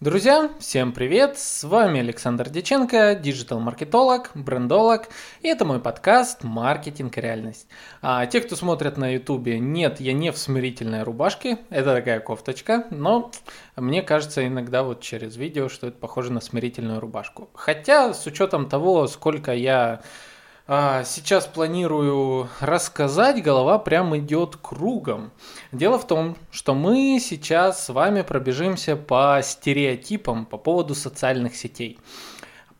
Друзья, 0.00 0.50
всем 0.58 0.92
привет! 0.92 1.38
С 1.38 1.62
вами 1.62 2.00
Александр 2.00 2.50
Деченко, 2.50 3.14
диджитал-маркетолог, 3.14 4.32
брендолог, 4.34 5.08
и 5.40 5.46
это 5.46 5.64
мой 5.64 5.78
подкаст 5.78 6.42
«Маркетинг 6.42 7.16
реальность». 7.16 7.68
А 8.02 8.26
те, 8.26 8.40
кто 8.40 8.56
смотрят 8.56 8.98
на 8.98 9.14
ютубе, 9.14 9.60
нет, 9.60 10.00
я 10.00 10.12
не 10.12 10.32
в 10.32 10.36
смирительной 10.36 11.04
рубашке, 11.04 11.58
это 11.70 11.94
такая 11.94 12.18
кофточка, 12.18 12.88
но 12.90 13.30
мне 13.76 14.02
кажется 14.02 14.44
иногда 14.44 14.82
вот 14.82 15.00
через 15.00 15.36
видео, 15.36 15.68
что 15.68 15.86
это 15.86 15.96
похоже 15.96 16.32
на 16.32 16.40
смирительную 16.40 16.98
рубашку. 16.98 17.48
Хотя, 17.54 18.12
с 18.14 18.26
учетом 18.26 18.68
того, 18.68 19.06
сколько 19.06 19.54
я 19.54 20.02
сейчас 20.66 21.46
планирую 21.46 22.48
рассказать, 22.60 23.42
голова 23.42 23.78
прям 23.78 24.16
идет 24.16 24.56
кругом. 24.56 25.30
Дело 25.72 25.98
в 25.98 26.06
том, 26.06 26.36
что 26.50 26.74
мы 26.74 27.18
сейчас 27.20 27.84
с 27.84 27.88
вами 27.90 28.22
пробежимся 28.22 28.96
по 28.96 29.40
стереотипам 29.42 30.46
по 30.46 30.56
поводу 30.56 30.94
социальных 30.94 31.54
сетей. 31.54 31.98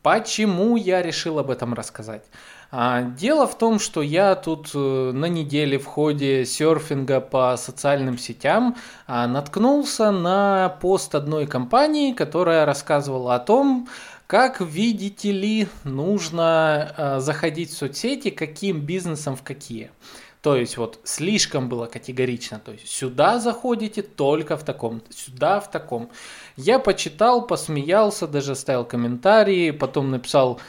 Почему 0.02 0.76
я 0.76 1.02
решил 1.02 1.38
об 1.38 1.50
этом 1.50 1.74
рассказать? 1.74 2.24
А, 2.70 3.02
дело 3.02 3.46
в 3.46 3.56
том, 3.56 3.78
что 3.78 4.02
я 4.02 4.34
тут 4.34 4.70
э, 4.74 5.12
на 5.14 5.26
неделе 5.26 5.78
в 5.78 5.86
ходе 5.86 6.44
серфинга 6.44 7.20
по 7.20 7.56
социальным 7.56 8.18
сетям 8.18 8.76
а, 9.06 9.28
наткнулся 9.28 10.10
на 10.10 10.76
пост 10.80 11.14
одной 11.14 11.46
компании, 11.46 12.12
которая 12.12 12.66
рассказывала 12.66 13.36
о 13.36 13.38
том, 13.38 13.88
как 14.34 14.60
видите 14.60 15.30
ли, 15.30 15.68
нужно 15.84 16.92
э, 16.96 17.20
заходить 17.20 17.70
в 17.70 17.76
соцсети, 17.76 18.30
каким 18.30 18.80
бизнесом 18.80 19.36
в 19.36 19.44
какие. 19.44 19.92
То 20.40 20.56
есть 20.56 20.76
вот 20.76 20.98
слишком 21.04 21.68
было 21.68 21.86
категорично. 21.86 22.58
То 22.58 22.72
есть 22.72 22.88
сюда 22.88 23.38
заходите 23.38 24.02
только 24.02 24.56
в 24.56 24.64
таком, 24.64 25.02
сюда 25.10 25.60
в 25.60 25.70
таком. 25.70 26.10
Я 26.56 26.80
почитал, 26.80 27.46
посмеялся, 27.46 28.26
даже 28.26 28.56
ставил 28.56 28.84
комментарии, 28.84 29.70
потом 29.70 30.10
написал 30.10 30.60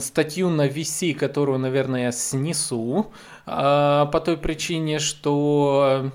статью 0.00 0.50
на 0.50 0.68
VC, 0.68 1.14
которую, 1.14 1.58
наверное, 1.58 2.02
я 2.02 2.12
снесу, 2.12 3.12
э, 3.46 4.06
по 4.12 4.20
той 4.22 4.36
причине, 4.36 4.98
что 4.98 6.10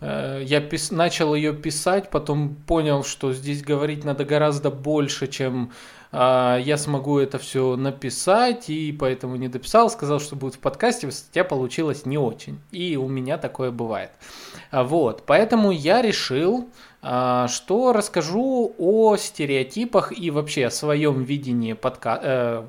э, 0.00 0.42
я 0.44 0.58
пис- 0.58 0.92
начал 0.92 1.36
ее 1.36 1.52
писать, 1.52 2.10
потом 2.10 2.56
понял, 2.56 3.04
что 3.04 3.32
здесь 3.32 3.62
говорить 3.62 4.02
надо 4.02 4.24
гораздо 4.24 4.72
больше, 4.72 5.28
чем 5.28 5.70
я 6.16 6.76
смогу 6.76 7.18
это 7.18 7.38
все 7.38 7.76
написать, 7.76 8.70
и 8.70 8.92
поэтому 8.92 9.36
не 9.36 9.48
дописал, 9.48 9.90
сказал, 9.90 10.20
что 10.20 10.36
будет 10.36 10.54
в 10.54 10.58
подкасте, 10.60 11.10
статья 11.10 11.44
получилась 11.44 12.06
не 12.06 12.18
очень. 12.18 12.60
И 12.70 12.96
у 12.96 13.08
меня 13.08 13.38
такое 13.38 13.70
бывает. 13.70 14.10
А, 14.70 14.84
вот, 14.84 15.24
поэтому 15.26 15.70
я 15.70 16.02
решил, 16.02 16.68
а, 17.02 17.48
что 17.48 17.92
расскажу 17.92 18.74
о 18.78 19.16
стереотипах 19.16 20.16
и 20.16 20.30
вообще 20.30 20.66
о 20.66 20.70
своем 20.70 21.22
видении 21.22 21.72
подка... 21.72 22.20
э, 22.22 22.64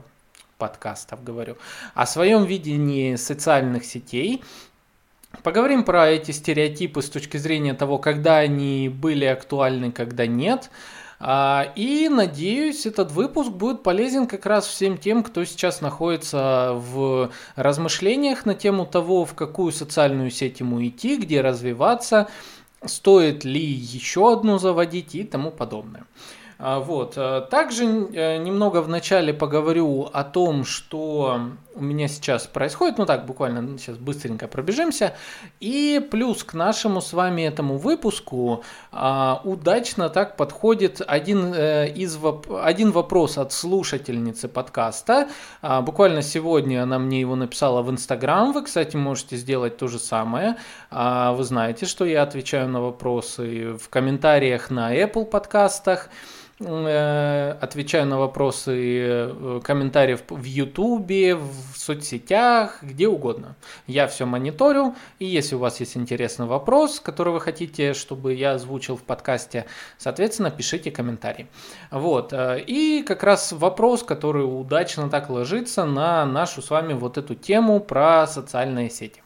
подкастов, 0.57 1.23
говорю, 1.23 1.57
о 1.93 2.05
своем 2.05 2.45
видении 2.45 3.15
социальных 3.15 3.85
сетей, 3.85 4.43
Поговорим 5.43 5.83
про 5.83 6.09
эти 6.09 6.31
стереотипы 6.31 7.01
с 7.01 7.09
точки 7.09 7.37
зрения 7.37 7.73
того, 7.73 7.97
когда 7.97 8.37
они 8.37 8.89
были 8.89 9.25
актуальны, 9.25 9.91
когда 9.91 10.27
нет. 10.27 10.69
А, 11.19 11.71
и 11.75 12.09
надеюсь, 12.09 12.85
этот 12.85 13.11
выпуск 13.11 13.49
будет 13.49 13.83
полезен 13.83 14.27
как 14.27 14.45
раз 14.45 14.67
всем 14.67 14.97
тем, 14.97 15.23
кто 15.23 15.45
сейчас 15.45 15.81
находится 15.81 16.71
в 16.73 17.31
размышлениях 17.55 18.45
на 18.45 18.53
тему 18.53 18.85
того, 18.85 19.25
в 19.25 19.33
какую 19.33 19.71
социальную 19.71 20.29
сеть 20.31 20.59
ему 20.59 20.85
идти, 20.85 21.17
где 21.17 21.41
развиваться, 21.41 22.27
стоит 22.83 23.45
ли 23.45 23.61
еще 23.61 24.33
одну 24.33 24.57
заводить 24.57 25.15
и 25.15 25.23
тому 25.23 25.51
подобное. 25.51 26.05
А, 26.57 26.79
вот. 26.79 27.13
Э, 27.17 27.41
также 27.49 27.85
э, 27.85 28.37
немного 28.37 28.81
в 28.81 28.87
начале 28.87 29.33
поговорю 29.33 30.09
о 30.11 30.23
том, 30.23 30.63
что 30.63 31.39
у 31.75 31.83
меня 31.83 32.07
сейчас 32.07 32.47
происходит. 32.47 32.97
Ну 32.97 33.05
так, 33.05 33.25
буквально 33.25 33.77
сейчас 33.77 33.97
быстренько 33.97 34.47
пробежимся. 34.47 35.13
И 35.59 36.05
плюс 36.11 36.43
к 36.43 36.53
нашему 36.53 37.01
с 37.01 37.11
вами 37.11 37.41
этому 37.41 37.77
выпуску 37.77 38.63
а, 38.93 39.41
удачно 39.43 40.09
так 40.09 40.37
подходит 40.37 41.01
один, 41.05 41.53
э, 41.53 41.89
из 41.89 42.17
один 42.63 42.91
вопрос 42.91 43.37
от 43.37 43.51
слушательницы 43.51 44.47
подкаста. 44.47 45.27
А, 45.61 45.81
буквально 45.81 46.21
сегодня 46.21 46.83
она 46.83 46.97
мне 46.99 47.19
его 47.19 47.35
написала 47.35 47.81
в 47.81 47.91
Инстаграм. 47.91 48.53
Вы, 48.53 48.63
кстати, 48.63 48.95
можете 48.95 49.35
сделать 49.35 49.77
то 49.77 49.87
же 49.87 49.99
самое. 49.99 50.55
Вы 50.91 51.43
знаете, 51.43 51.85
что 51.85 52.05
я 52.05 52.23
отвечаю 52.23 52.69
на 52.69 52.81
вопросы 52.81 53.73
в 53.73 53.89
комментариях 53.89 54.69
на 54.69 54.95
Apple 54.95 55.25
подкастах. 55.25 56.09
Э, 56.61 57.57
отвечаю 57.59 58.05
на 58.05 58.17
вопросы 58.17 59.01
э, 59.01 59.59
комментариев 59.61 60.21
в 60.29 60.43
Ютубе, 60.45 61.35
в 61.35 61.75
соцсетях, 61.75 62.81
где 62.81 63.09
угодно. 63.09 63.57
Я 63.87 64.07
все 64.07 64.25
мониторю, 64.25 64.95
и 65.19 65.25
если 65.25 65.55
у 65.55 65.59
вас 65.59 65.81
есть 65.81 65.97
интересный 65.97 66.45
вопрос, 66.45 67.01
который 67.01 67.33
вы 67.33 67.41
хотите, 67.41 67.93
чтобы 67.93 68.35
я 68.35 68.53
озвучил 68.53 68.95
в 68.95 69.03
подкасте, 69.03 69.65
соответственно, 69.97 70.49
пишите 70.49 70.91
комментарий. 70.91 71.47
Вот. 71.91 72.31
Э, 72.31 72.63
и 72.65 73.03
как 73.03 73.23
раз 73.23 73.51
вопрос, 73.51 74.03
который 74.03 74.43
удачно 74.43 75.09
так 75.09 75.29
ложится 75.29 75.83
на 75.83 76.25
нашу 76.25 76.61
с 76.61 76.69
вами 76.69 76.93
вот 76.93 77.17
эту 77.17 77.35
тему 77.35 77.81
про 77.81 78.27
социальные 78.27 78.89
сети. 78.89 79.24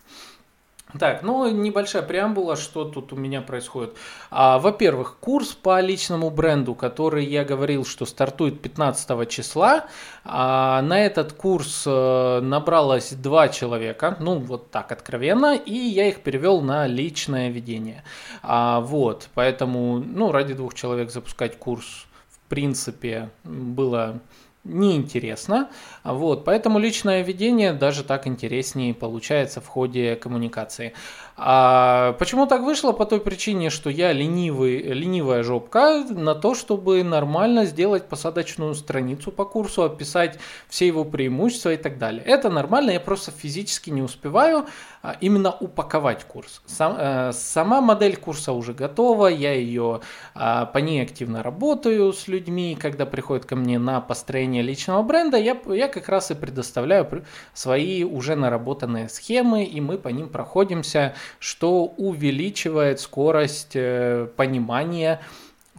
Так, 0.98 1.22
ну 1.22 1.48
небольшая 1.52 2.02
преамбула, 2.02 2.56
что 2.56 2.84
тут 2.84 3.14
у 3.14 3.16
меня 3.16 3.42
происходит. 3.42 3.96
А, 4.32 4.58
во-первых, 4.58 5.18
курс 5.20 5.50
по 5.54 5.80
личному 5.82 6.32
бренду, 6.32 6.74
который 6.74 7.26
я 7.26 7.46
говорил, 7.46 7.86
что 7.86 8.08
стартует 8.08 8.60
15 8.60 9.30
числа, 9.30 9.86
а, 10.24 10.82
на 10.82 11.00
этот 11.00 11.34
курс 11.34 11.84
а, 11.86 12.42
набралось 12.42 13.12
два 13.12 13.50
человека, 13.50 14.18
ну 14.20 14.40
вот 14.40 14.72
так 14.72 14.92
откровенно, 14.92 15.56
и 15.56 15.76
я 15.76 16.08
их 16.08 16.22
перевел 16.22 16.62
на 16.62 16.88
личное 16.88 17.50
ведение. 17.50 18.04
А, 18.42 18.80
вот, 18.80 19.30
поэтому, 19.36 20.00
ну 20.00 20.32
ради 20.32 20.56
двух 20.56 20.74
человек 20.74 21.12
запускать 21.12 21.60
курс 21.60 22.08
в 22.32 22.50
принципе 22.50 23.30
было 23.44 24.22
неинтересно. 24.70 25.70
Вот, 26.04 26.46
поэтому 26.46 26.80
личное 26.80 27.22
ведение 27.22 27.74
даже 27.74 28.04
так 28.04 28.28
интереснее 28.28 28.94
получается 28.94 29.62
в 29.62 29.68
ходе 29.68 30.16
коммуникации. 30.16 30.94
А 31.42 32.14
почему 32.20 32.48
так 32.48 32.64
вышло? 32.64 32.92
По 32.92 33.06
той 33.06 33.22
причине, 33.22 33.70
что 33.70 33.90
я 33.90 34.12
ленивый, 34.12 34.82
ленивая 34.82 35.42
жопка 35.42 36.04
на 36.10 36.36
то, 36.36 36.54
чтобы 36.54 37.02
нормально 37.02 37.64
сделать 37.66 38.10
посадочную 38.10 38.76
страницу 38.76 39.32
по 39.32 39.46
курсу, 39.46 39.84
описать 39.84 40.38
все 40.68 40.86
его 40.88 41.06
преимущества 41.06 41.74
и 41.74 41.78
так 41.78 41.98
далее. 41.98 42.22
Это 42.26 42.50
нормально, 42.50 42.92
я 42.92 43.00
просто 43.00 43.32
физически 43.32 43.90
не 43.90 44.02
успеваю 44.02 44.66
а, 45.02 45.16
именно 45.22 45.52
упаковать 45.52 46.26
курс. 46.26 46.62
Сам, 46.66 46.96
э, 46.98 47.32
сама 47.32 47.80
модель 47.80 48.18
курса 48.18 48.52
уже 48.52 48.74
готова, 48.74 49.28
я 49.28 49.54
ее 49.54 50.02
а, 50.36 50.66
по 50.66 50.80
ней 50.80 51.02
активно 51.02 51.42
работаю 51.42 52.12
с 52.12 52.28
людьми, 52.28 52.78
когда 52.80 53.06
приходят 53.06 53.46
ко 53.46 53.56
мне 53.56 53.80
на 53.80 54.02
построение 54.02 54.62
личного 54.62 55.04
бренда, 55.04 55.38
я, 55.38 55.58
я 55.68 55.88
как 55.88 56.10
раз 56.10 56.32
и 56.32 56.36
предоставляю 56.36 57.24
свои 57.54 58.04
уже 58.04 58.36
наработанные 58.36 59.08
схемы, 59.08 59.64
и 59.64 59.80
мы 59.80 59.98
по 59.98 60.10
ним 60.10 60.28
проходимся 60.28 61.14
что 61.40 61.86
увеличивает 61.86 63.00
скорость 63.00 63.76
э, 63.76 64.28
понимания 64.36 65.20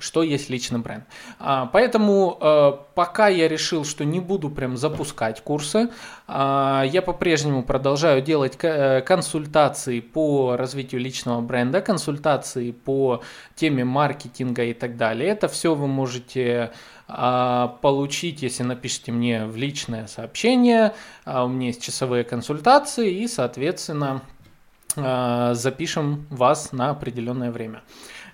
что 0.00 0.22
есть 0.22 0.50
личный 0.50 0.80
бренд. 0.80 1.04
А, 1.38 1.66
поэтому 1.66 2.38
э, 2.40 2.72
пока 2.94 3.28
я 3.28 3.48
решил, 3.48 3.84
что 3.84 4.04
не 4.04 4.20
буду 4.20 4.50
прям 4.50 4.76
запускать 4.76 5.42
курсы, 5.42 5.90
а, 6.26 6.84
я 6.84 7.02
по-прежнему 7.02 7.62
продолжаю 7.62 8.22
делать 8.22 8.58
э, 8.62 9.02
консультации 9.02 10.00
по 10.00 10.56
развитию 10.56 11.00
личного 11.00 11.40
бренда, 11.40 11.80
консультации 11.80 12.72
по 12.72 13.22
теме 13.54 13.84
маркетинга 13.84 14.64
и 14.64 14.72
так 14.72 14.96
далее. 14.96 15.30
Это 15.30 15.48
все 15.48 15.74
вы 15.74 15.86
можете 15.86 16.72
а, 17.06 17.78
получить, 17.82 18.42
если 18.42 18.62
напишите 18.62 19.12
мне 19.12 19.46
в 19.46 19.56
личное 19.56 20.06
сообщение. 20.06 20.94
У 21.26 21.48
меня 21.48 21.68
есть 21.68 21.82
часовые 21.82 22.24
консультации 22.24 23.10
и, 23.10 23.28
соответственно, 23.28 24.22
запишем 24.96 26.26
вас 26.30 26.72
на 26.72 26.90
определенное 26.90 27.50
время. 27.50 27.82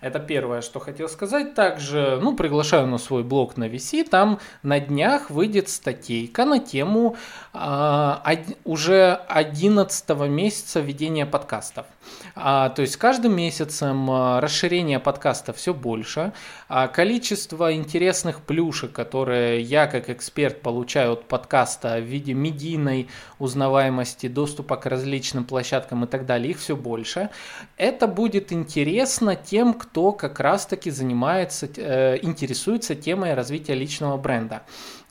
Это 0.01 0.19
первое, 0.19 0.61
что 0.61 0.79
хотел 0.79 1.09
сказать. 1.09 1.55
Также, 1.55 2.19
ну, 2.23 2.37
приглашаю 2.37 2.87
на 2.87 2.99
свой 2.99 3.23
блог 3.23 3.57
на 3.57 3.65
VC. 3.65 4.09
Там 4.09 4.39
на 4.63 4.79
днях 4.79 5.31
выйдет 5.31 5.69
статейка 5.69 6.45
на 6.45 6.59
тему 6.59 7.17
а, 7.53 8.23
уже 8.65 9.21
11 9.29 10.11
месяца 10.29 10.81
ведения 10.81 11.27
подкастов. 11.27 11.87
А, 12.35 12.69
то 12.69 12.83
есть 12.83 12.97
каждым 12.97 13.35
месяцем 13.35 14.11
а, 14.11 14.41
расширение 14.41 15.01
подкаста 15.01 15.53
все 15.53 15.73
больше. 15.73 16.33
А, 16.69 16.89
количество 16.89 17.73
интересных 17.73 18.41
плюшек, 18.41 18.91
которые 18.93 19.63
я 19.63 19.87
как 19.87 20.11
эксперт 20.11 20.63
получаю 20.63 21.13
от 21.13 21.25
подкаста 21.27 21.99
в 21.99 22.03
виде 22.05 22.35
медийной 22.35 23.09
узнаваемости, 23.39 24.27
доступа 24.27 24.77
к 24.77 24.87
различным 24.87 25.45
площадкам 25.45 26.05
и 26.05 26.07
так 26.09 26.27
далее, 26.27 26.51
их 26.51 26.59
все 26.59 26.75
больше. 26.75 27.31
Это 27.77 28.09
будет 28.09 28.51
интересно 28.51 29.37
тем, 29.37 29.75
кто 29.75 30.11
как 30.11 30.41
раз-таки 30.41 30.91
занимается, 30.91 31.69
э, 31.77 32.19
интересуется 32.23 32.97
темой 32.97 33.35
развития 33.35 33.75
личного 33.75 34.17
бренда. 34.17 34.63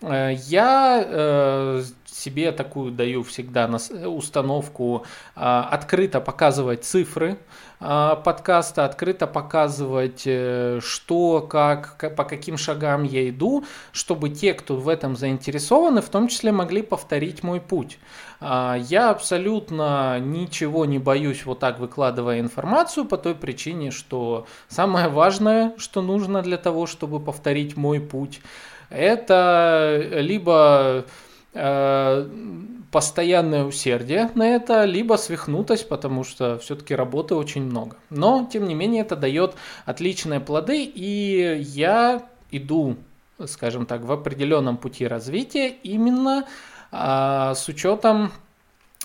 Э, 0.02 0.34
я 0.34 1.02
э, 1.08 1.84
себе 2.16 2.52
такую 2.52 2.92
даю 2.92 3.24
всегда 3.24 3.70
установку 4.08 5.06
а, 5.36 5.68
открыто 5.70 6.22
показывать 6.22 6.86
цифры 6.86 7.38
подкаста, 7.80 8.86
открыто 8.86 9.28
показывать, 9.28 10.24
э, 10.26 10.80
что, 10.82 11.42
как, 11.42 12.16
по 12.16 12.24
каким 12.24 12.58
шагам 12.58 13.04
я 13.04 13.30
иду, 13.30 13.66
чтобы 13.92 14.30
те, 14.30 14.54
кто 14.54 14.76
в 14.76 14.88
этом 14.88 15.16
заинтересованы, 15.16 16.02
в 16.02 16.10
том 16.10 16.28
числе 16.28 16.52
могли 16.52 16.82
повторить 16.82 17.44
мой 17.44 17.60
путь. 17.60 18.00
А, 18.40 18.78
я 18.78 19.10
абсолютно 19.10 20.20
ничего 20.20 20.86
не 20.86 21.00
боюсь 21.00 21.46
вот 21.46 21.60
так 21.60 21.80
выкладывая 21.80 22.40
информацию 22.40 23.06
по 23.06 23.18
той 23.18 23.36
причине, 23.36 23.92
что 23.92 24.46
самое 24.68 25.08
важное, 25.08 25.74
что 25.78 26.02
нужно 26.02 26.42
для 26.42 26.58
того, 26.58 26.86
чтобы 26.88 27.20
повторить 27.20 27.78
мой 27.78 28.00
путь, 28.00 28.42
это 28.90 30.02
либо 30.12 31.06
постоянное 32.92 33.66
усердие 33.66 34.30
на 34.36 34.48
это, 34.56 34.86
либо 34.86 35.16
свихнутость, 35.16 35.90
потому 35.90 36.24
что 36.24 36.58
все-таки 36.60 36.96
работы 36.96 37.36
очень 37.36 37.64
много. 37.64 37.98
Но, 38.10 38.48
тем 38.52 38.68
не 38.68 38.74
менее, 38.74 39.02
это 39.02 39.16
дает 39.16 39.56
отличные 39.86 40.40
плоды, 40.40 40.84
и 40.84 41.58
я 41.62 42.24
иду, 42.52 42.98
скажем 43.46 43.86
так, 43.86 44.02
в 44.04 44.12
определенном 44.12 44.78
пути 44.78 45.08
развития 45.08 45.70
именно 45.84 46.46
а, 46.92 47.54
с 47.54 47.68
учетом 47.68 48.32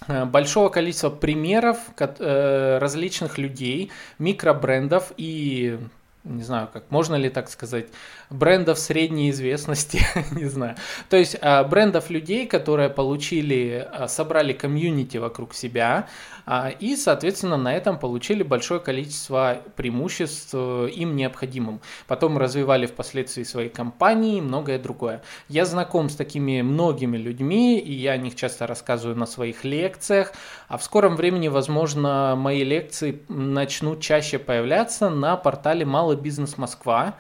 э, 0.07 0.25
большого 0.25 0.69
количества 0.69 1.11
примеров 1.11 1.79
э, 1.99 2.79
различных 2.79 3.39
людей, 3.39 3.91
микробрендов 4.19 5.13
и 5.17 5.79
не 6.25 6.43
знаю, 6.43 6.69
как 6.73 6.91
можно 6.91 7.15
ли 7.15 7.31
так 7.31 7.49
сказать, 7.49 7.87
брендов 8.29 8.79
средней 8.79 9.31
известности, 9.31 10.01
не 10.33 10.45
знаю. 10.45 10.77
То 11.09 11.17
есть 11.17 11.37
а, 11.41 11.65
брендов 11.65 12.11
людей, 12.11 12.47
которые 12.47 12.91
получили, 12.91 13.89
а, 13.91 14.07
собрали 14.07 14.53
комьюнити 14.53 15.17
вокруг 15.17 15.55
себя 15.55 16.09
а, 16.47 16.69
и, 16.69 16.97
соответственно, 16.97 17.57
на 17.57 17.73
этом 17.73 17.99
получили 17.99 18.43
большое 18.43 18.81
количество 18.81 19.59
преимуществ 19.77 20.51
э, 20.53 20.89
им 20.93 21.15
необходимым. 21.15 21.81
Потом 22.07 22.39
развивали 22.39 22.87
впоследствии 22.87 23.45
свои 23.45 23.69
компании 23.69 24.39
и 24.39 24.41
многое 24.41 24.79
другое. 24.79 25.23
Я 25.49 25.65
знаком 25.65 26.11
с 26.11 26.17
такими 26.17 26.61
многими 26.63 27.17
людьми, 27.17 27.79
и 27.79 27.93
я 27.93 28.13
о 28.13 28.17
них 28.17 28.35
часто 28.35 28.67
рассказываю 28.67 29.17
на 29.17 29.27
своих 29.27 29.65
лекциях, 29.65 30.33
а 30.69 30.77
в 30.77 30.83
скором 30.83 31.17
времени, 31.17 31.49
возможно, 31.49 32.35
мои 32.37 32.65
лекции 32.65 33.23
начнут 33.29 34.01
чаще 34.01 34.39
появляться 34.39 35.09
на 35.09 35.37
портале 35.37 35.85
Малый 36.11 36.23
бизнес 36.23 36.59
Москва. 36.59 37.15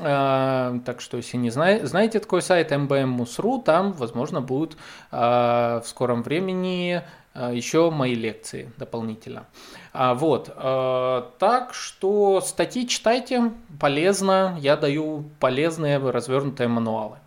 А, 0.00 0.78
так 0.86 1.02
что, 1.02 1.18
если 1.18 1.36
не 1.36 1.50
знаете, 1.50 1.86
знаете 1.86 2.18
такой 2.18 2.40
сайт 2.40 2.72
mbm.mus.ru, 2.72 3.62
там, 3.62 3.92
возможно, 3.92 4.40
будут 4.40 4.78
а, 5.10 5.82
в 5.84 5.86
скором 5.86 6.22
времени 6.22 7.02
а, 7.34 7.52
еще 7.52 7.90
мои 7.90 8.14
лекции 8.14 8.72
дополнительно. 8.78 9.44
Вот. 9.92 10.46
Так 10.56 11.74
что 11.74 12.40
статьи 12.40 12.88
читайте, 12.88 13.52
полезно. 13.78 14.56
Я 14.58 14.78
даю 14.78 15.24
полезные 15.38 15.98
развернутые 15.98 16.68
мануалы. 16.68 17.18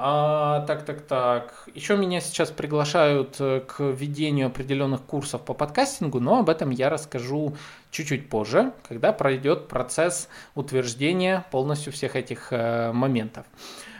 А, 0.00 0.60
так, 0.60 0.84
так, 0.84 1.00
так. 1.00 1.68
Еще 1.74 1.96
меня 1.96 2.20
сейчас 2.20 2.52
приглашают 2.52 3.34
э, 3.40 3.62
к 3.66 3.80
ведению 3.80 4.46
определенных 4.46 5.02
курсов 5.02 5.42
по 5.42 5.54
подкастингу, 5.54 6.20
но 6.20 6.38
об 6.38 6.50
этом 6.50 6.70
я 6.70 6.88
расскажу 6.88 7.56
чуть-чуть 7.90 8.28
позже, 8.28 8.72
когда 8.88 9.12
пройдет 9.12 9.68
процесс 9.68 10.28
утверждения 10.54 11.44
полностью 11.50 11.92
всех 11.92 12.16
этих 12.16 12.48
э, 12.52 12.92
моментов. 12.92 13.46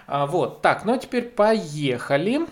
А, 0.07 0.27
вот, 0.27 0.63
так, 0.63 0.85
ну 0.85 0.95
а 0.95 0.99
теперь 0.99 1.25
поехали. 1.25 2.47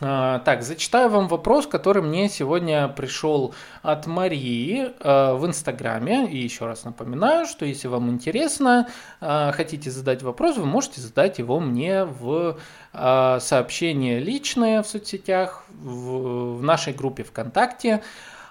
А, 0.00 0.40
так, 0.40 0.62
зачитаю 0.62 1.08
вам 1.08 1.28
вопрос, 1.28 1.66
который 1.66 2.02
мне 2.02 2.28
сегодня 2.28 2.88
пришел 2.88 3.54
от 3.82 4.06
Марии 4.06 4.92
а, 5.00 5.34
в 5.34 5.46
Инстаграме. 5.46 6.30
И 6.30 6.36
еще 6.36 6.66
раз 6.66 6.84
напоминаю, 6.84 7.46
что 7.46 7.64
если 7.64 7.88
вам 7.88 8.10
интересно, 8.10 8.88
а, 9.20 9.50
хотите 9.52 9.90
задать 9.90 10.22
вопрос, 10.22 10.56
вы 10.56 10.66
можете 10.66 11.00
задать 11.00 11.38
его 11.38 11.60
мне 11.60 12.04
в 12.04 12.58
сообщение 12.92 14.18
личное 14.18 14.82
в 14.82 14.86
соцсетях, 14.86 15.64
в 15.68 16.62
нашей 16.62 16.94
группе 16.94 17.22
ВКонтакте. 17.22 18.02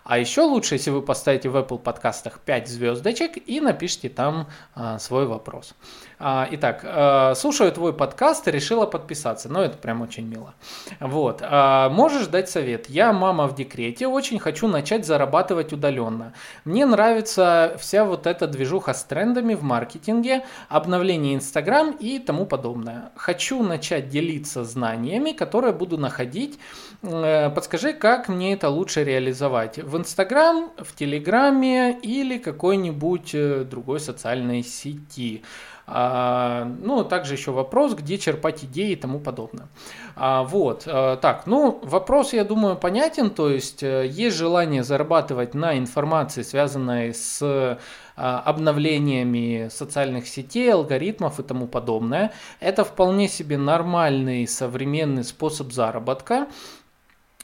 А 0.08 0.18
еще 0.18 0.44
лучше, 0.44 0.76
если 0.76 0.90
вы 0.90 1.02
поставите 1.02 1.50
в 1.50 1.58
Apple 1.58 1.80
подкастах 1.80 2.40
5 2.40 2.70
звездочек 2.70 3.38
и 3.46 3.60
напишите 3.60 4.08
там 4.08 4.48
а, 4.74 5.00
свой 5.00 5.26
вопрос. 5.26 5.76
А, 6.20 6.48
итак, 6.50 6.82
а, 6.84 7.36
слушаю 7.36 7.72
твой 7.72 7.94
подкаст 7.94 8.48
и 8.48 8.52
решила 8.52 8.88
подписаться. 8.88 9.50
Ну, 9.50 9.62
это 9.62 9.78
прям 9.78 10.02
очень 10.02 10.26
мило. 10.28 10.56
Вот. 11.00 11.42
А, 11.44 11.90
можешь 11.90 12.26
дать 12.28 12.50
совет? 12.50 12.90
Я 12.90 13.14
мама 13.14 13.48
в 13.48 13.54
декрете, 13.54 14.08
очень 14.08 14.40
хочу 14.40 14.68
начать 14.68 15.06
зарабатывать 15.06 15.74
удаленно. 15.74 16.34
Мне 16.66 16.88
нравится 16.88 17.78
вся 17.80 18.04
вот 18.04 18.26
эта 18.26 18.48
движуха 18.48 18.96
с 18.96 19.04
трендами 19.04 19.54
в 19.54 19.62
маркетинге, 19.62 20.44
обновление 20.70 21.36
Инстаграм 21.36 21.92
и 21.92 22.18
тому 22.18 22.48
подобное. 22.48 23.12
Хочу 23.16 23.62
начать 23.62 24.10
делиться 24.10 24.64
знаниями, 24.64 25.34
которые 25.34 25.74
буду 25.74 26.00
находить. 26.00 26.60
Э, 27.04 27.52
подскажи, 27.52 27.94
как 27.94 28.28
мне 28.28 28.54
это 28.54 28.70
лучше 28.70 29.04
реализовать? 29.04 29.78
В 29.78 29.96
Инстаграм, 29.98 30.72
в 30.80 30.96
Телеграме 30.96 32.00
или 32.00 32.40
какой-нибудь 32.40 33.36
э, 33.36 33.64
другой 33.66 34.00
социальной 34.00 34.64
сети. 34.64 35.44
А, 35.90 36.66
ну, 36.82 37.06
также 37.06 37.36
еще 37.36 37.52
вопрос, 37.52 37.94
где 37.94 38.18
черпать 38.18 38.66
идеи 38.66 38.92
и 38.92 38.96
тому 38.98 39.20
подобное. 39.22 39.70
А, 40.18 40.44
вот, 40.44 40.84
а, 40.86 41.16
так, 41.16 41.48
ну, 41.48 41.80
вопрос, 41.82 42.34
я 42.34 42.44
думаю, 42.44 42.76
понятен, 42.76 43.30
то 43.30 43.50
есть 43.50 43.84
э, 43.84 44.06
есть 44.06 44.36
желание 44.36 44.84
зарабатывать 44.84 45.54
на 45.54 45.78
информации, 45.78 46.42
связанной 46.42 47.14
с 47.14 47.80
обновлениями 48.16 49.70
социальных 49.70 50.28
сетей, 50.28 50.74
алгоритмов 50.74 51.40
и 51.40 51.44
тому 51.44 51.68
подобное. 51.68 52.34
Это 52.60 52.84
вполне 52.84 53.30
себе 53.30 53.60
нормальный 53.60 54.48
современный 54.48 55.24
способ 55.24 55.72
заработка. 55.72 56.48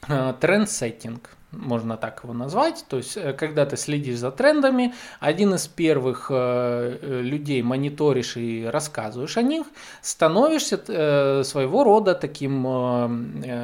Тренд-сеттинг 0.08 1.30
можно 1.54 1.98
так 1.98 2.24
его 2.24 2.34
назвать. 2.34 2.86
То 2.88 2.98
есть, 2.98 3.18
э, 3.18 3.34
когда 3.34 3.66
ты 3.66 3.78
следишь 3.78 4.18
за 4.18 4.32
трендами, 4.32 4.94
один 5.20 5.54
из 5.54 5.68
первых 5.68 6.28
э, 6.30 6.98
э, 7.02 7.22
людей 7.22 7.62
мониторишь 7.62 8.38
и 8.38 8.66
рассказываешь 8.66 9.38
о 9.38 9.42
них, 9.42 9.66
становишься 10.02 11.44
своего 11.44 11.84
рода 11.84 12.16
таким 12.16 12.64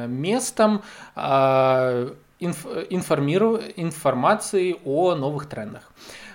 местом 0.08 0.82
информации 3.76 4.76
о 4.84 5.14
новых 5.14 5.46
трендах. 5.46 5.90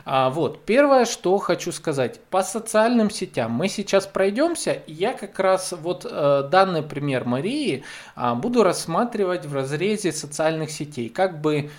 А, 0.08 0.30
вот, 0.30 0.66
первое, 0.66 1.06
что 1.06 1.36
хочу 1.40 1.72
сказать, 1.72 2.20
по 2.30 2.44
социальным 2.44 3.10
сетям 3.10 3.52
мы 3.52 3.68
сейчас 3.68 4.06
пройдемся, 4.06 4.72
и 4.72 4.94
я 4.94 5.14
как 5.14 5.40
раз 5.40 5.74
вот 5.74 6.06
э, 6.10 6.48
данный 6.52 6.84
пример 6.84 7.26
Марии 7.26 7.84
э, 8.16 8.34
буду 8.36 8.62
рассматривать 8.62 9.48
в 9.48 9.56
разрезе 9.56 10.12
социальных 10.12 10.70
сетей, 10.70 11.10
как 11.10 11.42
бы 11.42 11.72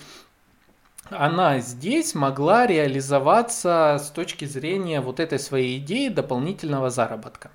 она 1.08 1.60
здесь 1.60 2.16
могла 2.16 2.66
реализоваться 2.66 4.00
с 4.02 4.10
точки 4.10 4.44
зрения 4.44 5.00
вот 5.00 5.20
этой 5.20 5.38
своей 5.38 5.78
идеи 5.78 6.08
дополнительного 6.08 6.90
заработка. 6.90 7.52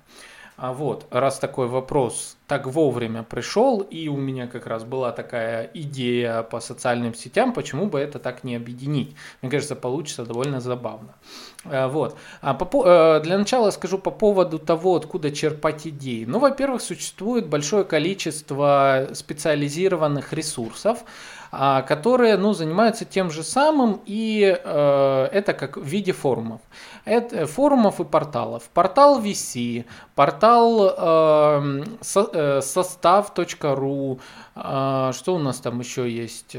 А 0.62 0.72
вот, 0.72 1.08
раз 1.10 1.40
такой 1.40 1.66
вопрос 1.66 2.36
так 2.46 2.68
вовремя 2.68 3.24
пришел, 3.24 3.80
и 3.80 4.06
у 4.06 4.16
меня 4.16 4.46
как 4.46 4.68
раз 4.68 4.84
была 4.84 5.10
такая 5.10 5.68
идея 5.74 6.44
по 6.44 6.60
социальным 6.60 7.14
сетям, 7.14 7.52
почему 7.52 7.86
бы 7.86 7.98
это 7.98 8.20
так 8.20 8.44
не 8.44 8.54
объединить? 8.54 9.16
Мне 9.40 9.50
кажется, 9.50 9.74
получится 9.74 10.24
довольно 10.24 10.60
забавно. 10.60 11.16
Э, 11.64 11.88
вот. 11.88 12.16
А 12.42 12.54
по, 12.54 12.84
э, 12.86 13.20
для 13.24 13.38
начала 13.38 13.72
скажу 13.72 13.98
по 13.98 14.12
поводу 14.12 14.60
того, 14.60 14.94
откуда 14.94 15.32
черпать 15.32 15.84
идеи. 15.88 16.26
Ну, 16.26 16.38
во-первых, 16.38 16.80
существует 16.80 17.48
большое 17.48 17.82
количество 17.82 19.08
специализированных 19.14 20.32
ресурсов, 20.32 21.04
которые 21.52 22.38
ну, 22.38 22.54
занимаются 22.54 23.04
тем 23.04 23.30
же 23.30 23.42
самым, 23.42 24.00
и 24.06 24.58
э, 24.58 25.28
это 25.32 25.52
как 25.52 25.76
в 25.76 25.84
виде 25.84 26.12
форумов. 26.12 26.62
Это 27.04 27.46
форумов 27.46 28.00
и 28.00 28.04
порталов. 28.04 28.70
Портал 28.72 29.20
VC, 29.20 29.84
портал 30.14 30.94
э, 30.96 31.84
со, 32.00 32.30
э, 32.32 32.60
sostav.ru, 32.62 34.20
э, 34.54 35.10
что 35.12 35.34
у 35.34 35.38
нас 35.38 35.58
там 35.58 35.80
еще 35.80 36.10
есть? 36.10 36.56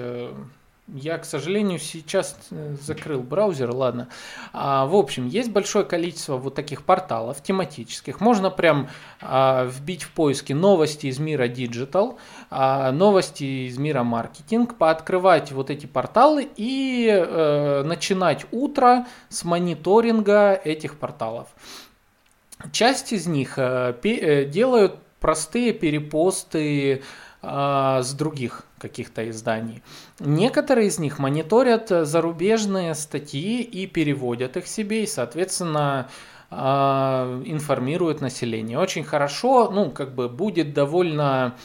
Я, 0.87 1.17
к 1.17 1.23
сожалению, 1.23 1.79
сейчас 1.79 2.37
э, 2.51 2.75
закрыл 2.81 3.21
браузер, 3.21 3.73
ладно. 3.73 4.09
А, 4.51 4.85
в 4.85 4.95
общем, 4.95 5.27
есть 5.27 5.49
большое 5.49 5.85
количество 5.85 6.35
вот 6.35 6.55
таких 6.55 6.83
порталов 6.83 7.41
тематических. 7.41 8.19
Можно 8.19 8.49
прям 8.49 8.89
а, 9.21 9.65
вбить 9.65 10.03
в 10.03 10.11
поиски 10.11 10.51
новости 10.51 11.07
из 11.07 11.19
мира 11.19 11.47
digital, 11.47 12.19
а, 12.49 12.91
новости 12.91 13.67
из 13.67 13.77
мира 13.77 14.03
маркетинг, 14.03 14.75
пооткрывать 14.75 15.53
вот 15.53 15.69
эти 15.69 15.85
порталы 15.85 16.49
и 16.57 17.09
а, 17.09 17.83
начинать 17.83 18.45
утро 18.51 19.07
с 19.29 19.45
мониторинга 19.45 20.53
этих 20.53 20.99
порталов. 20.99 21.47
Часть 22.73 23.13
из 23.13 23.25
них 23.25 23.53
а, 23.57 23.93
пе, 23.93 24.43
делают 24.43 24.97
простые 25.21 25.71
перепосты 25.71 27.01
с 27.43 28.13
других 28.13 28.63
каких-то 28.83 29.29
изданий. 29.29 29.81
Некоторые 30.19 30.87
из 30.87 30.99
них 30.99 31.17
мониторят 31.17 31.89
э, 31.91 32.05
зарубежные 32.05 32.93
статьи 32.95 33.61
и 33.61 33.87
переводят 33.87 34.57
их 34.57 34.67
себе, 34.67 35.03
и, 35.03 35.07
соответственно, 35.07 36.09
а, 36.51 37.41
информируют 37.45 38.21
население. 38.21 38.77
Очень 38.77 39.03
хорошо, 39.03 39.71
ну, 39.71 39.89
как 39.89 40.13
бы 40.13 40.29
будет 40.29 40.73
довольно 40.73 41.55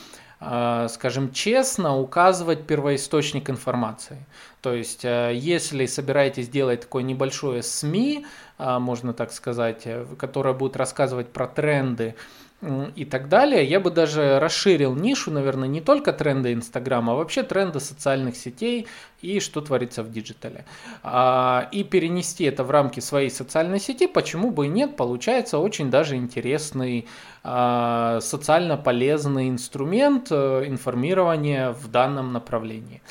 а, 0.41 0.87
скажем 0.87 1.33
честно, 1.33 1.99
указывать 1.99 2.65
первоисточник 2.65 3.51
информации. 3.51 4.25
То 4.63 4.73
есть, 4.73 5.05
э, 5.05 5.33
если 5.35 5.87
собираетесь 5.87 6.49
делать 6.49 6.83
такое 6.83 7.03
небольшое 7.03 7.65
СМИ, 7.65 8.25
можно 8.59 9.13
так 9.13 9.33
сказать, 9.33 9.83
э, 9.85 10.07
которое 10.17 10.55
будет 10.55 10.77
рассказывать 10.77 11.33
про 11.33 11.49
тренды, 11.49 12.15
и 12.61 13.05
так 13.05 13.29
далее. 13.29 13.65
Я 13.65 13.79
бы 13.79 13.91
даже 13.91 14.41
расширил 14.41 14.95
нишу, 14.97 15.31
наверное, 15.31 15.69
не 15.69 15.81
только 15.81 16.13
тренды 16.13 16.53
Инстаграма, 16.53 17.13
а 17.13 17.17
вообще 17.17 17.45
тренды 17.45 17.79
социальных 17.79 18.37
сетей 18.37 18.89
и 19.23 19.39
что 19.39 19.61
творится 19.61 20.03
в 20.03 20.11
digital 20.11 20.53
е. 20.53 20.65
А, 21.05 21.69
и 21.71 21.85
перенести 21.85 22.45
это 22.45 22.65
в 22.65 22.71
рамки 22.71 22.99
своей 22.99 23.31
социальной 23.31 23.79
сети, 23.79 24.09
почему 24.09 24.51
бы 24.51 24.67
и 24.67 24.69
нет, 24.69 24.97
получается 24.97 25.59
очень 25.59 25.89
даже 25.91 26.17
интересный 26.17 27.07
а, 27.45 28.21
социально 28.21 28.77
полезный 28.77 29.49
инструмент 29.49 30.29
э, 30.31 30.65
информирования 30.67 31.71
в 31.73 31.89
данном 31.89 32.33
направлении. 32.33 33.03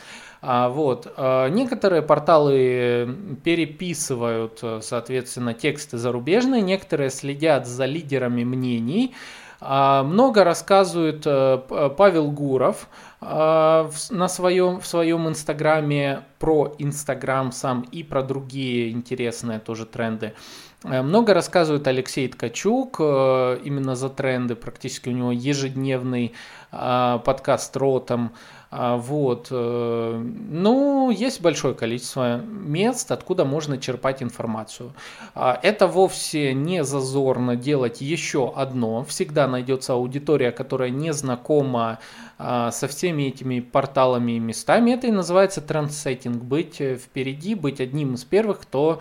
А, 0.49 0.69
вот. 0.69 1.13
Некоторые 1.17 2.01
порталы 2.01 3.37
переписывают, 3.43 4.59
э, 4.61 4.79
соответственно, 4.81 5.53
тексты 5.53 5.97
зарубежные, 5.97 6.61
некоторые 6.61 7.09
следят 7.09 7.67
за 7.67 7.83
лидерами 7.83 8.45
мнений. 8.45 9.13
А, 9.59 10.03
много 10.03 10.43
рассказывает 10.43 11.23
э, 11.25 11.89
Павел 11.97 12.31
Гуров 12.31 12.87
а, 13.21 13.89
на 14.11 14.27
своем, 14.27 14.79
в 14.79 14.85
своем 14.85 15.27
инстаграме 15.27 16.23
про 16.37 16.75
инстаграм 16.77 17.51
сам 17.51 17.81
и 17.81 18.03
про 18.03 18.21
другие 18.21 18.91
интересные 18.91 19.59
тоже 19.59 19.85
тренды. 19.87 20.33
Э, 20.83 21.01
много 21.01 21.33
рассказывает 21.33 21.87
Алексей 21.87 22.27
Ткачук 22.27 22.99
именно 22.99 23.95
за 23.95 24.09
тренды, 24.09 24.55
практически 24.55 25.09
у 25.09 25.13
него 25.13 25.31
ежедневный 25.31 26.33
подкаст 26.69 27.75
ротом. 27.77 28.33
А, 28.69 28.97
вот. 28.97 29.47
Э, 29.51 30.21
ну, 30.49 31.09
есть 31.09 31.41
большое 31.41 31.73
количество 31.73 32.37
мест, 32.37 33.11
откуда 33.11 33.45
можно 33.45 33.77
черпать 33.77 34.21
информацию. 34.21 34.93
А, 35.35 35.57
это 35.61 35.87
вовсе 35.87 36.53
не 36.53 36.83
зазорно 36.83 37.55
делать 37.55 38.01
еще 38.01 38.51
одно. 38.53 39.03
Всегда 39.05 39.47
найдется 39.47 39.93
аудитория, 39.93 40.51
которая 40.51 40.89
не 40.89 41.13
знакома 41.13 41.99
а, 42.37 42.71
со 42.71 42.87
всеми 42.87 43.23
этими 43.23 43.61
порталами 43.61 44.33
и 44.33 44.39
местами. 44.39 44.91
Это 44.91 45.07
и 45.07 45.11
называется 45.11 45.61
трендсеттинг. 45.61 46.43
Быть 46.43 46.75
впереди, 46.75 47.55
быть 47.55 47.79
одним 47.79 48.15
из 48.15 48.25
первых, 48.25 48.59
кто 48.61 48.99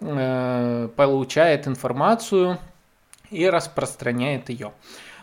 э, 0.00 0.88
получает 0.94 1.66
информацию 1.66 2.58
и 3.30 3.48
распространяет 3.48 4.48
ее. 4.48 4.72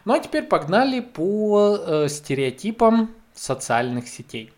Ну 0.04 0.14
а 0.14 0.20
теперь 0.20 0.44
погнали 0.44 1.00
по 1.00 1.78
э, 1.80 2.08
стереотипам 2.10 3.10
социальных 3.36 4.08
сетей. 4.08 4.52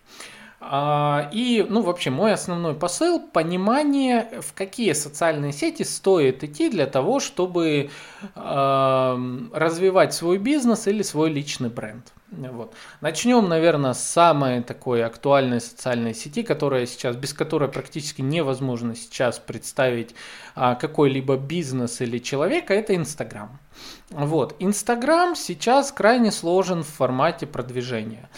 А, 0.60 1.30
и, 1.32 1.66
ну, 1.70 1.82
вообще, 1.82 2.10
мой 2.10 2.34
основной 2.34 2.74
посыл– 2.74 3.20
понимание, 3.34 4.42
в 4.42 4.54
какие 4.54 4.94
социальные 4.94 5.54
сети 5.54 5.84
стоит 5.84 6.44
идти 6.44 6.70
для 6.70 6.88
того, 6.88 7.20
чтобы 7.20 7.90
э, 8.36 9.48
развивать 9.54 10.14
свой 10.16 10.40
бизнес 10.40 10.88
или 10.88 11.04
свой 11.04 11.30
личный 11.30 11.70
бренд. 11.70 12.12
Вот. 12.32 12.74
Начнем, 13.00 13.48
наверное, 13.48 13.94
с 13.94 14.04
самой 14.04 14.62
такой 14.62 15.06
актуальной 15.06 15.62
социальной 15.62 16.14
сети, 16.14 16.44
которая 16.44 16.86
сейчас, 16.86 17.16
без 17.16 17.34
которой 17.34 17.70
практически 17.70 18.22
невозможно 18.22 18.96
сейчас 18.96 19.40
представить 19.40 20.14
а, 20.54 20.76
какой-либо 20.76 21.38
бизнес 21.38 22.02
или 22.02 22.18
человека, 22.18 22.74
это 22.74 22.96
Инстаграм. 22.96 23.58
Вот. 24.10 24.56
Инстаграм 24.60 25.36
сейчас 25.36 25.92
крайне 25.94 26.32
сложен 26.32 26.84
в 26.84 26.88
формате 26.88 27.48
продвижения. 27.48 28.30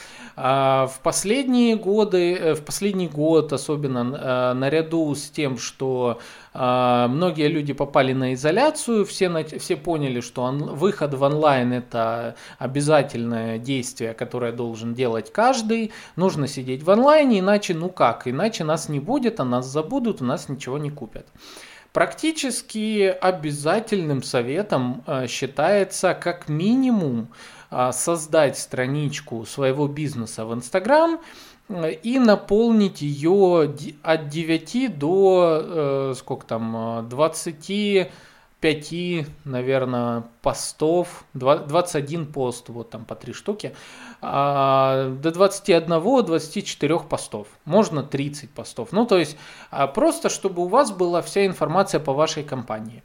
А, 0.42 0.88
в 0.88 1.02
последние 1.02 1.76
годы, 1.76 2.34
э, 2.34 2.54
в 2.54 2.64
последний 2.64 3.10
год 3.10 3.52
особенно 3.52 4.16
э, 4.16 4.54
наряду 4.54 5.14
с 5.14 5.30
тем, 5.30 5.58
что 5.58 6.20
а, 6.54 7.10
многие 7.10 7.50
люди 7.50 7.74
попали 7.74 8.14
на 8.14 8.34
изоляцию, 8.34 9.06
все, 9.06 9.44
все 9.44 9.76
поняли, 9.76 10.22
что 10.22 10.44
он, 10.44 10.76
выход 10.76 11.14
в 11.14 11.22
онлайн 11.24 11.74
это 11.74 12.36
обязательное 12.58 13.58
действие, 13.58 14.14
которое 14.14 14.54
должен 14.54 14.94
делать 14.94 15.30
каждый. 15.34 15.92
Нужно 16.16 16.48
сидеть 16.48 16.84
в 16.84 16.90
онлайне, 16.90 17.40
иначе 17.40 17.74
ну 17.74 17.90
как, 17.90 18.26
иначе 18.26 18.64
нас 18.64 18.88
не 18.88 19.02
будет, 19.02 19.42
а 19.42 19.44
нас 19.44 19.66
забудут, 19.66 20.22
у 20.22 20.26
нас 20.26 20.48
ничего 20.48 20.78
не 20.78 20.90
купят. 20.90 21.28
Практически 21.94 23.16
обязательным 23.20 24.22
советом 24.22 25.04
э, 25.08 25.26
считается 25.28 26.14
как 26.14 26.48
минимум 26.48 27.30
а, 27.72 27.92
создать 27.92 28.58
страничку 28.58 29.46
своего 29.46 29.88
бизнеса 29.88 30.46
в 30.46 30.54
Инстаграм 30.54 31.20
э, 31.68 31.94
и 31.94 32.20
наполнить 32.20 33.02
ее 33.02 33.76
от 34.04 34.30
9 34.30 34.98
до 34.98 35.62
э, 35.62 36.14
сколько 36.16 36.46
там 36.46 37.08
25 38.62 39.46
наверное 39.46 40.24
постов. 40.42 41.24
21 41.34 42.26
пост 42.26 42.70
вот 42.70 42.90
там 42.90 43.06
по 43.06 43.16
3 43.16 43.34
штуки. 43.34 43.74
А, 44.22 45.16
до 45.22 45.30
21-24 45.30 47.08
постов. 47.08 47.48
Можно 47.66 48.04
30 48.04 48.50
постов. 48.50 48.92
Ну 48.92 49.06
то 49.06 49.18
есть 49.18 49.38
а, 49.72 49.88
просто 49.88 50.30
чтобы 50.30 50.64
у 50.64 50.68
вас 50.68 50.92
была 50.92 51.22
вся 51.22 51.46
информация 51.46 52.02
по 52.02 52.14
вашей 52.14 52.44
компании. 52.44 53.04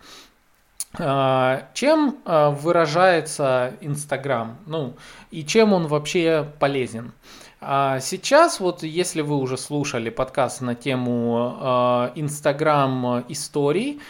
А, 0.99 1.69
чем 1.73 2.19
выражается 2.25 3.75
Инстаграм? 3.81 4.59
Ну, 4.67 4.95
и 5.31 5.45
чем 5.45 5.73
он 5.73 5.87
вообще 5.87 6.49
полезен? 6.59 7.13
Сейчас, 7.61 8.61
вот 8.61 8.83
если 8.83 9.23
вы 9.23 9.37
уже 9.37 9.57
слушали 9.57 10.11
подкаст 10.11 10.61
на 10.61 10.75
тему 10.75 12.13
Инстаграм 12.15 13.25
историй, 13.29 14.03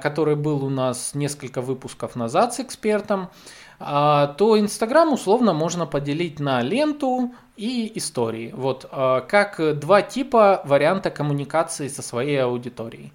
который 0.00 0.36
был 0.36 0.64
у 0.64 0.70
нас 0.70 1.14
несколько 1.14 1.60
выпусков 1.60 2.14
назад 2.14 2.54
с 2.54 2.60
экспертом, 2.60 3.30
то 3.78 4.56
Инстаграм 4.58 5.12
условно 5.12 5.52
можно 5.52 5.84
поделить 5.84 6.38
на 6.38 6.62
ленту 6.62 7.34
и 7.56 7.90
истории. 7.96 8.52
Вот 8.54 8.88
как 8.90 9.78
два 9.80 10.02
типа 10.02 10.62
варианта 10.64 11.10
коммуникации 11.10 11.88
со 11.88 12.02
своей 12.02 12.38
аудиторией. 12.44 13.12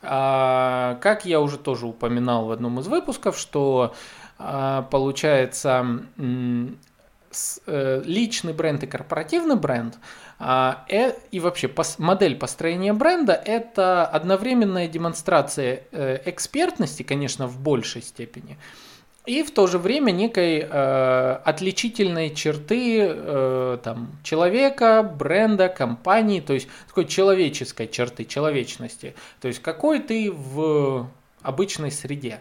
Как 0.00 1.24
я 1.24 1.40
уже 1.40 1.58
тоже 1.58 1.86
упоминал 1.86 2.46
в 2.46 2.50
одном 2.50 2.80
из 2.80 2.88
выпусков, 2.88 3.38
что 3.38 3.94
получается 4.90 6.02
э, 7.66 8.02
личный 8.04 8.52
бренд 8.52 8.82
и 8.82 8.86
корпоративный 8.86 9.56
бренд 9.56 9.94
э, 9.94 9.98
и 10.40 11.40
вообще 11.40 11.70
модель 11.98 12.36
построения 12.36 12.94
бренда 12.94 13.34
это 13.34 14.06
одновременная 14.06 14.88
демонстрация 14.88 15.82
э, 15.92 16.18
экспертности, 16.24 17.02
конечно, 17.02 17.46
в 17.46 17.60
большей 17.60 18.00
степени, 18.00 18.56
и 19.26 19.42
в 19.42 19.50
то 19.50 19.66
же 19.66 19.78
время 19.78 20.12
некой 20.12 20.60
э, 20.60 21.40
отличительной 21.44 22.34
черты 22.34 23.00
э, 23.02 23.78
там, 23.84 24.12
человека, 24.24 25.02
бренда, 25.02 25.68
компании, 25.68 26.40
то 26.40 26.54
есть 26.54 26.68
такой 26.88 27.04
человеческой 27.04 27.86
черты, 27.86 28.24
человечности. 28.24 29.14
То 29.42 29.48
есть 29.48 29.60
какой 29.60 30.00
ты 30.00 30.32
в 30.32 31.06
обычной 31.42 31.90
среде. 31.90 32.40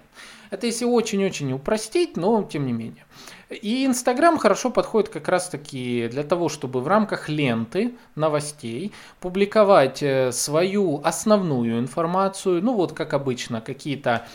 Это 0.50 0.65
если 0.65 0.86
очень-очень 0.86 1.53
упростить, 1.53 2.18
но 2.18 2.44
тем 2.44 2.65
не 2.65 2.74
менее. 2.74 3.06
И 3.50 3.86
Инстаграм 3.86 4.38
хорошо 4.38 4.70
подходит 4.70 5.10
как 5.10 5.27
раз-таки 5.27 6.08
для 6.08 6.24
того, 6.24 6.50
чтобы 6.50 6.82
в 6.82 6.88
рамках 6.88 7.29
ленты 7.29 7.96
новостей 8.15 8.91
публиковать 9.20 10.03
э, 10.03 10.32
свою 10.32 11.01
основную 11.03 11.79
информацию, 11.79 12.63
ну 12.63 12.74
вот 12.74 12.94
как 12.94 13.13
обычно, 13.13 13.62
какие-то 13.62 14.27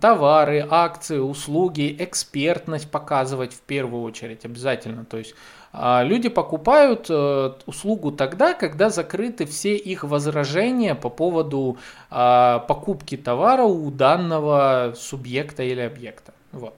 товары, 0.00 0.66
акции, 0.68 1.18
услуги, 1.18 1.94
экспертность 1.98 2.90
показывать 2.90 3.52
в 3.52 3.60
первую 3.60 4.02
очередь 4.02 4.44
обязательно. 4.44 5.04
То 5.04 5.18
есть 5.18 5.34
а, 5.72 6.02
люди 6.02 6.28
покупают 6.28 7.06
э, 7.08 7.52
услугу 7.66 8.12
тогда, 8.12 8.52
когда 8.54 8.90
закрыты 8.90 9.46
все 9.46 9.74
их 9.74 10.04
возражения 10.04 10.94
по 10.94 11.08
поводу 11.08 11.78
а, 12.10 12.60
покупки 12.60 13.16
товара 13.16 13.64
у 13.64 13.90
данного 13.90 14.92
субъекта 14.96 15.62
или 15.62 15.80
объекта. 15.80 16.34
Вот. 16.52 16.74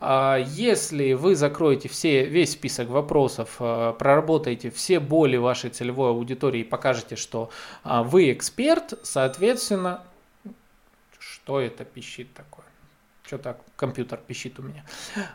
А, 0.00 0.38
если 0.38 1.12
вы 1.12 1.36
закроете 1.36 1.88
все, 1.90 2.24
весь 2.24 2.52
список 2.52 2.88
вопросов, 2.88 3.56
проработаете 3.58 4.70
все 4.70 5.00
боли 5.00 5.36
вашей 5.36 5.68
целевой 5.68 6.10
аудитории 6.10 6.60
и 6.60 6.64
покажете, 6.64 7.16
что 7.16 7.50
вы 7.84 8.32
эксперт, 8.32 8.94
соответственно, 9.02 10.00
что 11.50 11.60
это 11.60 11.84
пищит 11.84 12.32
такое? 12.32 12.64
Что 13.26 13.38
так 13.38 13.58
компьютер 13.74 14.20
пищит 14.24 14.60
у 14.60 14.62
меня. 14.62 14.84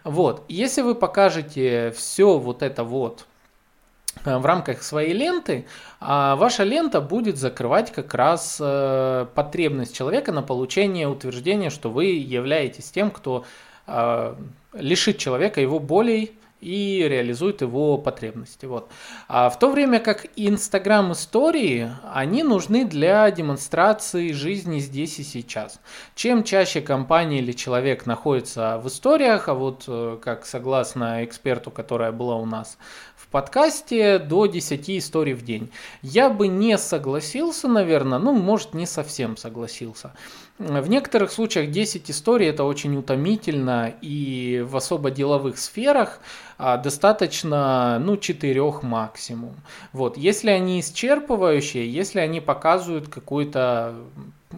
Вот, 0.06 0.46
если 0.48 0.82
вы 0.82 0.96
покажете 0.96 1.92
все 1.92 2.38
вот 2.38 2.62
это 2.62 2.86
вот 2.86 3.26
э, 4.24 4.38
в 4.38 4.46
рамках 4.46 4.82
своей 4.82 5.12
ленты, 5.12 5.66
а 6.00 6.38
ваша 6.38 6.64
лента 6.64 7.02
будет 7.02 7.36
закрывать 7.38 7.92
как 7.92 8.14
раз 8.14 8.58
э, 8.62 9.26
потребность 9.36 9.94
человека 9.94 10.32
на 10.32 10.42
получение 10.42 11.10
утверждения, 11.10 11.70
что 11.70 11.90
вы 11.90 12.06
являетесь 12.06 12.92
тем, 12.92 13.12
кто 13.12 13.44
э, 13.88 14.36
лишит 14.72 15.18
человека 15.18 15.60
его 15.60 15.80
болей, 15.80 16.40
и 16.62 17.06
реализует 17.08 17.62
его 17.62 17.98
потребности. 17.98 18.66
Вот. 18.66 18.90
А 19.28 19.50
в 19.50 19.60
то 19.60 19.70
время 19.70 20.00
как 20.00 20.26
Инстаграм 20.36 21.12
истории, 21.12 21.92
они 22.12 22.44
нужны 22.44 22.86
для 22.86 23.30
демонстрации 23.32 24.32
жизни 24.32 24.80
здесь 24.80 25.20
и 25.20 25.24
сейчас. 25.24 25.80
Чем 26.16 26.44
чаще 26.44 26.82
компания 26.82 27.40
или 27.40 27.52
человек 27.52 28.06
находится 28.06 28.80
в 28.80 28.88
историях, 28.88 29.48
а 29.48 29.54
вот 29.54 29.86
э, 29.88 30.18
как 30.22 30.46
согласно 30.46 31.24
эксперту, 31.24 31.72
которая 31.72 32.12
была 32.12 32.36
у 32.36 32.46
нас 32.46 32.78
подкасте, 33.36 34.18
до 34.18 34.46
10 34.46 34.90
историй 34.92 35.34
в 35.34 35.44
день. 35.44 35.70
Я 36.02 36.30
бы 36.30 36.48
не 36.48 36.78
согласился, 36.78 37.68
наверное, 37.68 38.18
ну, 38.18 38.32
может, 38.32 38.74
не 38.74 38.86
совсем 38.86 39.36
согласился. 39.36 40.14
В 40.58 40.88
некоторых 40.88 41.34
случаях 41.34 41.70
10 41.70 42.10
историй 42.10 42.48
это 42.48 42.64
очень 42.64 42.96
утомительно, 42.96 43.94
и 44.02 44.66
в 44.66 44.78
особо 44.78 45.12
деловых 45.12 45.58
сферах 45.58 46.22
а, 46.58 46.78
достаточно 46.78 48.00
ну, 48.00 48.16
4 48.16 48.62
максимум. 48.84 49.56
Вот. 49.92 50.16
Если 50.16 50.50
они 50.50 50.80
исчерпывающие, 50.80 51.86
если 51.86 52.22
они 52.22 52.40
показывают 52.40 53.10
какую-то 53.10 53.96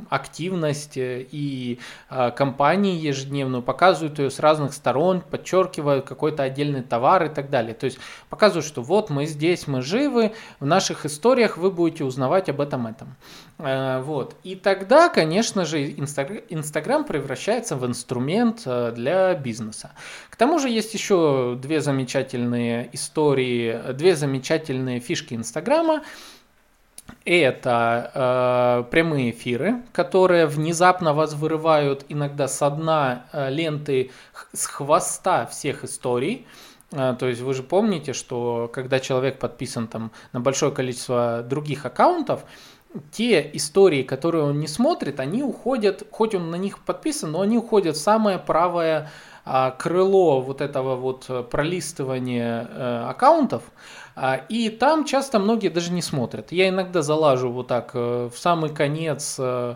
активность 0.10 0.98
э, 0.98 1.26
и 1.32 1.80
э, 2.10 2.32
компании 2.32 2.96
ежедневную, 2.96 3.64
показывают 3.64 4.20
ее 4.20 4.30
с 4.30 4.40
разных 4.40 4.74
сторон, 4.74 5.22
подчеркивают 5.22 6.06
какой-то 6.06 6.44
отдельный 6.44 6.82
товар 6.82 7.26
и 7.26 7.30
так 7.30 7.50
далее. 7.50 7.74
То 7.74 7.86
есть 7.86 8.00
показывают, 8.30 8.66
что 8.66 8.82
вот 8.82 9.10
мы 9.10 9.26
здесь, 9.26 9.68
мы 9.68 9.82
живы, 9.82 10.34
в 10.60 10.66
наших 10.66 11.06
историях 11.06 11.58
вы 11.58 11.72
будете 11.72 12.04
узнавать 12.04 12.50
об 12.50 12.62
этом 12.62 12.88
этом. 12.88 13.16
Э, 13.60 14.02
вот. 14.02 14.36
И 14.44 14.56
тогда, 14.56 15.10
конечно 15.10 15.66
же, 15.66 15.84
Инстаграм 15.84 17.04
превращается 17.04 17.76
в 17.76 17.86
инструмент 17.86 18.64
для 18.66 19.34
бизнеса. 19.36 19.92
К 20.30 20.36
тому 20.36 20.60
же 20.60 20.70
есть 20.70 20.94
еще 20.94 21.58
две 21.62 21.82
замечательные 21.82 22.90
истории, 22.94 23.94
две 23.94 24.16
замечательные 24.16 25.00
фишки 25.00 25.34
Инстаграма 25.34 26.04
это 27.26 28.12
э, 28.86 28.90
прямые 28.90 29.32
эфиры, 29.32 29.82
которые 29.92 30.46
внезапно 30.48 31.14
вас 31.14 31.34
вырывают 31.34 32.06
иногда 32.10 32.48
с 32.48 32.70
дна 32.70 33.26
э, 33.34 33.50
ленты 33.50 34.12
с 34.54 34.66
хвоста 34.66 35.46
всех 35.46 35.84
историй. 35.84 36.48
Э, 36.92 37.16
то 37.20 37.28
есть 37.28 37.42
вы 37.42 37.54
же 37.54 37.64
помните, 37.64 38.14
что 38.14 38.70
когда 38.74 39.00
человек 39.00 39.40
подписан 39.40 39.88
там 39.88 40.12
на 40.32 40.40
большое 40.40 40.72
количество 40.72 41.44
других 41.48 41.86
аккаунтов, 41.86 42.46
те 43.12 43.50
истории, 43.54 44.04
которые 44.04 44.46
он 44.46 44.60
не 44.60 44.68
смотрит, 44.68 45.20
они 45.20 45.44
уходят, 45.44 46.04
хоть 46.12 46.36
он 46.36 46.52
на 46.52 46.56
них 46.56 46.80
подписан, 46.80 47.32
но 47.32 47.42
они 47.42 47.58
уходят 47.58 47.96
в 47.96 48.02
самое 48.02 48.40
правое 48.40 49.10
э, 49.46 49.72
крыло 49.78 50.42
вот 50.42 50.62
этого 50.62 50.96
вот 50.96 51.26
э, 51.30 51.44
пролистывания 51.44 52.68
э, 52.70 53.06
аккаунтов. 53.10 53.64
А, 54.20 54.42
и 54.50 54.70
там 54.70 55.06
часто 55.06 55.38
многие 55.38 55.70
даже 55.70 55.92
не 55.92 56.02
смотрят. 56.02 56.52
Я 56.52 56.70
иногда 56.70 57.04
залажу 57.04 57.52
вот 57.52 57.68
так 57.68 57.92
э, 57.94 58.30
в 58.34 58.40
самый 58.40 58.72
конец 58.72 59.36
э, 59.38 59.76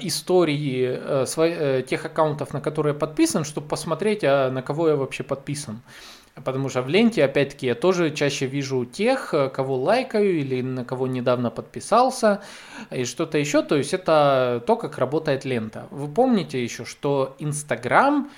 истории 0.00 0.98
э, 0.98 1.82
тех 1.86 2.06
аккаунтов, 2.06 2.54
на 2.54 2.62
которые 2.62 2.94
я 2.94 2.98
подписан, 2.98 3.44
чтобы 3.44 3.68
посмотреть, 3.68 4.24
а 4.24 4.50
на 4.50 4.62
кого 4.62 4.88
я 4.88 4.96
вообще 4.96 5.22
подписан. 5.22 5.82
Потому 6.34 6.70
что 6.70 6.80
в 6.80 6.88
ленте, 6.88 7.22
опять-таки, 7.22 7.66
я 7.66 7.74
тоже 7.74 8.10
чаще 8.10 8.46
вижу 8.46 8.86
тех, 8.86 9.34
кого 9.52 9.76
лайкаю 9.76 10.38
или 10.38 10.62
на 10.62 10.86
кого 10.86 11.06
недавно 11.06 11.50
подписался 11.50 12.40
и 12.90 13.04
что-то 13.04 13.36
еще. 13.36 13.60
То 13.60 13.76
есть 13.76 13.92
это 13.92 14.62
то, 14.66 14.76
как 14.76 14.96
работает 14.96 15.44
лента. 15.44 15.88
Вы 15.90 16.08
помните 16.08 16.62
еще, 16.62 16.86
что 16.86 17.36
Инстаграм... 17.38 18.28
Instagram 18.28 18.30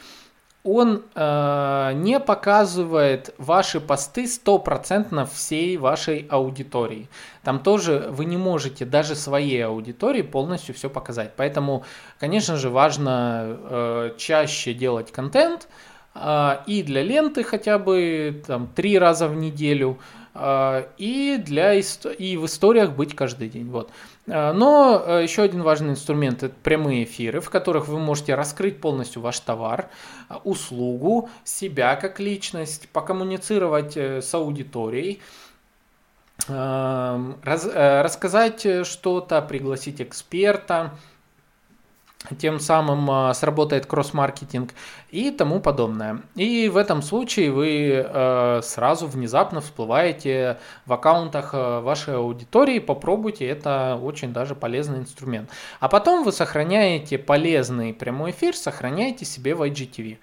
он 0.62 1.03
э, 1.14 1.92
не 1.94 2.20
показывает 2.20 3.35
ваши 3.38 3.81
посты 3.81 4.27
стопроцентно 4.27 5.25
всей 5.25 5.79
вашей 5.79 6.27
аудитории. 6.29 7.09
Там 7.42 7.61
тоже 7.61 8.09
вы 8.11 8.27
не 8.27 8.37
можете 8.37 8.85
даже 8.85 9.14
своей 9.14 9.64
аудитории 9.64 10.23
полностью 10.23 10.75
все 10.75 10.90
показать. 10.90 11.33
Поэтому, 11.37 11.85
конечно 12.18 12.57
же, 12.57 12.68
важно 12.68 13.44
э, 13.46 14.11
чаще 14.18 14.75
делать 14.75 15.11
контент 15.11 15.66
э, 16.14 16.59
и 16.66 16.83
для 16.83 17.03
ленты 17.03 17.42
хотя 17.42 17.79
бы 17.79 18.42
там, 18.46 18.66
три 18.66 18.99
раза 18.99 19.29
в 19.29 19.37
неделю, 19.37 19.99
э, 20.35 20.85
и, 20.99 21.42
для, 21.42 21.73
и 21.73 22.37
в 22.37 22.44
историях 22.44 22.90
быть 22.90 23.16
каждый 23.16 23.49
день. 23.49 23.70
Вот. 23.70 23.90
А, 24.33 24.53
но 24.53 25.03
э, 25.05 25.23
еще 25.23 25.43
один 25.43 25.62
важный 25.62 25.90
инструмент– 25.90 26.43
это 26.45 26.55
прямые 26.62 27.05
эфиры, 27.05 27.40
в 27.40 27.51
которых 27.51 27.88
вы 27.88 27.99
можете 27.99 28.35
раскрыть 28.35 28.81
полностью 28.81 29.23
ваш 29.23 29.40
товар, 29.40 29.88
а, 30.29 30.40
услугу, 30.45 31.29
себя 31.45 31.97
как 31.97 32.21
личность, 32.21 32.88
покоммуницировать 32.90 33.97
э, 33.97 34.23
с 34.23 34.33
аудиторией, 34.35 35.21
раз, 36.49 37.66
э, 37.66 38.03
рассказать 38.03 38.87
что-то, 38.87 39.43
пригласить 39.43 40.01
эксперта– 40.01 40.93
тем 42.38 42.61
самым 42.61 43.11
а, 43.11 43.35
сработает 43.35 43.87
кросс-маркетинг 43.87 44.74
и 45.11 45.30
тому 45.30 45.61
подобное. 45.61 46.20
И 46.35 46.68
в 46.68 46.76
этом 46.76 47.02
случае 47.02 47.50
вы 47.50 48.04
э, 48.06 48.61
сразу 48.62 49.06
внезапно 49.06 49.61
всплываете 49.61 50.59
в 50.85 50.92
аккаунтах 50.92 51.54
э, 51.54 51.80
вашей 51.80 52.16
аудитории, 52.16 52.78
попробуйте, 52.78 53.48
это 53.48 53.98
очень 54.00 54.33
даже 54.33 54.54
полезный 54.54 54.98
инструмент. 54.98 55.48
А 55.80 55.88
потом 55.88 56.22
вы 56.22 56.33
сохраняете 56.33 57.18
полезный 57.18 57.94
прямой 57.94 58.33
эфир, 58.33 58.54
сохраняете 58.54 59.24
себе 59.24 59.54
в 59.54 59.62
IGTV. 59.62 60.18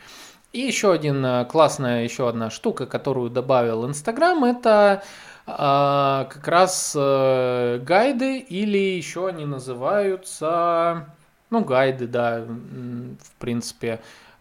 И 0.54 0.60
еще 0.60 0.94
один 0.94 1.46
классная, 1.48 2.04
еще 2.04 2.30
одна 2.30 2.50
штука, 2.50 2.86
которую 2.86 3.30
добавил 3.30 3.86
Инстаграм, 3.86 4.46
это 4.46 5.04
как 5.46 6.48
раз 6.48 6.94
гайды 6.96 8.40
или 8.40 8.78
еще 8.78 9.28
они 9.28 9.46
называются 9.46 11.08
ну, 11.50 11.64
гайды, 11.64 12.08
да, 12.08 12.46
в 12.46 13.40
принципе, 13.40 14.00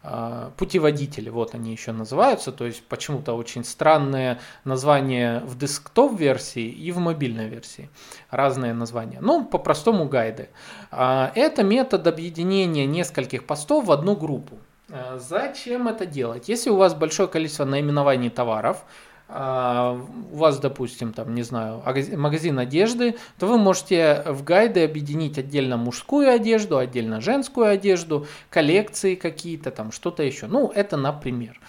а, 0.08 0.52
путеводители, 0.56 1.30
вот 1.30 1.56
они 1.56 1.72
еще 1.72 1.90
называются, 1.90 2.52
то 2.52 2.64
есть 2.64 2.84
почему-то 2.84 3.32
очень 3.32 3.64
странное 3.64 4.38
название 4.62 5.40
в 5.40 5.58
десктоп-версии 5.58 6.68
и 6.68 6.92
в 6.92 6.98
мобильной 6.98 7.48
версии, 7.48 7.90
разные 8.30 8.72
названия. 8.72 9.18
Ну, 9.20 9.44
по-простому 9.44 10.04
гайды. 10.08 10.48
А, 10.92 11.32
это 11.34 11.64
метод 11.64 12.06
объединения 12.06 12.86
нескольких 12.86 13.46
постов 13.46 13.86
в 13.86 13.90
одну 13.90 14.14
группу. 14.14 14.58
А, 14.90 15.18
зачем 15.18 15.88
это 15.88 16.06
делать? 16.06 16.48
Если 16.48 16.70
у 16.70 16.76
вас 16.76 16.94
большое 16.94 17.28
количество 17.28 17.64
наименований 17.64 18.30
товаров, 18.30 18.84
у 19.28 20.36
вас, 20.36 20.60
допустим, 20.60 21.12
там, 21.12 21.34
не 21.34 21.42
знаю, 21.42 21.82
магазин 22.16 22.58
одежды, 22.60 23.16
то 23.38 23.46
вы 23.46 23.58
можете 23.58 24.22
в 24.26 24.44
гайды 24.44 24.84
объединить 24.84 25.36
отдельно 25.36 25.76
мужскую 25.76 26.30
одежду, 26.30 26.78
отдельно 26.78 27.20
женскую 27.20 27.66
одежду, 27.66 28.26
коллекции 28.50 29.16
какие-то, 29.16 29.72
там 29.72 29.90
что-то 29.90 30.22
еще. 30.22 30.46
Ну, 30.46 30.70
это 30.72 30.96
например. 30.96 31.60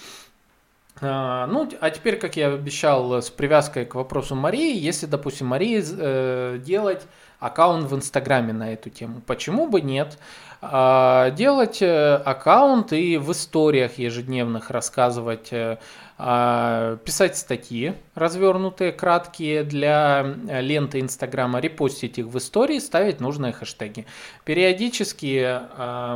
А, 1.01 1.47
ну, 1.47 1.69
а 1.79 1.89
теперь, 1.89 2.17
как 2.17 2.37
я 2.37 2.47
обещал, 2.47 3.21
с 3.21 3.29
привязкой 3.29 3.85
к 3.85 3.95
вопросу 3.95 4.35
Марии, 4.35 4.75
если, 4.77 5.05
допустим, 5.05 5.47
Марии 5.47 5.83
э, 5.83 6.59
делать 6.59 7.03
аккаунт 7.39 7.89
в 7.89 7.95
Инстаграме 7.95 8.53
на 8.53 8.73
эту 8.73 8.89
тему, 8.89 9.21
почему 9.25 9.67
бы 9.67 9.81
нет? 9.81 10.17
А, 10.59 11.29
делать 11.31 11.81
э, 11.81 12.15
аккаунт 12.15 12.91
и 12.91 13.17
в 13.17 13.31
историях 13.31 13.99
ежедневных 13.99 14.71
рассказывать, 14.71 15.49
э, 15.51 15.77
а, 16.17 16.97
писать 16.97 17.37
статьи 17.37 17.93
развернутые, 18.15 18.91
краткие 18.91 19.63
для 19.63 20.25
э, 20.49 20.61
ленты 20.61 20.99
Инстаграма, 20.99 21.59
репостить 21.59 22.17
их 22.17 22.25
в 22.25 22.37
истории, 22.39 22.79
ставить 22.79 23.19
нужные 23.19 23.53
хэштеги. 23.53 24.07
Периодически 24.45 25.59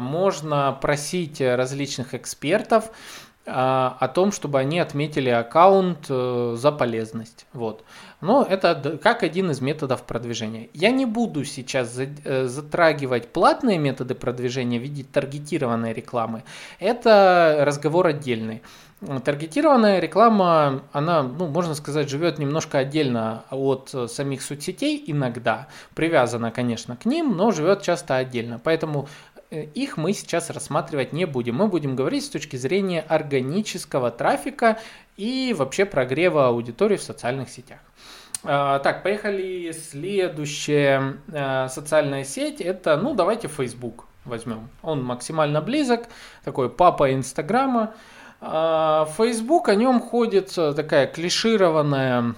можно 0.02 0.78
просить 0.82 1.40
различных 1.40 2.16
экспертов, 2.16 2.92
о 3.46 4.08
том, 4.14 4.32
чтобы 4.32 4.60
они 4.60 4.80
отметили 4.80 5.30
аккаунт 5.30 6.08
за 6.08 6.72
полезность. 6.72 7.46
Вот. 7.54 7.84
Но 8.22 8.46
это 8.48 9.00
как 9.02 9.24
один 9.24 9.50
из 9.50 9.62
методов 9.62 10.04
продвижения. 10.04 10.70
Я 10.74 10.92
не 10.92 11.08
буду 11.08 11.44
сейчас 11.44 11.98
э, 11.98 12.46
затрагивать 12.46 13.34
платные 13.34 13.80
методы 13.80 14.14
продвижения 14.14 14.80
в 14.80 14.84
виде 14.84 15.04
таргетированной 15.04 15.92
рекламы. 15.92 16.44
Это 16.80 17.64
разговор 17.66 18.08
отдельный. 18.08 18.62
Таргетированная 19.26 20.00
реклама, 20.00 20.84
она, 20.92 21.24
ну, 21.24 21.48
можно 21.48 21.74
сказать, 21.74 22.08
живет 22.08 22.38
немножко 22.38 22.78
отдельно 22.78 23.46
от 23.50 23.90
самих 24.12 24.44
соцсетей 24.44 25.04
иногда, 25.08 25.68
привязана, 25.96 26.52
конечно, 26.52 26.96
к 26.96 27.06
ним, 27.06 27.36
но 27.36 27.50
живет 27.50 27.82
часто 27.82 28.18
отдельно. 28.18 28.62
Поэтому 28.64 29.08
э, 29.31 29.31
их 29.52 29.98
мы 29.98 30.14
сейчас 30.14 30.50
рассматривать 30.50 31.14
не 31.14 31.26
будем. 31.26 31.56
Мы 31.56 31.68
будем 31.68 31.96
говорить 31.96 32.26
с 32.26 32.30
точки 32.30 32.56
зрения 32.56 33.02
органического 33.02 34.10
трафика 34.10 34.80
и 35.18 35.54
вообще 35.58 35.86
прогрева 35.86 36.48
аудитории 36.48 36.98
в 36.98 37.04
социальных 37.04 37.50
сетях. 37.50 37.80
А, 38.44 38.80
так, 38.80 39.04
поехали. 39.04 39.72
Следующая 39.72 41.18
а, 41.34 41.68
социальная 41.68 42.24
сеть 42.24 42.62
это, 42.62 42.98
ну, 42.98 43.14
давайте 43.14 43.48
Facebook 43.48 44.06
возьмем. 44.26 44.70
Он 44.82 45.04
максимально 45.04 45.62
близок, 45.62 46.08
такой 46.44 46.70
папа 46.70 47.14
Инстаграма. 47.14 47.94
А, 48.40 49.08
Facebook, 49.18 49.70
о 49.70 49.76
нем 49.76 50.00
ходит 50.00 50.54
такая 50.56 51.08
клишированная 51.08 52.36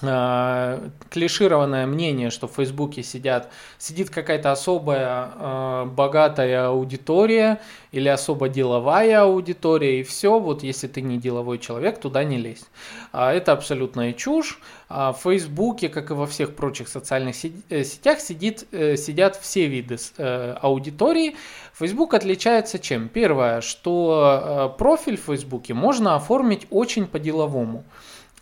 клишированное 0.00 1.86
мнение, 1.86 2.30
что 2.30 2.48
в 2.48 2.52
Фейсбуке 2.52 3.02
сидят, 3.02 3.50
сидит 3.78 4.10
какая-то 4.10 4.52
особая 4.52 5.30
э, 5.34 5.84
богатая 5.86 6.68
аудитория 6.68 7.60
или 7.92 8.08
особо 8.08 8.48
деловая 8.48 9.22
аудитория, 9.22 10.00
и 10.00 10.02
все, 10.02 10.38
вот 10.38 10.62
если 10.62 10.86
ты 10.86 11.00
не 11.02 11.18
деловой 11.18 11.58
человек, 11.58 12.00
туда 12.00 12.24
не 12.24 12.38
лезь. 12.38 12.64
А, 13.12 13.32
это 13.32 13.52
абсолютная 13.52 14.12
чушь. 14.12 14.60
А, 14.88 15.12
в 15.12 15.18
Фейсбуке, 15.22 15.88
как 15.88 16.10
и 16.10 16.14
во 16.14 16.26
всех 16.26 16.54
прочих 16.54 16.88
социальных 16.88 17.36
э, 17.44 17.84
сетях, 17.84 18.20
сидит, 18.20 18.66
э, 18.72 18.96
сидят 18.96 19.36
все 19.36 19.66
виды 19.66 19.98
э, 20.18 20.56
аудитории. 20.60 21.36
Facebook 21.78 22.14
отличается 22.14 22.78
чем? 22.78 23.08
Первое, 23.08 23.60
что 23.60 24.74
профиль 24.78 25.16
в 25.16 25.22
Фейсбуке 25.22 25.72
можно 25.72 26.14
оформить 26.14 26.66
очень 26.70 27.06
по-деловому. 27.06 27.84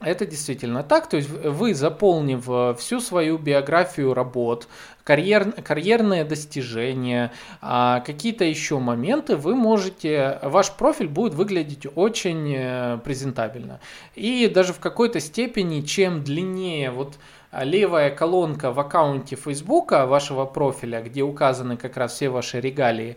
Это 0.01 0.27
действительно 0.27 0.85
так. 0.85 1.09
То 1.09 1.17
есть 1.17 1.29
вы, 1.29 1.75
заполнив 1.75 2.49
э, 2.49 2.75
всю 2.79 3.01
свою 3.01 3.37
биографию 3.37 4.15
работ, 4.15 4.69
карьер, 5.03 5.51
карьерные 5.63 6.25
достижения, 6.25 7.33
а, 7.61 8.01
какие-то 8.01 8.45
еще 8.45 8.79
моменты, 8.79 9.37
вы 9.37 9.57
можете, 9.57 10.39
ваш 10.43 10.71
профиль 10.73 11.09
будет 11.09 11.35
выглядеть 11.35 11.87
очень 11.97 12.55
э, 12.57 12.99
презентабельно. 13.03 13.81
И 14.15 14.47
даже 14.47 14.73
в 14.73 14.79
какой-то 14.79 15.19
степени, 15.19 15.81
чем 15.81 16.23
длиннее 16.23 16.93
вот 16.93 17.15
левая 17.51 18.11
колонка 18.11 18.71
в 18.71 18.79
аккаунте 18.79 19.35
Facebook 19.35 19.91
вашего 19.91 20.45
профиля, 20.45 21.03
где 21.03 21.23
указаны 21.23 21.77
как 21.77 21.97
раз 21.97 22.13
все 22.13 22.29
ваши 22.29 22.61
регалии, 22.61 23.17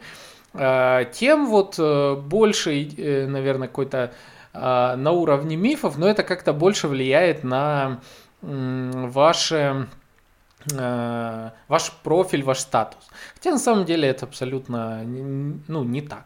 э, 0.56 1.06
тем 1.14 1.46
вот 1.46 1.78
больше, 1.78 2.90
наверное, 3.28 3.68
какой-то 3.68 4.14
на 4.54 5.12
уровне 5.12 5.56
мифов, 5.56 5.98
но 5.98 6.08
это 6.08 6.24
как-то 6.24 6.54
больше 6.54 6.88
влияет 6.88 7.44
на 7.44 8.02
ваше 8.42 9.62
Э, 9.62 10.01
ваш 11.68 11.92
профиль, 12.04 12.44
ваш 12.44 12.60
статус. 12.60 13.10
Хотя 13.34 13.52
на 13.52 13.60
самом 13.60 13.86
деле 13.86 14.08
это 14.08 14.26
абсолютно 14.26 15.02
ну, 15.04 15.84
не 15.84 16.02
так. 16.02 16.26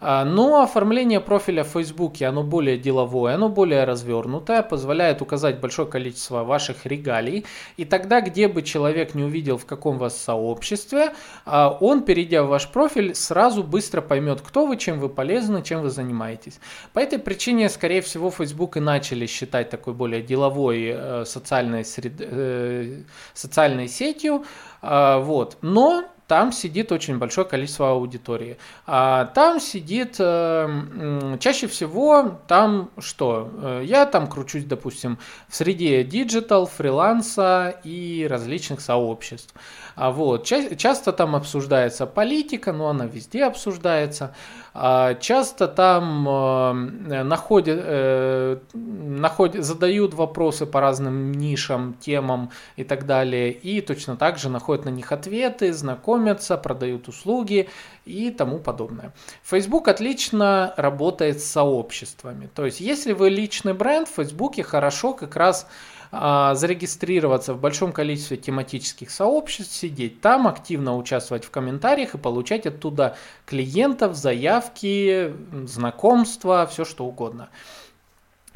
А, 0.00 0.24
но 0.24 0.62
оформление 0.62 1.20
профиля 1.20 1.64
в 1.64 1.68
Фейсбуке, 1.68 2.26
оно 2.26 2.42
более 2.42 2.78
деловое, 2.78 3.34
оно 3.34 3.48
более 3.48 3.84
развернутое, 3.84 4.62
позволяет 4.62 5.22
указать 5.22 5.60
большое 5.60 5.88
количество 5.88 6.44
ваших 6.44 6.86
регалий. 6.86 7.44
И 7.76 7.84
тогда, 7.84 8.20
где 8.20 8.48
бы 8.48 8.62
человек 8.62 9.14
не 9.14 9.24
увидел, 9.24 9.58
в 9.58 9.66
каком 9.66 9.98
вас 9.98 10.16
сообществе, 10.16 11.12
а, 11.44 11.76
он, 11.80 12.02
перейдя 12.02 12.42
в 12.42 12.48
ваш 12.48 12.68
профиль, 12.68 13.14
сразу 13.14 13.62
быстро 13.62 14.00
поймет, 14.00 14.40
кто 14.40 14.66
вы, 14.66 14.76
чем 14.76 14.98
вы 14.98 15.08
полезны, 15.08 15.62
чем 15.62 15.82
вы 15.82 15.90
занимаетесь. 15.90 16.58
По 16.92 16.98
этой 16.98 17.18
причине, 17.18 17.68
скорее 17.68 18.00
всего, 18.00 18.30
Facebook 18.30 18.76
и 18.76 18.80
начали 18.80 19.26
считать 19.26 19.70
такой 19.70 19.94
более 19.94 20.22
деловой 20.22 20.90
э, 20.92 21.24
социальной, 21.26 21.84
сред... 21.84 22.14
э, 22.18 23.02
социальной 23.34 23.75
социальной 23.76 23.88
сетью, 23.88 24.44
а, 24.82 25.18
вот. 25.18 25.58
Но 25.62 26.04
там 26.26 26.50
сидит 26.50 26.90
очень 26.90 27.18
большое 27.18 27.46
количество 27.46 27.90
аудитории. 27.90 28.56
А 28.84 29.26
там 29.26 29.60
сидит, 29.60 30.16
э, 30.18 31.36
чаще 31.38 31.68
всего 31.68 32.40
там 32.48 32.90
что? 32.98 33.48
Э, 33.62 33.82
я 33.84 34.06
там 34.06 34.26
кручусь, 34.26 34.64
допустим, 34.64 35.18
в 35.48 35.54
среде 35.54 36.02
digital, 36.02 36.66
фриланса 36.66 37.80
и 37.84 38.26
различных 38.28 38.80
сообществ. 38.80 39.54
А 39.94 40.10
вот, 40.10 40.44
часто 40.44 41.12
там 41.12 41.36
обсуждается 41.36 42.06
политика, 42.06 42.72
но 42.72 42.88
она 42.88 43.06
везде 43.06 43.44
обсуждается. 43.44 44.34
А 44.78 45.14
часто 45.14 45.68
там 45.68 46.28
э, 46.28 47.22
находят, 47.22 47.80
э, 47.82 48.58
находят, 48.74 49.64
задают 49.64 50.12
вопросы 50.12 50.66
по 50.66 50.82
разным 50.82 51.32
нишам, 51.32 51.94
темам 51.94 52.50
и 52.76 52.84
так 52.84 53.06
далее. 53.06 53.52
И 53.52 53.80
точно 53.80 54.16
так 54.16 54.36
же 54.36 54.50
находят 54.50 54.84
на 54.84 54.90
них 54.90 55.12
ответы, 55.12 55.72
знакомятся, 55.72 56.58
продают 56.58 57.08
услуги 57.08 57.70
и 58.04 58.30
тому 58.30 58.58
подобное. 58.58 59.14
Facebook 59.42 59.88
отлично 59.88 60.74
работает 60.76 61.40
с 61.40 61.46
сообществами. 61.46 62.50
То 62.54 62.66
есть, 62.66 62.80
если 62.80 63.14
вы 63.14 63.30
личный 63.30 63.72
бренд, 63.72 64.08
в 64.08 64.14
Facebook 64.14 64.60
хорошо 64.62 65.14
как 65.14 65.36
раз 65.36 65.66
зарегистрироваться 66.10 67.54
в 67.54 67.60
большом 67.60 67.92
количестве 67.92 68.36
тематических 68.36 69.10
сообществ, 69.10 69.74
сидеть 69.74 70.20
там, 70.20 70.46
активно 70.46 70.96
участвовать 70.96 71.44
в 71.44 71.50
комментариях 71.50 72.14
и 72.14 72.18
получать 72.18 72.66
оттуда 72.66 73.16
клиентов, 73.44 74.14
заявки, 74.16 75.34
знакомства, 75.64 76.66
все 76.70 76.84
что 76.84 77.04
угодно. 77.04 77.48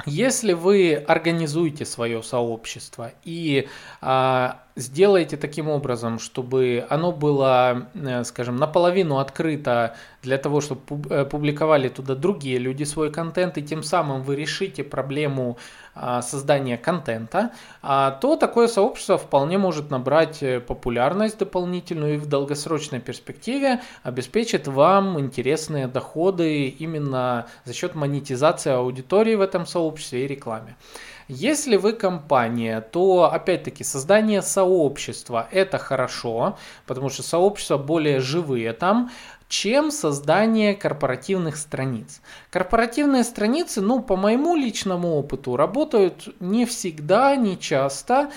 Если 0.05 0.53
вы 0.53 0.95
организуете 0.95 1.85
свое 1.85 2.23
сообщество 2.23 3.11
и 3.23 3.67
а, 4.01 4.60
сделаете 4.81 5.37
таким 5.37 5.69
образом, 5.69 6.19
чтобы 6.19 6.85
оно 6.89 7.11
было, 7.11 7.87
э, 7.93 8.23
скажем, 8.23 8.57
наполовину 8.57 9.17
открыто 9.17 9.95
для 10.21 10.37
того, 10.37 10.61
чтобы 10.61 10.81
э, 11.09 11.25
публиковали 11.25 11.89
туда 11.89 12.15
другие 12.15 12.57
люди 12.57 12.83
свой 12.83 13.11
контент, 13.11 13.57
и 13.57 13.61
тем 13.61 13.83
самым 13.83 14.23
вы 14.23 14.35
решите 14.35 14.83
проблему 14.83 15.57
а, 15.93 16.21
создания 16.21 16.77
контента, 16.77 17.51
а, 17.81 18.11
то 18.11 18.37
такое 18.37 18.69
сообщество 18.69 19.17
вполне 19.17 19.57
может 19.57 19.91
набрать 19.91 20.41
э, 20.41 20.61
популярность 20.61 21.37
дополнительную 21.37 22.15
и 22.15 22.17
в 22.17 22.27
долгосрочной 22.27 23.01
перспективе 23.01 23.81
обеспечит 24.01 24.69
вам 24.69 25.19
интересные 25.19 25.87
доходы 25.87 26.67
именно 26.67 27.47
за 27.65 27.73
счет 27.73 27.93
монетизации 27.93 28.71
аудитории 28.71 29.35
в 29.35 29.41
этом 29.41 29.65
сообществе 29.65 30.23
и 30.23 30.27
рекламе. 30.27 30.77
Если 31.27 31.77
вы 31.77 31.93
компания, 31.93 32.81
то 32.81 33.31
опять-таки 33.31 33.83
создание 33.83 34.41
сообщества 34.41 35.47
это 35.51 35.77
хорошо, 35.77 36.57
потому 36.85 37.09
что 37.09 37.23
сообщества 37.23 37.77
более 37.77 38.19
живые 38.19 38.73
там, 38.73 39.11
чем 39.47 39.91
создание 39.91 40.73
корпоративных 40.75 41.57
страниц. 41.57 42.21
Корпоративные 42.49 43.25
страницы, 43.25 43.81
ну, 43.81 44.01
по 44.01 44.15
моему 44.15 44.55
личному 44.55 45.17
опыту, 45.17 45.57
работают 45.57 46.29
не 46.39 46.65
всегда, 46.65 47.35
не 47.35 47.59
часто. 47.59 48.31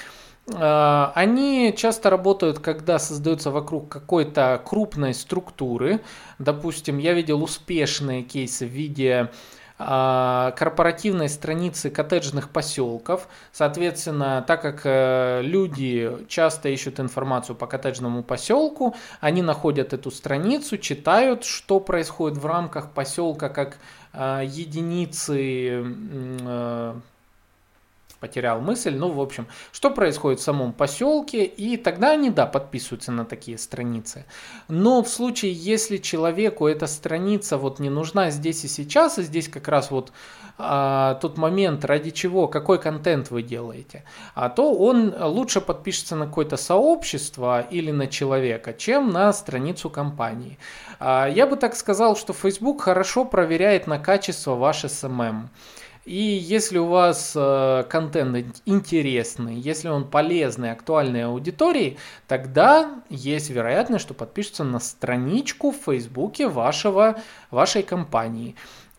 А, 0.52 1.12
они 1.14 1.72
часто 1.76 2.10
работают, 2.10 2.58
когда 2.58 2.98
создаются 2.98 3.50
вокруг 3.50 3.88
какой-то 3.88 4.60
крупной 4.64 5.14
структуры. 5.14 6.00
Допустим, 6.38 6.98
я 6.98 7.14
видел 7.14 7.42
успешные 7.42 8.22
кейсы 8.22 8.66
в 8.66 8.70
виде 8.70 9.30
корпоративной 9.76 11.28
страницы 11.28 11.90
коттеджных 11.90 12.50
поселков. 12.50 13.28
Соответственно, 13.52 14.44
так 14.46 14.62
как 14.62 14.82
э, 14.84 15.40
люди 15.42 16.16
часто 16.28 16.68
ищут 16.68 17.00
информацию 17.00 17.56
по 17.56 17.66
коттеджному 17.66 18.22
поселку, 18.22 18.94
они 19.20 19.42
находят 19.42 19.92
эту 19.92 20.10
страницу, 20.10 20.78
читают, 20.78 21.44
что 21.44 21.80
происходит 21.80 22.38
в 22.38 22.46
рамках 22.46 22.92
поселка, 22.92 23.48
как 23.48 23.78
единицы 24.12 25.82
потерял 28.24 28.58
мысль. 28.62 28.96
Ну, 28.96 29.10
в 29.10 29.20
общем, 29.20 29.46
что 29.70 29.90
происходит 29.90 30.40
в 30.40 30.42
самом 30.42 30.72
поселке, 30.72 31.44
и 31.44 31.76
тогда 31.76 32.12
они, 32.12 32.30
да, 32.30 32.46
подписываются 32.46 33.12
на 33.12 33.26
такие 33.26 33.58
страницы. 33.58 34.24
Но 34.68 35.02
в 35.02 35.10
случае, 35.10 35.52
если 35.52 35.98
человеку 35.98 36.66
эта 36.66 36.87
страница 36.87 37.58
вот 37.58 37.80
не 37.80 37.90
нужна 37.90 38.30
здесь 38.30 38.64
и 38.64 38.68
сейчас, 38.68 39.18
и 39.18 39.22
здесь 39.22 39.48
как 39.48 39.68
раз 39.68 39.90
вот 39.90 40.10
а, 40.56 41.16
тот 41.16 41.37
момент, 41.37 41.84
ради 41.84 42.10
чего, 42.12 42.48
какой 42.48 42.78
контент 42.80 43.30
вы 43.30 43.42
делаете, 43.42 44.04
а 44.34 44.48
то 44.48 44.72
он 44.72 45.14
лучше 45.20 45.60
подпишется 45.60 46.16
на 46.16 46.24
какое-то 46.24 46.56
сообщество 46.56 47.60
или 47.60 47.90
на 47.90 48.06
человека, 48.06 48.72
чем 48.72 49.10
на 49.10 49.34
страницу 49.34 49.90
компании. 49.90 50.58
А, 50.98 51.28
я 51.28 51.46
бы 51.46 51.56
так 51.56 51.76
сказал, 51.76 52.16
что 52.16 52.32
Facebook 52.32 52.80
хорошо 52.80 53.26
проверяет 53.26 53.87
на 53.87 53.98
качество 53.98 54.54
ваш 54.54 54.84
SMM. 54.84 55.48
И 56.04 56.16
если 56.16 56.76
у 56.76 56.86
вас 56.86 57.32
э, 57.34 57.84
контент 57.88 58.60
интересный, 58.66 59.54
если 59.54 59.88
он 59.88 60.10
полезный, 60.10 60.70
актуальной 60.70 61.24
аудитории, 61.24 61.96
тогда 62.28 63.02
есть 63.08 63.48
вероятность, 63.48 64.04
что 64.04 64.12
подпишется 64.12 64.64
на 64.64 64.80
страничку 64.80 65.70
в 65.70 65.76
Фейсбуке 65.76 66.48
вашего, 66.48 67.16
вашей 67.50 67.82
компании. 67.82 68.54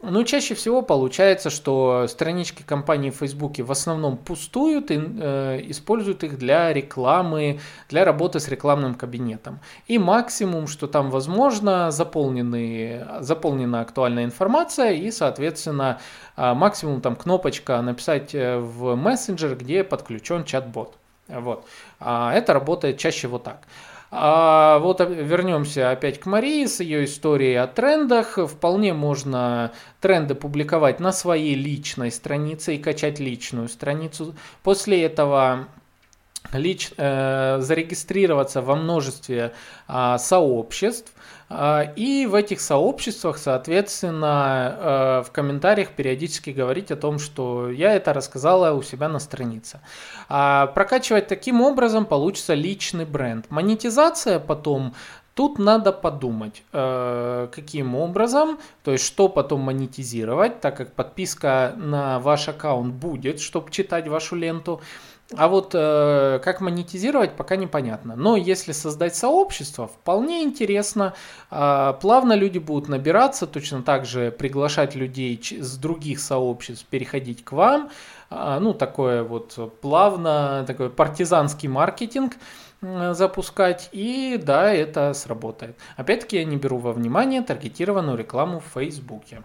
Ну, 0.07 0.23
чаще 0.23 0.53
всего 0.53 0.83
получается, 0.83 1.49
что 1.49 2.05
странички 2.07 2.61
компании 2.61 3.09
в 3.09 3.15
Фейсбуке 3.15 3.63
в 3.63 3.71
основном 3.71 4.17
пустуют 4.17 4.91
и 4.91 4.99
э, 4.99 5.61
используют 5.67 6.23
их 6.23 6.37
для 6.37 6.71
рекламы, 6.71 7.59
для 7.89 8.05
работы 8.05 8.39
с 8.39 8.47
рекламным 8.47 8.93
кабинетом. 8.93 9.59
И 9.87 9.97
максимум, 9.97 10.67
что 10.67 10.87
там 10.87 11.09
возможно, 11.09 11.89
заполнены, 11.89 13.07
заполнена 13.21 13.81
актуальная 13.81 14.25
информация 14.25 14.91
и, 14.91 15.09
соответственно, 15.09 15.99
э, 16.37 16.53
максимум 16.53 17.01
там 17.01 17.15
кнопочка 17.15 17.81
написать 17.81 18.35
э, 18.35 18.59
в 18.59 18.95
мессенджер, 18.95 19.55
где 19.55 19.83
подключен 19.83 20.43
чат-бот. 20.43 20.95
Вот. 21.27 21.65
А 21.99 22.31
это 22.33 22.53
работает 22.53 22.99
чаще 22.99 23.27
вот 23.27 23.43
так. 23.43 23.61
А 24.17 24.79
вот 24.79 25.01
вернемся 25.01 25.91
опять 25.91 26.21
к 26.21 26.25
Марии 26.25 26.65
с 26.65 26.79
ее 26.79 27.03
историей 27.03 27.55
о 27.55 27.67
трендах. 27.67 28.37
Вполне 28.37 28.93
можно 28.93 29.73
тренды 29.99 30.35
публиковать 30.35 31.01
на 31.01 31.11
своей 31.11 31.53
личной 31.53 32.11
странице 32.11 32.75
и 32.75 32.79
качать 32.79 33.19
личную 33.19 33.67
страницу. 33.67 34.33
После 34.63 35.03
этого 35.03 35.67
лич, 36.53 36.91
э, 36.95 37.57
зарегистрироваться 37.59 38.61
во 38.61 38.77
множестве 38.77 39.53
э, 39.89 40.15
сообществ 40.17 41.11
и 41.95 42.25
в 42.25 42.33
этих 42.33 42.59
сообществах, 42.59 43.37
соответственно, 43.37 44.77
э, 44.77 45.23
в 45.27 45.31
комментариях 45.31 45.91
периодически 45.91 46.49
говорить 46.49 46.91
о 46.91 46.95
том, 46.95 47.19
что 47.19 47.69
я 47.69 47.93
это 47.93 48.13
рассказала 48.13 48.73
у 48.73 48.81
себя 48.81 49.09
на 49.09 49.19
странице. 49.19 49.79
А 50.27 50.67
прокачивать 50.67 51.27
таким 51.27 51.61
образом 51.61 52.05
получится 52.05 52.55
личный 52.55 53.05
бренд. 53.05 53.45
Монетизация 53.49 54.39
потом 54.39 54.95
Тут 55.35 55.59
надо 55.59 55.91
подумать, 55.91 56.63
э, 56.71 57.49
каким 57.51 57.93
образом, 57.95 58.57
то 58.85 58.93
есть 58.93 59.03
что 59.03 59.27
потом 59.27 59.59
монетизировать, 59.59 60.61
так 60.61 60.77
как 60.77 60.93
подписка 60.93 61.73
на 61.75 62.19
ваш 62.19 62.47
аккаунт 62.47 62.93
будет, 62.93 63.41
чтобы 63.41 63.69
читать 63.69 64.07
вашу 64.07 64.37
ленту. 64.37 64.79
А 65.33 65.47
вот 65.47 65.71
э, 65.73 66.39
как 66.43 66.61
монетизировать, 66.61 67.35
пока 67.35 67.55
непонятно. 67.55 68.15
Но 68.15 68.35
если 68.35 68.73
создать 68.73 69.15
сообщество, 69.15 69.87
вполне 69.87 70.43
интересно. 70.43 71.15
Э, 71.49 71.93
плавно 71.99 72.33
люди 72.33 72.59
будут 72.59 72.89
набираться, 72.89 73.47
точно 73.47 73.81
так 73.81 74.05
же 74.05 74.29
приглашать 74.29 74.93
людей 74.93 75.41
с 75.59 75.77
других 75.77 76.19
сообществ 76.19 76.85
переходить 76.85 77.43
к 77.43 77.53
вам. 77.53 77.89
Э, 78.29 78.59
ну, 78.61 78.75
такое 78.75 79.23
вот 79.23 79.79
плавно, 79.81 80.63
такой 80.67 80.91
партизанский 80.91 81.69
маркетинг 81.69 82.33
запускать, 82.81 83.89
и 83.93 84.39
да, 84.39 84.71
это 84.71 85.13
сработает. 85.13 85.75
Опять-таки 85.97 86.37
я 86.37 86.45
не 86.45 86.55
беру 86.55 86.77
во 86.77 86.93
внимание 86.93 87.41
таргетированную 87.41 88.15
рекламу 88.15 88.59
в 88.59 88.79
Фейсбуке. 88.79 89.41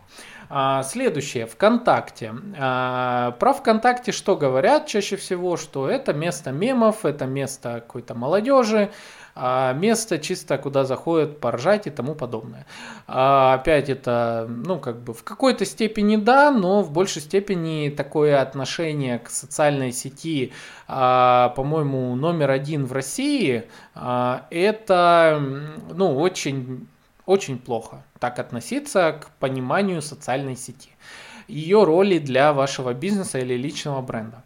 А, 0.52 0.82
следующее, 0.82 1.46
ВКонтакте. 1.46 2.34
А, 2.58 3.36
про 3.38 3.52
ВКонтакте 3.52 4.10
что 4.10 4.34
говорят 4.34 4.88
чаще 4.88 5.14
всего, 5.14 5.56
что 5.56 5.88
это 5.88 6.12
место 6.12 6.50
мемов, 6.50 7.04
это 7.04 7.24
место 7.24 7.74
какой-то 7.74 8.16
молодежи, 8.16 8.90
а 9.36 9.72
место 9.74 10.18
чисто, 10.18 10.58
куда 10.58 10.84
заходят 10.84 11.38
поржать 11.38 11.86
и 11.86 11.90
тому 11.90 12.16
подобное. 12.16 12.66
Опять 13.06 13.88
это, 13.88 14.46
ну, 14.48 14.80
как 14.80 15.00
бы 15.00 15.14
в 15.14 15.22
какой-то 15.22 15.64
степени 15.64 16.16
да, 16.16 16.50
но 16.50 16.82
в 16.82 16.90
большей 16.90 17.22
степени 17.22 17.88
такое 17.88 18.42
отношение 18.42 19.20
к 19.20 19.30
социальной 19.30 19.92
сети, 19.92 20.52
по-моему, 20.88 22.16
номер 22.16 22.50
один 22.50 22.86
в 22.86 22.92
России, 22.92 23.68
это, 23.94 25.40
ну, 25.94 26.18
очень 26.18 26.88
очень 27.30 27.58
плохо 27.58 28.02
так 28.18 28.38
относиться 28.38 29.12
к 29.12 29.30
пониманию 29.38 30.02
социальной 30.02 30.56
сети, 30.56 30.90
ее 31.48 31.84
роли 31.84 32.18
для 32.18 32.52
вашего 32.52 32.92
бизнеса 32.92 33.38
или 33.38 33.54
личного 33.54 34.02
бренда. 34.02 34.42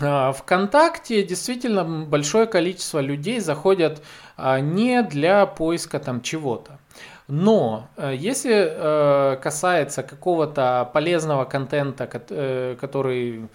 А, 0.00 0.32
ВКонтакте 0.32 1.24
действительно 1.24 1.84
большое 1.84 2.46
количество 2.46 3.00
людей 3.00 3.40
заходят 3.40 4.02
а, 4.36 4.60
не 4.60 5.02
для 5.02 5.46
поиска 5.46 5.98
там 5.98 6.22
чего-то. 6.22 6.78
Но 7.26 7.88
э, 7.96 8.14
если 8.16 8.54
э, 8.54 9.36
касается 9.36 10.02
какого-то 10.02 10.90
полезного 10.92 11.44
контента, 11.44 12.08
э, 12.30 12.76
который 12.80 13.48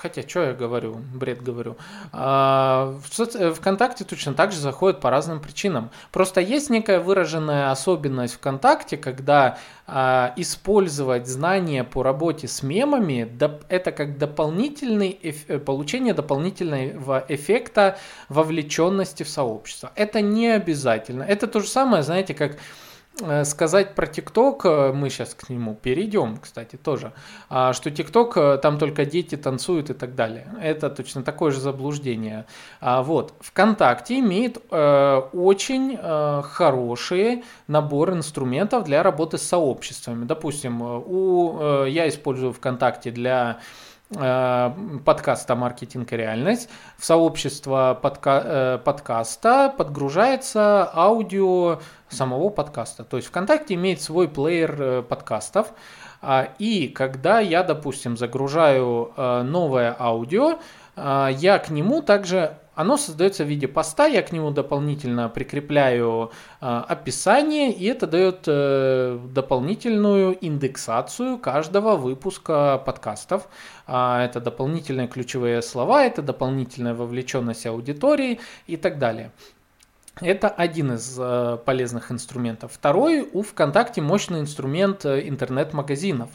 Хотя, 0.00 0.26
что 0.26 0.44
я 0.44 0.52
говорю, 0.54 0.96
бред 1.14 1.42
говорю. 1.42 1.76
А, 2.10 2.98
в 3.06 3.14
соци... 3.14 3.52
ВКонтакте 3.52 4.04
точно 4.04 4.32
так 4.32 4.50
же 4.50 4.58
заходят 4.58 4.98
по 4.98 5.10
разным 5.10 5.40
причинам. 5.40 5.90
Просто 6.10 6.40
есть 6.40 6.70
некая 6.70 7.00
выраженная 7.00 7.70
особенность 7.70 8.32
ВКонтакте, 8.34 8.96
когда 8.96 9.58
а, 9.86 10.32
использовать 10.36 11.26
знания 11.26 11.84
по 11.84 12.02
работе 12.02 12.48
с 12.48 12.62
мемами, 12.62 13.30
это 13.68 13.92
как 13.92 14.16
дополнительный 14.16 15.18
эф... 15.22 15.44
Э, 15.48 15.58
получение 15.58 16.14
дополнительного 16.14 17.22
эффекта 17.28 17.98
вовлеченности 18.30 19.22
в 19.22 19.28
сообщество. 19.28 19.92
Это 19.96 20.22
не 20.22 20.48
обязательно. 20.48 21.24
Это 21.24 21.46
то 21.46 21.60
же 21.60 21.66
самое, 21.68 22.02
знаете, 22.02 22.32
как 22.32 22.52
Э, 22.52 22.56
сказать 23.44 23.94
про 23.94 24.06
ТикТок, 24.06 24.64
э, 24.64 24.92
мы 24.92 25.10
сейчас 25.10 25.34
к 25.34 25.48
нему 25.48 25.74
перейдем, 25.74 26.36
кстати, 26.38 26.76
тоже, 26.76 27.12
а, 27.48 27.72
что 27.72 27.90
ТикТок, 27.90 28.36
э, 28.36 28.58
там 28.58 28.78
только 28.78 29.04
дети 29.04 29.36
танцуют 29.36 29.90
и 29.90 29.94
так 29.94 30.14
далее. 30.14 30.46
Это 30.60 30.90
точно 30.90 31.22
такое 31.22 31.50
же 31.50 31.60
заблуждение. 31.60 32.46
А, 32.80 33.02
вот, 33.02 33.34
ВКонтакте 33.40 34.18
имеет 34.18 34.58
очень 34.70 35.96
хороший 36.42 37.44
набор 37.66 38.12
инструментов 38.12 38.84
для 38.84 39.02
работы 39.02 39.38
с 39.38 39.42
сообществами. 39.42 40.24
Допустим, 40.24 40.82
у, 40.82 41.84
я 41.84 42.08
использую 42.08 42.52
ВКонтакте 42.52 43.10
для 43.10 43.60
подкаста 44.10 45.54
«Маркетинг 45.54 46.12
и 46.12 46.16
реальность». 46.16 46.68
В 46.98 47.04
сообщество 47.04 47.98
подка 48.00 48.80
подкаста 48.84 49.72
подгружается 49.76 50.90
аудио 50.92 51.80
самого 52.08 52.50
подкаста. 52.50 53.04
То 53.04 53.16
есть 53.16 53.28
ВКонтакте 53.28 53.74
имеет 53.74 54.00
свой 54.00 54.28
плеер 54.28 54.76
э, 54.82 55.02
подкастов, 55.02 55.72
а, 56.22 56.48
и 56.58 56.88
когда 56.88 57.40
я, 57.40 57.62
допустим, 57.62 58.16
загружаю 58.16 59.12
э, 59.16 59.42
новое 59.42 59.94
аудио, 59.98 60.58
я 60.96 61.58
к 61.58 61.70
нему 61.70 62.02
также 62.02 62.58
оно 62.74 62.96
создается 62.96 63.44
в 63.44 63.48
виде 63.48 63.68
поста, 63.68 64.06
я 64.06 64.22
к 64.22 64.32
нему 64.32 64.50
дополнительно 64.50 65.28
прикрепляю 65.28 66.30
э, 66.60 66.82
описание, 66.88 67.72
и 67.72 67.84
это 67.86 68.06
дает 68.06 68.44
э, 68.46 69.18
дополнительную 69.34 70.36
индексацию 70.40 71.38
каждого 71.38 71.96
выпуска 71.96 72.82
подкастов. 72.84 73.48
Э, 73.86 74.20
это 74.24 74.40
дополнительные 74.40 75.08
ключевые 75.08 75.62
слова, 75.62 76.04
это 76.04 76.22
дополнительная 76.22 76.94
вовлеченность 76.94 77.66
аудитории 77.66 78.40
и 78.66 78.76
так 78.76 78.98
далее. 78.98 79.32
Это 80.20 80.48
один 80.48 80.92
из 80.92 81.16
э, 81.18 81.58
полезных 81.64 82.12
инструментов. 82.12 82.72
Второй, 82.74 83.26
у 83.32 83.42
ВКонтакте 83.42 84.02
мощный 84.02 84.40
инструмент 84.40 85.06
интернет-магазинов. 85.06 86.28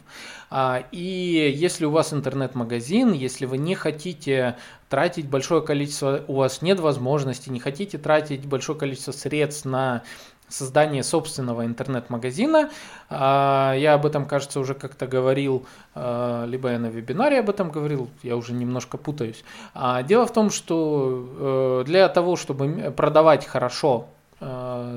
А, 0.49 0.83
и 0.91 1.53
если 1.55 1.85
у 1.85 1.91
вас 1.91 2.11
интернет-магазин, 2.11 3.11
если 3.11 3.45
вы 3.45 3.57
не 3.57 3.75
хотите 3.75 4.57
тратить 4.95 5.27
большое 5.27 5.61
количество, 5.61 6.23
у 6.29 6.35
вас 6.35 6.61
нет 6.61 6.79
возможности, 6.79 7.49
не 7.49 7.59
хотите 7.59 7.97
тратить 7.97 8.45
большое 8.45 8.79
количество 8.79 9.11
средств 9.11 9.65
на 9.65 10.03
создание 10.47 11.03
собственного 11.03 11.65
интернет-магазина. 11.65 12.69
А, 13.09 13.73
я 13.73 13.95
об 13.95 14.05
этом, 14.05 14.25
кажется, 14.25 14.61
уже 14.61 14.73
как-то 14.73 15.05
говорил, 15.05 15.65
а, 15.95 16.45
либо 16.45 16.71
я 16.71 16.79
на 16.79 16.85
вебинаре 16.85 17.39
об 17.39 17.49
этом 17.49 17.71
говорил, 17.71 18.09
я 18.23 18.37
уже 18.37 18.53
немножко 18.53 18.97
путаюсь. 18.97 19.43
А, 19.73 20.01
дело 20.01 20.25
в 20.27 20.31
том, 20.31 20.49
что 20.49 21.81
э, 21.81 21.83
для 21.85 22.07
того, 22.07 22.37
чтобы 22.37 22.93
продавать 22.95 23.45
хорошо 23.45 24.07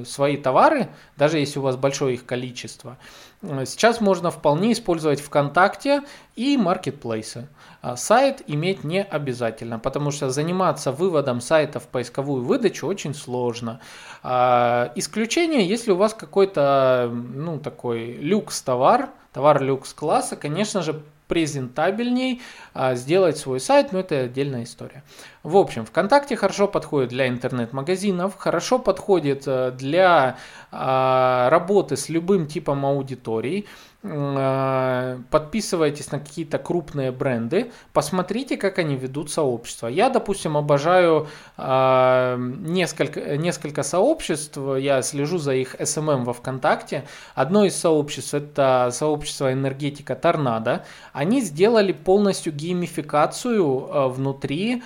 свои 0.04 0.36
товары, 0.36 0.88
даже 1.16 1.38
если 1.38 1.60
у 1.60 1.62
вас 1.62 1.76
большое 1.76 2.14
их 2.14 2.26
количество, 2.26 2.98
э, 3.42 3.64
сейчас 3.66 4.00
можно 4.00 4.30
вполне 4.30 4.72
использовать 4.72 5.20
ВКонтакте 5.20 6.02
и 6.34 6.56
маркетплейсы. 6.56 7.48
А 7.80 7.96
сайт 7.96 8.42
иметь 8.48 8.82
не 8.82 9.02
обязательно, 9.02 9.78
потому 9.78 10.10
что 10.10 10.30
заниматься 10.30 10.90
выводом 10.90 11.40
сайта 11.40 11.78
в 11.78 11.86
поисковую 11.86 12.42
выдачу 12.42 12.88
очень 12.88 13.14
сложно. 13.14 13.80
Исключение, 14.24 15.64
если 15.64 15.92
у 15.92 15.96
вас 15.96 16.12
какой-то 16.12 17.08
ну, 17.12 17.60
такой 17.60 18.14
люкс-товар, 18.14 19.10
товар 19.32 19.62
люкс-класса, 19.62 20.34
конечно 20.34 20.82
же, 20.82 21.00
презентабельней 21.28 22.42
а, 22.74 22.94
сделать 22.94 23.38
свой 23.38 23.60
сайт, 23.60 23.92
но 23.92 24.00
это 24.00 24.22
отдельная 24.22 24.64
история. 24.64 25.04
В 25.42 25.56
общем, 25.56 25.84
ВКонтакте 25.86 26.36
хорошо 26.36 26.66
подходит 26.66 27.10
для 27.10 27.28
интернет-магазинов, 27.28 28.36
хорошо 28.36 28.78
подходит 28.78 29.44
э, 29.46 29.70
для 29.70 30.38
а, 30.72 31.48
работы 31.50 31.96
с 31.96 32.08
любым 32.08 32.46
типом 32.46 32.84
аудиторий. 32.84 33.66
Э, 34.04 35.18
подписывайтесь 35.28 36.12
на 36.12 36.20
какие-то 36.20 36.58
крупные 36.58 37.10
бренды, 37.10 37.72
посмотрите, 37.92 38.56
как 38.56 38.78
они 38.78 38.94
ведут 38.94 39.32
сообщество. 39.32 39.88
Я, 39.88 40.08
допустим, 40.08 40.56
обожаю 40.56 41.26
э, 41.56 42.36
несколько, 42.38 43.36
несколько 43.36 43.82
сообществ, 43.82 44.56
я 44.78 45.02
слежу 45.02 45.38
за 45.38 45.54
их 45.54 45.74
SMM 45.74 45.98
эм 45.98 46.10
эм 46.10 46.24
во 46.26 46.32
ВКонтакте. 46.32 47.06
Одно 47.34 47.64
из 47.64 47.74
сообществ 47.74 48.34
это 48.34 48.90
сообщество 48.92 49.52
энергетика 49.52 50.14
Торнадо. 50.14 50.84
Они 51.12 51.40
сделали 51.40 51.90
полностью 51.90 52.52
геймификацию 52.52 53.64
э, 53.64 54.08
внутри 54.08 54.84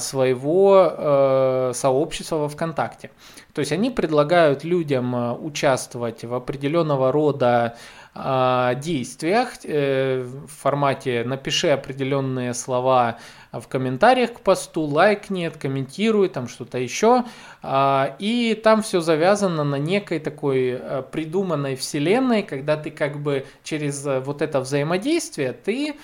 своего 0.00 1.70
сообщества 1.72 2.36
во 2.36 2.48
ВКонтакте. 2.48 3.12
То 3.54 3.60
есть 3.60 3.70
они 3.70 3.90
предлагают 3.90 4.64
людям 4.64 5.14
участвовать 5.44 6.24
в 6.24 6.34
определенного 6.34 7.12
рода 7.12 7.76
действиях 8.14 9.52
э, 9.64 10.22
в 10.22 10.48
формате 10.48 11.22
напиши 11.24 11.68
определенные 11.68 12.54
слова 12.54 13.18
в 13.52 13.66
комментариях 13.68 14.34
к 14.34 14.40
посту, 14.40 14.82
лайкни, 14.82 15.48
комментируй, 15.48 16.28
там 16.28 16.48
что-то 16.48 16.78
еще. 16.78 17.24
А, 17.62 18.16
и 18.18 18.54
там 18.54 18.82
все 18.82 19.00
завязано 19.00 19.64
на 19.64 19.76
некой 19.76 20.18
такой 20.18 20.70
э, 20.70 21.02
придуманной 21.10 21.76
вселенной, 21.76 22.42
когда 22.42 22.76
ты 22.76 22.90
как 22.90 23.20
бы 23.20 23.46
через 23.62 24.04
э, 24.06 24.20
вот 24.20 24.42
это 24.42 24.60
взаимодействие 24.60 25.52
ты 25.52 25.96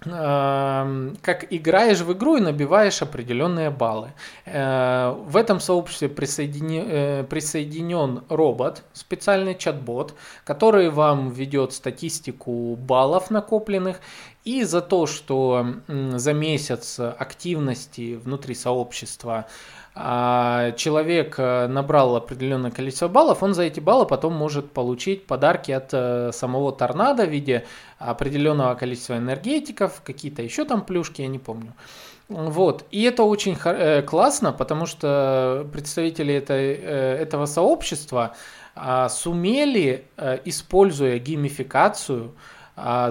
как 0.00 1.46
играешь 1.50 2.00
в 2.00 2.12
игру 2.12 2.36
и 2.36 2.40
набиваешь 2.40 3.00
определенные 3.00 3.70
баллы. 3.70 4.12
Э, 4.44 5.16
в 5.18 5.36
этом 5.38 5.58
сообществе 5.58 6.10
присоединен, 6.10 6.84
э, 6.86 7.24
присоединен 7.24 8.22
робот, 8.28 8.82
специальный 8.92 9.54
чат-бот, 9.54 10.14
который 10.44 10.90
вам 10.90 11.30
ведет 11.30 11.72
статистику 11.72 12.76
баллов 12.76 13.30
накопленных. 13.30 14.00
И 14.44 14.62
за 14.64 14.80
то, 14.80 15.06
что 15.06 15.66
за 15.88 16.32
месяц 16.32 17.00
активности 17.00 18.14
внутри 18.14 18.54
сообщества 18.54 19.46
человек 19.96 21.36
э, 21.38 21.68
набрал 21.68 22.16
определенное 22.16 22.70
количество 22.70 23.08
баллов, 23.08 23.42
он 23.42 23.54
за 23.54 23.62
эти 23.62 23.80
баллы 23.80 24.04
потом 24.04 24.34
может 24.34 24.72
получить 24.72 25.26
подарки 25.26 25.72
от 25.72 25.88
э, 25.92 26.32
самого 26.32 26.70
торнадо 26.70 27.24
в 27.24 27.30
виде 27.30 27.64
определенного 27.98 28.74
количества 28.74 29.16
энергетиков, 29.16 30.02
какие-то 30.04 30.42
еще 30.42 30.66
там 30.66 30.84
плюшки, 30.84 31.22
я 31.22 31.28
не 31.28 31.38
помню. 31.38 31.72
Вот. 32.28 32.84
И 32.90 33.04
это 33.04 33.22
очень 33.22 33.56
э, 33.64 34.02
классно, 34.02 34.52
потому 34.52 34.84
что 34.84 35.66
представители 35.72 36.34
этой, 36.34 36.74
этого 36.74 37.46
сообщества 37.46 38.34
а, 38.74 39.08
сумели, 39.08 40.04
используя 40.44 41.18
геймификацию, 41.18 42.32
а, 42.76 43.10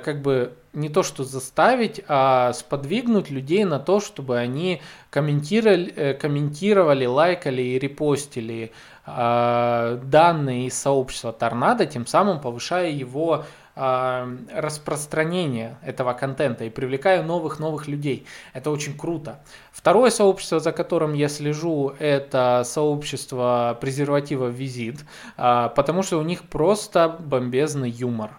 как 0.00 0.22
бы 0.22 0.54
не 0.72 0.88
то 0.88 1.02
что 1.02 1.24
заставить, 1.24 2.02
а 2.06 2.52
сподвигнуть 2.52 3.30
людей 3.30 3.64
на 3.64 3.78
то, 3.78 4.00
чтобы 4.00 4.38
они 4.38 4.82
комментировали, 5.10 5.92
э, 5.96 6.14
комментировали 6.14 7.06
лайкали 7.06 7.62
и 7.62 7.78
репостили 7.78 8.72
э, 9.06 10.00
данные 10.04 10.66
из 10.66 10.78
сообщества 10.78 11.32
Торнадо, 11.32 11.86
тем 11.86 12.06
самым 12.06 12.40
повышая 12.40 12.90
его 12.90 13.44
э, 13.74 14.36
распространение 14.54 15.78
этого 15.82 16.12
контента 16.12 16.64
и 16.64 16.70
привлекая 16.70 17.22
новых-новых 17.22 17.88
людей. 17.88 18.26
Это 18.52 18.70
очень 18.70 18.96
круто. 18.98 19.40
Второе 19.72 20.10
сообщество, 20.10 20.60
за 20.60 20.72
которым 20.72 21.14
я 21.14 21.28
слежу, 21.28 21.94
это 21.98 22.62
сообщество 22.66 23.76
презерватива 23.80 24.48
Визит, 24.48 25.00
э, 25.38 25.70
потому 25.74 26.02
что 26.02 26.18
у 26.18 26.22
них 26.22 26.42
просто 26.44 27.08
бомбезный 27.18 27.90
юмор. 27.90 28.32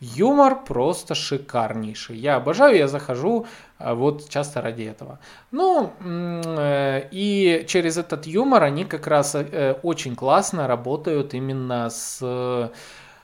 Юмор 0.00 0.64
просто 0.64 1.14
шикарнейший. 1.14 2.16
Я 2.16 2.36
обожаю, 2.36 2.76
я 2.76 2.88
захожу 2.88 3.46
а, 3.78 3.94
вот 3.94 4.30
часто 4.30 4.62
ради 4.62 4.84
этого. 4.84 5.18
Ну, 5.50 5.92
э, 6.00 7.08
и 7.10 7.64
через 7.68 7.98
этот 7.98 8.26
юмор 8.26 8.62
они 8.62 8.86
как 8.86 9.06
раз 9.06 9.34
э, 9.34 9.74
очень 9.82 10.16
классно 10.16 10.66
работают 10.66 11.34
именно 11.34 11.90
с 11.90 12.18
э, 12.22 12.68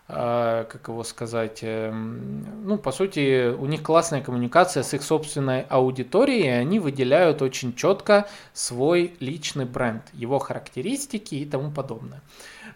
как 0.08 0.86
его 0.86 1.02
сказать, 1.02 1.64
ну, 1.64 2.78
по 2.78 2.92
сути, 2.92 3.48
у 3.48 3.66
них 3.66 3.82
классная 3.82 4.20
коммуникация 4.22 4.84
с 4.84 4.94
их 4.94 5.02
собственной 5.02 5.62
аудиторией, 5.62 6.44
и 6.44 6.48
они 6.48 6.78
выделяют 6.78 7.42
очень 7.42 7.74
четко 7.74 8.28
свой 8.52 9.16
личный 9.18 9.64
бренд, 9.64 10.04
его 10.12 10.38
характеристики 10.38 11.34
и 11.34 11.44
тому 11.44 11.72
подобное. 11.72 12.20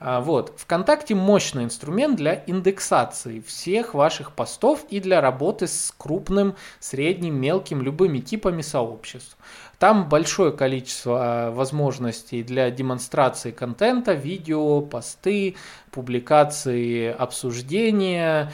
А, 0.03 0.21
вот. 0.23 0.55
ВКонтакте 0.57 1.15
мощный 1.15 1.65
инструмент 1.65 2.17
для 2.17 2.43
индексации 2.47 3.41
всех 3.41 3.93
ваших 3.93 4.33
постов 4.33 4.87
и 4.89 4.99
для 4.99 5.21
работы 5.21 5.67
с 5.67 5.93
крупным, 5.97 6.57
средним, 6.79 7.39
мелким, 7.39 7.83
любыми 7.83 8.19
типами 8.19 8.63
сообществ. 8.63 9.37
Там 9.79 10.09
большое 10.09 10.53
количество 10.53 11.19
а, 11.21 11.51
возможностей 11.51 12.43
для 12.43 12.71
демонстрации 12.71 13.51
контента, 13.51 14.15
видео, 14.15 14.81
посты, 14.81 15.57
публикации, 15.91 17.13
обсуждения, 17.13 18.51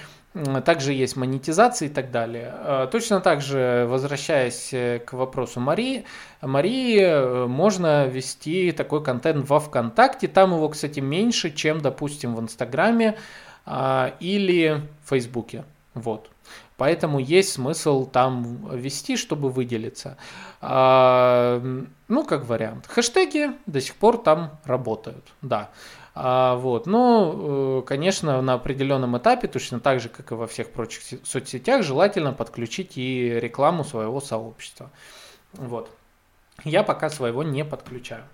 также 0.65 0.93
есть 0.93 1.17
монетизация 1.17 1.89
и 1.89 1.91
так 1.91 2.11
далее. 2.11 2.53
Э, 2.55 2.89
точно 2.91 3.21
так 3.21 3.41
же, 3.41 3.87
возвращаясь 3.89 4.73
э, 4.73 4.99
к 4.99 5.13
вопросу 5.13 5.61
Марии, 5.61 6.05
Марии 6.43 7.01
э, 7.01 7.47
можно 7.47 8.07
вести 8.07 8.73
такой 8.73 9.03
контент 9.03 9.49
во 9.49 9.61
ВКонтакте. 9.61 10.29
Там 10.29 10.55
его, 10.55 10.69
кстати, 10.69 11.01
меньше, 11.01 11.51
чем, 11.51 11.81
допустим, 11.81 12.35
в 12.35 12.41
Инстаграме 12.41 13.17
или 14.21 14.81
в 15.05 15.09
Фейсбуке. 15.09 15.65
Вот. 15.95 16.31
Поэтому 16.77 17.19
есть 17.19 17.55
смысл 17.55 18.07
там 18.07 18.69
вести, 18.77 19.17
чтобы 19.17 19.51
выделиться. 19.51 20.17
Ну, 20.63 22.25
как 22.29 22.45
вариант. 22.45 22.87
Хэштеги 22.87 23.51
до 23.67 23.81
сих 23.81 23.97
пор 23.97 24.19
там 24.19 24.61
работают, 24.65 25.25
да. 25.43 25.71
А, 26.19 26.57
вот. 26.57 26.87
Но, 26.87 27.81
э, 27.81 27.83
конечно, 27.87 28.41
на 28.41 28.55
определенном 28.55 29.19
этапе, 29.19 29.49
точно 29.49 29.81
так 29.81 30.01
же, 30.01 30.09
как 30.09 30.33
и 30.33 30.35
во 30.35 30.47
всех 30.47 30.73
прочих 30.73 31.03
соцсетях, 31.25 31.83
желательно 31.83 32.33
подключить 32.33 32.97
и 32.97 33.39
рекламу 33.39 33.85
своего 33.85 34.23
сообщества. 34.23 34.91
Вот. 35.53 35.91
Я 36.65 36.85
пока 36.85 37.11
своего 37.11 37.43
не 37.43 37.67
подключаю. 37.67 38.25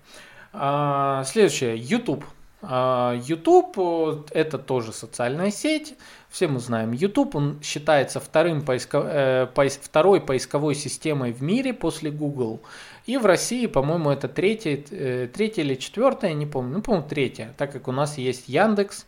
А, 0.53 1.25
следующее. 1.25 1.75
YouTube. 1.75 2.23
А, 2.61 3.15
YouTube 3.15 4.31
это 4.31 4.57
тоже 4.57 4.93
социальная 4.93 5.51
сеть. 5.51 5.95
Все 6.29 6.47
мы 6.47 6.59
знаем 6.59 6.93
YouTube. 6.93 7.35
Он 7.35 7.61
считается 7.61 8.21
вторым 8.21 8.61
поиско... 8.61 8.99
э, 8.99 9.47
поис... 9.53 9.77
второй 9.81 10.21
поисковой 10.21 10.75
системой 10.75 11.33
в 11.33 11.43
мире 11.43 11.73
после 11.73 12.11
Google. 12.11 12.61
И 13.05 13.17
в 13.17 13.25
России, 13.25 13.67
по-моему, 13.67 14.11
это 14.11 14.27
третья, 14.27 14.81
э, 14.91 15.27
третья 15.33 15.63
или 15.63 15.75
четвертая, 15.75 16.33
не 16.33 16.45
помню, 16.45 16.77
ну, 16.77 16.81
по-моему, 16.81 17.07
третья, 17.07 17.53
так 17.57 17.71
как 17.71 17.87
у 17.87 17.91
нас 17.91 18.17
есть 18.17 18.47
Яндекс, 18.47 19.05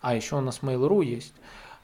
а 0.00 0.14
еще 0.14 0.36
у 0.36 0.40
нас 0.40 0.60
Mail.ru 0.62 1.04
есть. 1.04 1.34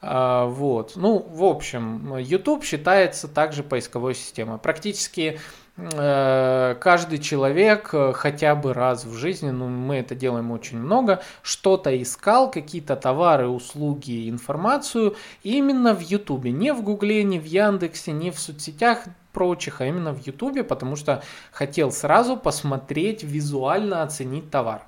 А, 0.05 0.45
вот. 0.45 0.93
Ну, 0.95 1.25
в 1.29 1.45
общем, 1.45 2.17
YouTube 2.17 2.65
считается 2.65 3.29
также 3.29 3.63
поисковой 3.63 4.15
системой. 4.15 4.57
Практически 4.57 5.39
э, 5.77 6.75
каждый 6.81 7.19
человек 7.19 7.89
э, 7.93 8.11
хотя 8.13 8.53
бы 8.55 8.73
раз 8.73 9.05
в 9.05 9.13
жизни, 9.13 9.49
ну 9.49 9.69
мы 9.69 9.95
это 9.95 10.13
делаем 10.13 10.51
очень 10.51 10.77
много, 10.77 11.23
что-то 11.41 12.01
искал, 12.01 12.51
какие-то 12.51 12.97
товары, 12.97 13.47
услуги, 13.47 14.29
информацию 14.29 15.15
именно 15.41 15.95
в 15.95 16.01
YouTube, 16.01 16.45
не 16.45 16.73
в 16.73 16.83
Гугле, 16.83 17.23
не 17.23 17.39
в 17.39 17.45
Яндексе, 17.45 18.11
не 18.11 18.31
в 18.31 18.39
соцсетях, 18.39 19.05
прочих, 19.33 19.81
а 19.81 19.85
именно 19.85 20.13
в 20.13 20.25
Ютубе, 20.25 20.63
потому 20.63 20.95
что 20.95 21.23
хотел 21.51 21.91
сразу 21.91 22.37
посмотреть, 22.37 23.23
визуально 23.23 24.03
оценить 24.03 24.49
товар. 24.49 24.83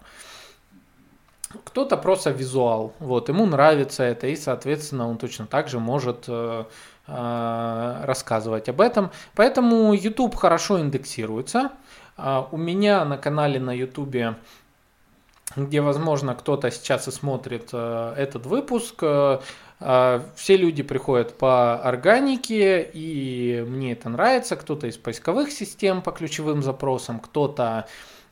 Кто-то 1.63 1.97
просто 1.97 2.31
визуал, 2.31 2.93
вот, 2.99 3.29
ему 3.29 3.45
нравится 3.45 4.03
это, 4.03 4.27
и, 4.27 4.35
соответственно, 4.35 5.09
он 5.09 5.17
точно 5.17 5.47
так 5.47 5.67
же 5.67 5.79
может 5.79 6.25
э, 6.27 6.65
э, 7.07 8.01
рассказывать 8.03 8.69
об 8.69 8.81
этом. 8.81 9.11
Поэтому 9.35 9.93
YouTube 9.93 10.35
хорошо 10.35 10.79
индексируется. 10.79 11.71
Э, 12.17 12.43
у 12.51 12.57
меня 12.57 13.05
на 13.05 13.17
канале 13.17 13.59
на 13.59 13.71
YouTube 13.71 14.35
где, 15.55 15.81
возможно, 15.81 16.35
кто-то 16.35 16.71
сейчас 16.71 17.07
и 17.07 17.11
смотрит 17.11 17.69
э, 17.71 18.13
этот 18.17 18.45
выпуск. 18.45 19.03
Все 20.35 20.57
люди 20.57 20.83
приходят 20.83 21.37
по 21.37 21.81
органике, 21.81 22.81
и 22.81 23.63
мне 23.67 23.93
это 23.93 24.09
нравится. 24.09 24.55
Кто-то 24.55 24.87
из 24.87 24.97
поисковых 24.97 25.51
систем 25.51 26.01
по 26.01 26.11
ключевым 26.11 26.63
запросам, 26.63 27.19
кто-то 27.19 27.87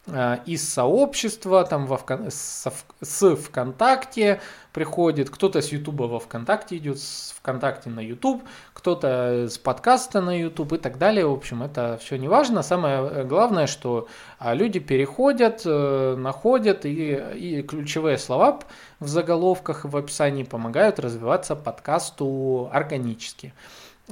Э, 0.05 0.39
из 0.45 0.67
сообщества, 0.67 1.63
там 1.63 1.85
во 1.85 1.95
вкон... 1.95 2.29
с 2.29 3.35
ВКонтакте 3.35 4.41
приходит, 4.73 5.29
кто-то 5.29 5.61
с 5.61 5.71
Ютуба 5.71 6.03
во 6.03 6.19
ВКонтакте 6.19 6.75
идет, 6.75 6.99
с 6.99 7.33
ВКонтакте 7.37 7.89
на 7.89 8.01
Ютуб, 8.01 8.43
кто-то 8.73 9.47
с 9.47 9.57
подкаста 9.57 10.19
на 10.19 10.37
Ютуб 10.37 10.73
и 10.73 10.77
так 10.77 10.97
далее. 10.97 11.25
В 11.25 11.31
общем, 11.31 11.63
это 11.63 11.97
все 12.01 12.17
не 12.17 12.27
важно. 12.27 12.63
Самое 12.63 12.97
э, 12.97 13.23
главное, 13.23 13.65
что 13.65 14.09
а, 14.39 14.53
люди 14.53 14.79
переходят, 14.79 15.61
э, 15.63 16.15
находят 16.17 16.85
и, 16.85 17.13
и 17.35 17.61
ключевые 17.61 18.17
слова 18.17 18.59
в 19.03 19.07
заголовках 19.07 19.85
и 19.85 19.87
в 19.87 19.95
описании 19.95 20.43
помогают 20.43 20.99
развиваться 20.99 21.55
подкасту 21.55 22.69
органически. 22.71 23.53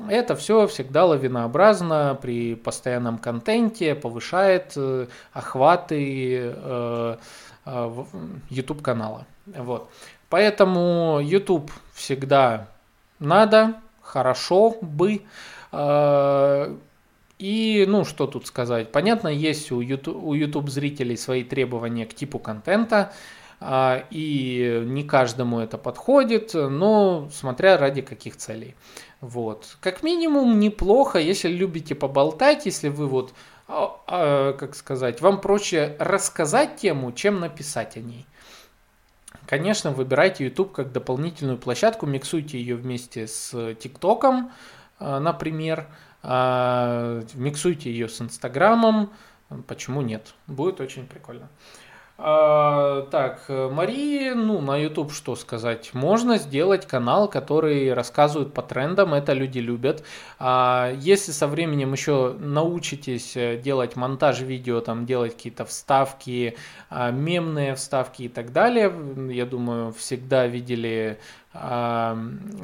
Это 0.08 0.36
все 0.36 0.68
всегда 0.68 1.06
лавинообразно 1.06 2.18
при 2.22 2.56
постоянном 2.56 3.18
контенте 3.18 3.94
повышает 3.94 4.74
э, 4.76 5.08
охваты 5.34 6.54
э, 6.56 7.18
э, 7.66 8.04
YouTube 8.50 8.82
канала. 8.82 9.26
Вот. 9.46 9.90
Поэтому 10.30 11.20
YouTube 11.22 11.72
всегда 11.94 12.70
надо, 13.20 13.76
хорошо 14.02 14.78
бы. 14.82 15.22
И, 17.38 17.86
ну, 17.88 18.06
что 18.06 18.28
тут 18.28 18.46
сказать? 18.46 18.92
Понятно, 18.92 19.28
есть 19.28 19.72
у 19.72 19.82
YouTube, 19.82 20.24
у 20.24 20.34
YouTube 20.34 20.70
зрителей 20.70 21.18
свои 21.18 21.44
требования 21.44 22.06
к 22.06 22.14
типу 22.14 22.38
контента, 22.38 23.12
и 23.64 24.84
не 24.86 25.04
каждому 25.04 25.60
это 25.60 25.78
подходит, 25.78 26.54
но 26.54 27.30
смотря 27.32 27.78
ради 27.78 28.02
каких 28.02 28.38
целей. 28.38 28.76
Вот. 29.22 29.78
Как 29.82 30.02
минимум 30.02 30.60
неплохо, 30.60 31.20
если 31.20 31.48
любите 31.48 31.94
поболтать, 31.94 32.66
если 32.66 32.90
вы 32.90 33.08
вот, 33.08 33.34
а, 33.68 34.02
а, 34.08 34.54
как 34.54 34.76
сказать, 34.76 35.22
вам 35.22 35.40
проще 35.40 35.96
рассказать 36.00 36.78
тему, 36.78 37.12
чем 37.12 37.40
написать 37.40 37.98
о 37.98 38.00
ней. 38.00 38.26
Конечно, 39.46 39.92
выбирайте 39.92 40.46
YouTube 40.46 40.72
как 40.72 40.92
дополнительную 40.92 41.58
площадку, 41.58 42.06
миксуйте 42.06 42.60
ее 42.60 42.76
вместе 42.76 43.28
с 43.28 43.54
а, 45.00 45.20
например, 45.20 45.88
а, 46.24 47.24
миксуйте 47.36 47.92
ее 47.92 48.10
с 48.10 48.22
Инстаграмом, 48.22 49.12
почему 49.68 50.02
нет, 50.02 50.34
будет 50.48 50.82
очень 50.82 51.06
прикольно. 51.06 51.48
А, 52.18 53.08
так, 53.10 53.46
Марии, 53.48 54.32
ну, 54.32 54.62
на 54.62 54.78
YouTube 54.78 55.12
что 55.12 55.36
сказать? 55.36 55.94
Можно 55.94 56.38
сделать 56.38 56.86
канал, 56.86 57.28
который 57.28 57.94
рассказывает 57.94 58.54
по 58.54 58.62
трендам, 58.62 59.14
это 59.14 59.34
люди 59.34 59.60
любят. 59.60 60.04
А, 60.38 60.94
если 61.00 61.32
со 61.32 61.48
временем 61.48 61.94
еще 61.94 62.36
научитесь 62.40 63.36
э, 63.36 63.58
делать 63.58 63.96
монтаж 63.96 64.42
видео, 64.42 64.82
там, 64.82 65.06
делать 65.06 65.36
какие-то 65.36 65.66
вставки, 65.66 66.58
а, 66.90 67.10
мемные 67.12 67.76
вставки 67.76 68.24
и 68.24 68.30
так 68.30 68.54
далее, 68.54 68.94
я 69.32 69.46
думаю, 69.46 69.92
всегда 69.92 70.46
видели, 70.46 71.18
а, 71.54 72.18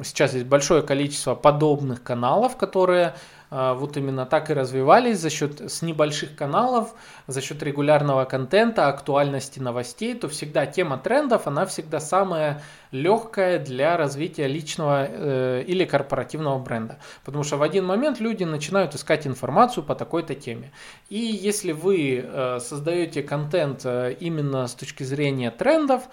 сейчас 0.04 0.34
есть 0.34 0.46
большое 0.46 0.82
количество 0.82 1.34
подобных 1.34 2.02
каналов, 2.02 2.56
которые 2.56 3.14
вот 3.50 3.96
именно 3.96 4.26
так 4.26 4.50
и 4.50 4.54
развивались 4.54 5.18
за 5.18 5.30
счет 5.30 5.60
с 5.60 5.82
небольших 5.82 6.34
каналов, 6.34 6.94
за 7.26 7.40
счет 7.40 7.62
регулярного 7.62 8.24
контента, 8.24 8.88
актуальности 8.88 9.58
новостей, 9.58 10.14
то 10.14 10.28
всегда 10.28 10.66
тема 10.66 10.98
трендов, 10.98 11.46
она 11.46 11.64
всегда 11.66 12.00
самая 12.00 12.62
легкая 12.90 13.58
для 13.58 13.96
развития 13.96 14.46
личного 14.46 15.06
э, 15.08 15.64
или 15.66 15.84
корпоративного 15.84 16.58
бренда. 16.58 16.98
Потому 17.24 17.44
что 17.44 17.56
в 17.56 17.62
один 17.62 17.84
момент 17.84 18.20
люди 18.20 18.44
начинают 18.44 18.94
искать 18.94 19.26
информацию 19.26 19.84
по 19.84 19.94
такой-то 19.94 20.34
теме. 20.34 20.72
И 21.08 21.18
если 21.18 21.72
вы 21.72 22.24
э, 22.24 22.58
создаете 22.60 23.22
контент 23.22 23.82
э, 23.84 24.16
именно 24.20 24.66
с 24.66 24.74
точки 24.74 25.02
зрения 25.02 25.50
трендов, 25.50 26.08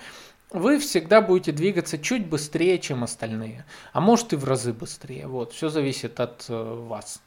вы 0.56 0.80
всегда 0.80 1.22
будете 1.22 1.52
двигаться 1.52 1.98
чуть 1.98 2.28
быстрее, 2.28 2.80
чем 2.80 3.04
остальные. 3.04 3.66
А 3.94 4.02
может 4.02 4.34
и 4.34 4.36
в 4.36 4.46
разы 4.46 4.74
быстрее. 4.74 5.28
Вот, 5.28 5.54
все 5.54 5.70
зависит 5.70 6.20
от 6.20 6.46
э, 6.50 6.86
вас. 6.88 7.22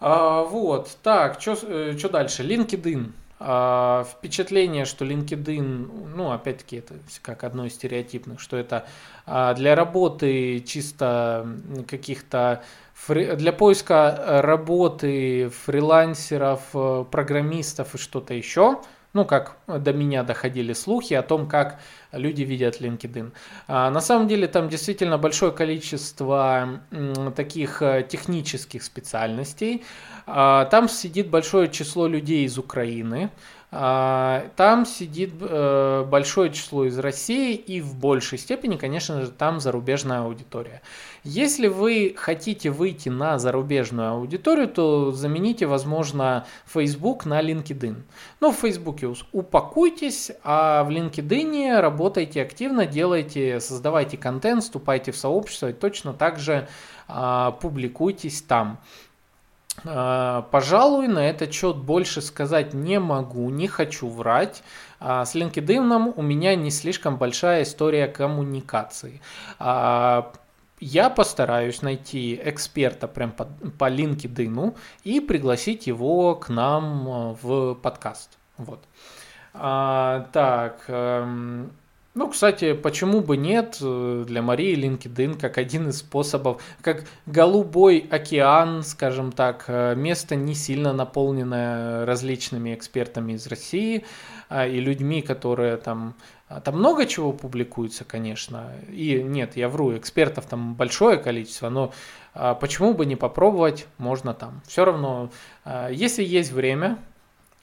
А, 0.00 0.44
вот, 0.44 0.96
так, 1.02 1.40
что 1.40 1.58
э, 1.62 1.94
дальше? 2.10 2.42
LinkedIn. 2.44 3.12
А, 3.40 4.04
впечатление, 4.04 4.84
что 4.84 5.04
LinkedIn, 5.04 6.14
ну, 6.16 6.30
опять-таки, 6.32 6.76
это 6.76 6.94
как 7.22 7.44
одно 7.44 7.66
из 7.66 7.74
стереотипных, 7.74 8.40
что 8.40 8.56
это 8.56 8.86
а, 9.26 9.54
для 9.54 9.74
работы 9.74 10.60
чисто 10.60 11.46
каких-то 11.88 12.62
для 13.06 13.52
поиска 13.52 14.40
работы 14.42 15.50
фрилансеров, 15.50 16.62
э, 16.74 17.04
программистов 17.10 17.94
и 17.94 17.98
что-то 17.98 18.34
еще– 18.34 18.80
ну, 19.14 19.24
как 19.24 19.56
до 19.66 19.92
меня 19.92 20.22
доходили 20.22 20.72
слухи 20.72 21.14
о 21.14 21.22
том, 21.22 21.48
как 21.48 21.80
люди 22.12 22.42
видят 22.42 22.80
LinkedIn. 22.80 23.32
А, 23.66 23.90
на 23.90 24.00
самом 24.00 24.28
деле 24.28 24.48
там 24.48 24.68
действительно 24.68 25.18
большое 25.18 25.52
количество 25.52 26.80
таких 27.34 27.82
э, 27.82 28.06
технических 28.08 28.82
специальностей. 28.82 29.84
А, 30.26 30.66
там 30.66 30.88
сидит 30.88 31.30
большое 31.30 31.68
число 31.68 32.06
людей 32.06 32.44
из 32.44 32.58
Украины. 32.58 33.30
А, 33.70 34.48
там 34.56 34.86
сидит 34.86 35.34
э, 35.40 36.04
большое 36.08 36.50
число 36.50 36.86
из 36.86 36.98
России 36.98 37.54
и 37.54 37.82
в 37.82 37.96
большей 37.96 38.38
степени, 38.38 38.76
конечно 38.76 39.20
же, 39.20 39.30
там 39.30 39.60
зарубежная 39.60 40.20
аудитория. 40.20 40.80
Если 41.24 41.66
вы 41.66 42.14
хотите 42.16 42.70
выйти 42.70 43.08
на 43.08 43.38
зарубежную 43.38 44.10
аудиторию, 44.10 44.68
то 44.68 45.12
замените, 45.12 45.66
возможно, 45.66 46.46
Facebook 46.66 47.24
на 47.26 47.42
LinkedIn. 47.42 47.96
Ну, 48.40 48.52
в 48.52 48.56
Facebook 48.56 48.98
упакуйтесь, 49.32 50.30
а 50.44 50.84
в 50.84 50.90
LinkedIn 50.90 51.80
работайте 51.80 52.42
активно, 52.42 52.86
делайте, 52.86 53.60
создавайте 53.60 54.16
контент, 54.16 54.62
вступайте 54.62 55.12
в 55.12 55.16
сообщество 55.16 55.70
и 55.70 55.72
точно 55.72 56.12
так 56.12 56.38
же 56.38 56.68
а, 57.08 57.52
публикуйтесь 57.52 58.42
там. 58.42 58.78
А, 59.84 60.42
пожалуй, 60.50 61.08
на 61.08 61.28
этот 61.28 61.52
счет 61.52 61.76
больше 61.76 62.22
сказать 62.22 62.74
не 62.74 62.98
могу, 62.98 63.48
не 63.50 63.68
хочу 63.68 64.08
врать. 64.08 64.62
А, 65.00 65.24
с 65.24 65.34
LinkedIn 65.34 66.14
у 66.16 66.22
меня 66.22 66.54
не 66.56 66.70
слишком 66.70 67.16
большая 67.16 67.62
история 67.62 68.08
коммуникации. 68.08 69.20
Я 70.80 71.10
постараюсь 71.10 71.82
найти 71.82 72.40
эксперта 72.42 73.08
прям 73.08 73.32
по, 73.32 73.46
по 73.78 73.90
LinkedIn 73.90 74.76
и 75.04 75.20
пригласить 75.20 75.86
его 75.86 76.36
к 76.36 76.48
нам 76.48 77.34
в 77.42 77.74
подкаст. 77.74 78.38
Вот. 78.56 78.80
А, 79.54 80.28
так, 80.32 80.84
эм, 80.88 81.72
ну, 82.14 82.28
кстати, 82.28 82.74
почему 82.74 83.20
бы 83.20 83.36
нет 83.36 83.78
э, 83.80 84.24
для 84.26 84.42
Марии 84.42 84.76
LinkedIn 84.76 85.38
как 85.38 85.58
один 85.58 85.88
из 85.88 85.98
способов, 85.98 86.62
как 86.80 87.04
голубой 87.26 88.06
океан, 88.10 88.82
скажем 88.82 89.32
так, 89.32 89.64
э, 89.68 89.94
место 89.96 90.36
не 90.36 90.54
сильно 90.54 90.92
наполненное 90.92 92.06
различными 92.06 92.74
экспертами 92.74 93.32
из 93.32 93.46
России 93.46 94.04
и 94.50 94.80
людьми, 94.80 95.20
которые 95.20 95.76
там 95.76 96.14
там 96.64 96.78
много 96.78 97.06
чего 97.06 97.32
публикуется, 97.32 98.04
конечно. 98.04 98.72
И 98.90 99.22
нет, 99.22 99.56
я 99.56 99.68
вру, 99.68 99.96
экспертов 99.96 100.46
там 100.46 100.74
большое 100.74 101.18
количество, 101.18 101.68
но 101.68 101.92
а, 102.34 102.54
почему 102.54 102.94
бы 102.94 103.06
не 103.06 103.16
попробовать, 103.16 103.86
можно 103.98 104.34
там. 104.34 104.62
Все 104.66 104.84
равно, 104.84 105.30
если 105.90 106.24
есть 106.24 106.52
время, 106.52 106.98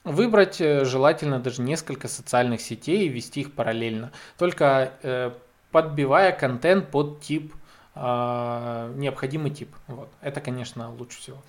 Выбрать 0.06 0.60
э, 0.60 0.84
желательно 0.84 1.40
даже 1.40 1.62
несколько 1.62 2.06
социальных 2.06 2.60
сетей 2.60 3.06
и 3.06 3.08
вести 3.08 3.40
их 3.40 3.52
параллельно, 3.52 4.12
только 4.38 4.92
э, 5.02 5.32
подбивая 5.72 6.30
контент 6.30 6.92
под 6.92 7.22
тип, 7.22 7.52
э, 7.96 8.92
необходимый 8.94 9.50
тип. 9.50 9.74
Вот. 9.88 10.08
Это, 10.20 10.40
конечно, 10.40 10.94
лучше 10.94 11.18
всего. 11.18 11.42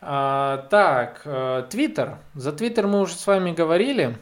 А, 0.00 0.66
так, 0.70 1.22
Твиттер. 1.70 2.18
За 2.34 2.50
Твиттер 2.50 2.88
мы 2.88 3.00
уже 3.00 3.14
с 3.14 3.24
вами 3.28 3.52
говорили. 3.52 4.16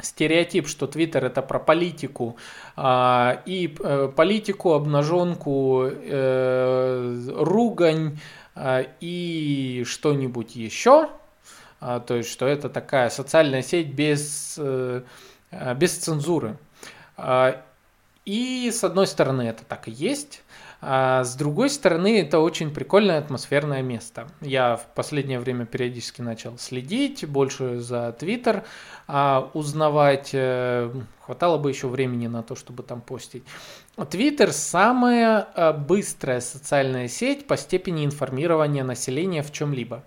Стереотип, 0.00 0.68
что 0.68 0.86
Твиттер 0.86 1.24
это 1.24 1.42
про 1.42 1.58
политику 1.58 2.36
а, 2.76 3.42
и 3.46 3.74
э, 3.78 4.12
политику, 4.14 4.74
обнаженку, 4.74 5.84
э, 5.84 7.28
ругань 7.34 8.18
э, 8.54 8.84
и 9.00 9.84
что-нибудь 9.86 10.54
еще– 10.56 11.08
а, 11.80 12.00
то 12.00 12.14
есть 12.14 12.30
что 12.30 12.46
это 12.46 12.68
такая 12.68 13.10
социальная 13.10 13.62
сеть 13.62 13.88
без, 13.88 14.56
э, 14.58 15.02
без 15.76 15.96
цензуры. 15.96 16.56
А, 17.16 17.62
И 18.24 18.70
с 18.72 18.82
одной 18.82 19.06
стороны 19.06 19.42
это 19.42 19.64
так 19.64 19.86
и 19.86 19.92
есть, 19.92 20.42
а 20.80 21.24
с 21.24 21.34
другой 21.36 21.70
стороны, 21.70 22.20
это 22.20 22.38
очень 22.38 22.70
прикольное 22.70 23.18
атмосферное 23.18 23.82
место. 23.82 24.28
Я 24.40 24.76
в 24.76 24.86
последнее 24.94 25.40
время 25.40 25.64
периодически 25.64 26.20
начал 26.20 26.58
следить, 26.58 27.26
больше 27.26 27.80
за 27.80 28.12
Твиттер 28.12 28.64
а, 29.08 29.50
узнавать. 29.54 30.30
Э, 30.32 30.92
хватало 31.20 31.56
бы 31.56 31.70
еще 31.70 31.88
времени 31.88 32.26
на 32.26 32.42
то, 32.42 32.54
чтобы 32.54 32.82
там 32.82 33.00
постить. 33.00 33.42
Твиттер– 34.10 34.52
самая 34.52 35.48
э, 35.54 35.72
быстрая 35.72 36.40
социальная 36.40 37.08
сеть 37.08 37.46
по 37.46 37.56
степени 37.56 38.04
информирования 38.04 38.84
населения 38.84 39.42
в 39.42 39.52
чем-либо. 39.52 40.04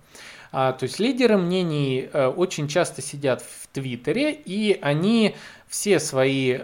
А, 0.52 0.74
то 0.74 0.84
есть 0.84 1.00
лидеры 1.00 1.38
мнений 1.38 2.10
э, 2.14 2.28
очень 2.28 2.68
часто 2.68 3.02
сидят 3.02 3.42
в 3.42 3.68
Твиттере, 3.74 4.34
и 4.34 4.78
они 4.82 5.36
все 5.68 6.00
свои 6.00 6.58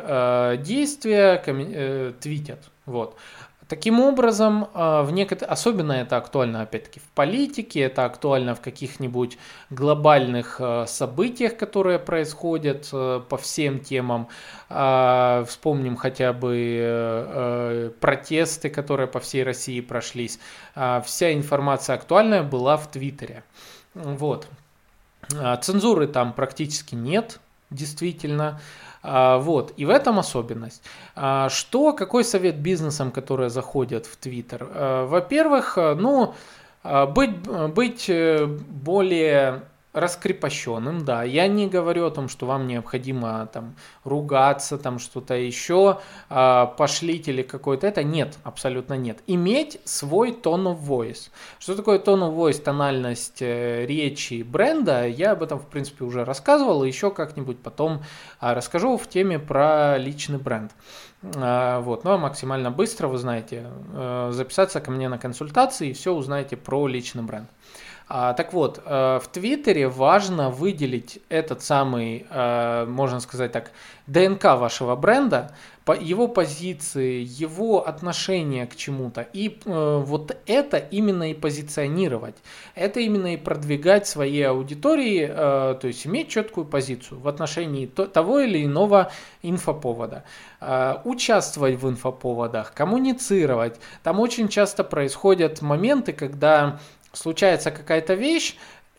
действия 0.63 1.37
твитят. 2.19 2.71
Вот. 2.87 3.17
Таким 3.67 3.99
образом, 3.99 4.67
а, 4.75 5.01
в 5.01 5.11
некотор... 5.11 5.51
особенно 5.51 5.93
это 5.93 6.17
актуально, 6.17 6.61
опять-таки, 6.61 6.99
в 6.99 7.07
политике, 7.15 7.79
это 7.81 8.05
актуально 8.05 8.53
в 8.53 8.61
каких-нибудь 8.61 9.39
глобальных 9.71 10.57
а, 10.59 10.85
событиях, 10.85 11.57
которые 11.57 11.97
происходят 11.97 12.87
а, 12.93 13.21
по 13.21 13.37
всем 13.37 13.79
темам. 13.79 14.27
Вспомним 14.67 15.95
хотя 15.95 16.33
бы 16.33 17.93
протесты, 17.99 18.69
которые 18.69 19.07
по 19.07 19.19
всей 19.19 19.43
России 19.43 19.79
прошлись. 19.79 20.39
Вся 21.05 21.33
информация 21.33 21.95
актуальная 21.95 22.41
была 22.41 22.75
в 22.75 22.89
Твиттере. 22.89 23.43
Вот. 23.93 24.47
Цензуры 25.61 26.07
там 26.07 26.33
практически 26.33 26.95
нет, 26.95 27.39
действительно. 27.69 28.59
А, 29.07 29.37
вот, 29.37 29.73
и 29.77 29.85
в 29.85 29.89
этом 29.89 30.17
особенность. 30.17 30.81
А, 31.15 31.49
что, 31.49 31.93
какой 31.93 32.23
совет 32.23 32.57
бизнесам, 32.57 33.11
которые 33.11 33.49
заходят 33.49 34.05
в 34.07 34.17
Твиттер? 34.17 34.67
А, 34.73 35.05
во-первых, 35.05 35.77
ну, 35.77 36.33
быть, 36.83 37.47
быть 37.73 38.05
э, 38.09 38.45
более 38.45 39.63
раскрепощенным, 39.95 41.05
да. 41.05 41.23
Я 41.23 41.47
не 41.47 41.67
говорю 41.67 42.05
о 42.05 42.11
том, 42.11 42.27
что 42.27 42.45
вам 42.45 42.67
необходимо 42.67 43.47
там 43.51 43.75
ругаться, 44.03 44.77
там 44.77 44.99
что-то 44.99 45.35
еще, 45.35 45.99
э, 46.29 46.67
пошлить 46.77 47.29
или 47.29 47.41
какое-то 47.41 47.87
это. 47.87 48.03
Нет, 48.03 48.37
абсолютно 48.43 48.95
нет. 48.95 49.19
Иметь 49.25 49.79
свой 49.85 50.31
tone 50.31 50.75
of 50.75 50.81
voice. 50.85 51.29
Что 51.59 51.75
такое 51.75 51.99
tone 51.99 52.29
of 52.29 52.35
voice, 52.35 52.61
тональность 52.61 53.41
э, 53.41 53.85
речи 53.85 54.43
бренда, 54.43 55.07
я 55.07 55.31
об 55.31 55.43
этом, 55.43 55.59
в 55.59 55.67
принципе, 55.67 56.03
уже 56.03 56.25
рассказывал, 56.25 56.83
и 56.83 56.87
еще 56.87 57.09
как-нибудь 57.09 57.59
потом 57.59 58.03
э, 58.41 58.53
расскажу 58.53 58.97
в 58.97 59.07
теме 59.07 59.39
про 59.39 59.97
личный 59.97 60.39
бренд. 60.39 60.73
Э, 61.33 61.79
вот, 61.79 62.03
но 62.03 62.17
максимально 62.17 62.69
быстро, 62.69 63.07
вы 63.07 63.17
знаете, 63.17 63.67
э, 63.93 64.29
записаться 64.33 64.81
ко 64.81 64.91
мне 64.91 65.07
на 65.07 65.17
консультации 65.17 65.89
и 65.89 65.93
все 65.93 66.13
узнаете 66.13 66.57
про 66.57 66.85
личный 66.87 67.23
бренд. 67.23 67.49
А, 68.07 68.33
так 68.33 68.53
вот, 68.53 68.81
э, 68.85 69.19
в 69.21 69.27
Твиттере 69.29 69.87
важно 69.87 70.51
выделить 70.51 71.19
этот 71.29 71.63
самый, 71.63 72.27
э, 72.29 72.85
можно 72.85 73.19
сказать 73.19 73.51
так, 73.51 73.71
ДНК 74.05 74.43
вашего 74.43 74.95
бренда, 74.95 75.55
его 75.99 76.27
позиции, 76.27 77.23
его 77.27 77.87
отношение 77.87 78.67
к 78.67 78.75
чему-то. 78.75 79.21
И 79.33 79.59
э, 79.65 80.03
вот 80.03 80.37
это 80.45 80.77
именно 80.77 81.31
и 81.31 81.33
позиционировать. 81.33 82.35
Это 82.75 82.99
именно 82.99 83.33
и 83.33 83.37
продвигать 83.37 84.07
своей 84.07 84.47
аудитории, 84.47 85.27
то 85.27 85.79
есть 85.83 86.05
иметь 86.07 86.29
четкую 86.29 86.65
позицию 86.65 87.19
в 87.19 87.27
отношении 87.27 87.85
того 87.85 88.39
или 88.39 88.65
иного 88.65 89.11
инфоповода. 89.43 90.23
Участвовать 91.03 91.75
в 91.75 91.87
инфоповодах, 91.87 92.73
коммуницировать. 92.73 93.79
Там 94.03 94.19
очень 94.19 94.47
часто 94.47 94.83
происходят 94.83 95.61
моменты, 95.61 96.13
когда 96.13 96.79
случается 97.15 97.71
какая-то 97.71 98.13
вещь, 98.13 98.55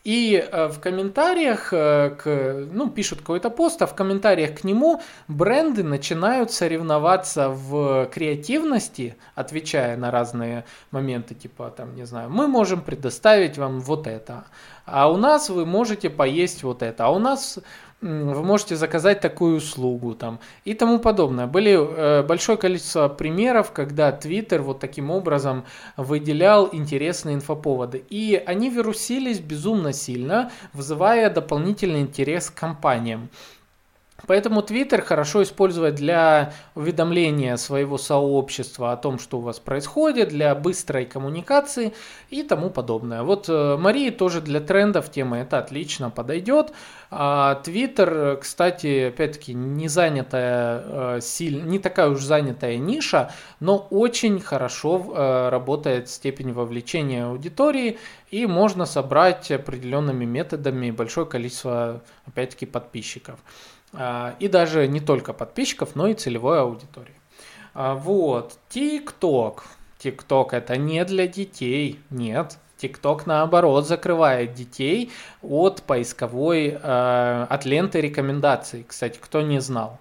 и 0.06 0.36
э, 0.36 0.68
в 0.68 0.78
комментариях, 0.78 1.72
э, 1.72 2.10
к, 2.10 2.66
ну, 2.72 2.88
пишут 2.88 3.22
какой-то 3.22 3.50
пост, 3.50 3.82
а 3.82 3.86
в 3.86 3.96
комментариях 3.96 4.60
к 4.60 4.62
нему 4.62 5.02
бренды 5.26 5.82
начинают 5.82 6.52
соревноваться 6.52 7.48
в 7.48 8.06
креативности, 8.14 9.16
отвечая 9.34 9.96
на 9.96 10.12
разные 10.12 10.64
моменты, 10.92 11.34
типа, 11.34 11.74
там, 11.76 11.96
не 11.96 12.06
знаю, 12.06 12.30
мы 12.30 12.46
можем 12.46 12.82
предоставить 12.82 13.58
вам 13.58 13.80
вот 13.80 14.06
это, 14.06 14.44
а 14.84 15.10
у 15.10 15.16
нас 15.16 15.50
вы 15.50 15.66
можете 15.66 16.08
поесть 16.08 16.62
вот 16.62 16.82
это, 16.82 17.06
а 17.06 17.10
у 17.10 17.18
нас 17.18 17.58
вы 18.02 18.42
можете 18.42 18.76
заказать 18.76 19.20
такую 19.20 19.56
услугу 19.56 20.14
там 20.14 20.38
и 20.64 20.74
тому 20.74 20.98
подобное. 20.98 21.46
Были 21.46 21.72
э, 21.72 22.22
большое 22.22 22.58
количество 22.58 23.08
примеров, 23.08 23.72
когда 23.72 24.10
Twitter 24.10 24.60
вот 24.60 24.80
таким 24.80 25.10
образом 25.10 25.64
выделял 25.96 26.68
интересные 26.72 27.36
инфоповоды. 27.36 28.04
И 28.10 28.42
они 28.46 28.68
вирусились 28.68 29.40
безумно 29.40 29.92
сильно, 29.92 30.50
вызывая 30.74 31.30
дополнительный 31.30 32.00
интерес 32.00 32.50
к 32.50 32.54
компаниям. 32.54 33.30
Поэтому 34.26 34.60
Twitter 34.60 35.02
хорошо 35.02 35.42
использовать 35.42 35.96
для 35.96 36.52
уведомления 36.74 37.56
своего 37.56 37.98
сообщества 37.98 38.92
о 38.92 38.96
том, 38.96 39.18
что 39.18 39.38
у 39.38 39.40
вас 39.42 39.58
происходит, 39.58 40.30
для 40.30 40.54
быстрой 40.54 41.04
коммуникации 41.04 41.92
и 42.30 42.42
тому 42.42 42.70
подобное. 42.70 43.22
Вот 43.22 43.48
э, 43.48 43.76
Марии 43.76 44.10
тоже 44.10 44.40
для 44.40 44.60
трендов 44.60 45.10
тема 45.10 45.38
это 45.38 45.58
отлично 45.58 46.10
подойдет. 46.10 46.72
А 47.10 47.60
Twitter, 47.64 48.38
кстати, 48.38 49.08
опять-таки 49.08 49.54
не 49.54 49.88
занятая, 49.88 51.18
э, 51.18 51.20
не 51.40 51.78
такая 51.78 52.08
уж 52.08 52.20
занятая 52.20 52.78
ниша, 52.78 53.30
но 53.60 53.86
очень 53.90 54.40
хорошо 54.40 55.12
э, 55.14 55.48
работает 55.50 56.08
степень 56.08 56.52
вовлечения 56.52 57.26
аудитории 57.26 57.98
и 58.30 58.46
можно 58.46 58.86
собрать 58.86 59.50
определенными 59.52 60.24
методами 60.24 60.90
большое 60.90 61.26
количество, 61.26 62.02
опять-таки, 62.26 62.66
подписчиков. 62.66 63.38
А, 63.92 64.34
и 64.38 64.48
даже 64.48 64.86
не 64.88 65.00
только 65.00 65.32
подписчиков, 65.32 65.94
но 65.94 66.08
и 66.08 66.14
целевой 66.14 66.60
аудитории. 66.60 67.14
А, 67.74 67.94
вот, 67.94 68.58
TikTok. 68.70 69.60
TikTok 70.02 70.48
это 70.52 70.76
не 70.76 71.04
для 71.04 71.26
детей, 71.26 72.00
нет. 72.10 72.58
TikTok 72.80 73.22
наоборот 73.24 73.86
закрывает 73.86 74.52
детей 74.54 75.10
от 75.42 75.82
поисковой, 75.82 76.78
э, 76.80 77.46
от 77.48 77.64
ленты 77.64 78.02
рекомендаций. 78.02 78.84
Кстати, 78.86 79.18
кто 79.18 79.40
не 79.40 79.60
знал. 79.60 79.98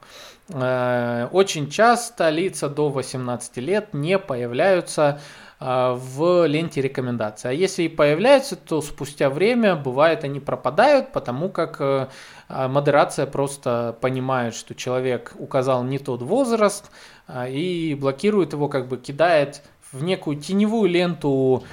Очень 0.49 1.71
часто 1.71 2.29
лица 2.29 2.69
до 2.69 2.89
18 2.89 3.57
лет 3.57 3.93
не 3.93 4.19
появляются 4.19 5.03
а, 5.03 5.19
в 5.59 6.45
ленте 6.47 6.81
рекомендаций. 6.81 7.49
А 7.49 7.53
если 7.53 7.83
и 7.83 7.89
появляются, 7.89 8.55
то 8.55 8.81
спустя 8.81 9.29
время 9.29 9.75
бывает 9.75 10.23
они 10.23 10.39
пропадают, 10.39 11.13
потому 11.13 11.49
как 11.49 11.77
э, 11.79 12.07
а, 12.49 12.67
модерация 12.67 13.25
просто 13.25 13.95
понимает, 14.01 14.53
что 14.53 14.75
человек 14.75 15.33
указал 15.39 15.83
не 15.83 15.97
тот 15.97 16.21
возраст 16.21 16.91
а, 17.27 17.47
и 17.47 17.95
блокирует 17.95 18.53
его, 18.53 18.67
как 18.67 18.87
бы 18.87 18.97
кидает 18.97 19.61
в 19.91 20.03
некую 20.03 20.37
теневую 20.37 20.89
ленту 20.89 21.63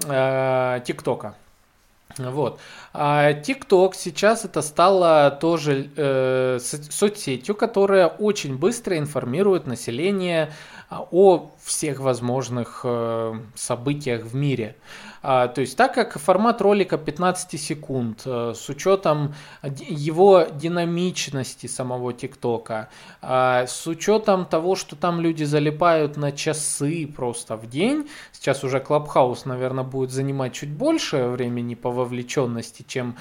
ТикТока. 0.00 1.36
Вот. 2.18 2.60
А 2.92 3.32
TikTok 3.32 3.94
сейчас 3.96 4.44
это 4.44 4.62
стало 4.62 5.30
тоже 5.30 5.90
э, 5.96 6.58
соцсетью, 6.60 7.54
которая 7.54 8.06
очень 8.06 8.56
быстро 8.56 8.98
информирует 8.98 9.66
население 9.66 10.52
а, 10.88 11.06
о 11.10 11.50
всех 11.62 12.00
возможных 12.00 12.82
э, 12.84 13.34
событиях 13.54 14.22
в 14.24 14.34
мире. 14.34 14.76
А, 15.26 15.48
то 15.48 15.62
есть, 15.62 15.74
так 15.78 15.94
как 15.94 16.18
формат 16.18 16.60
ролика 16.60 16.98
15 16.98 17.58
секунд, 17.58 18.22
э, 18.26 18.52
с 18.54 18.68
учетом 18.68 19.34
его 19.62 20.42
динамичности 20.52 21.66
самого 21.66 22.12
ТикТока, 22.12 22.90
а, 23.22 23.66
с 23.66 23.86
учетом 23.86 24.44
того, 24.44 24.76
что 24.76 24.96
там 24.96 25.22
люди 25.22 25.44
залипают 25.44 26.18
на 26.18 26.30
часы 26.30 27.06
просто 27.06 27.56
в 27.56 27.66
день, 27.70 28.06
сейчас 28.32 28.64
уже 28.64 28.80
Клабхаус, 28.80 29.46
наверное, 29.46 29.82
будет 29.82 30.10
занимать 30.10 30.52
чуть 30.52 30.68
больше 30.68 31.24
времени 31.28 31.74
по 31.74 31.90
вовлеченности, 31.90 32.84
чем 32.86 33.16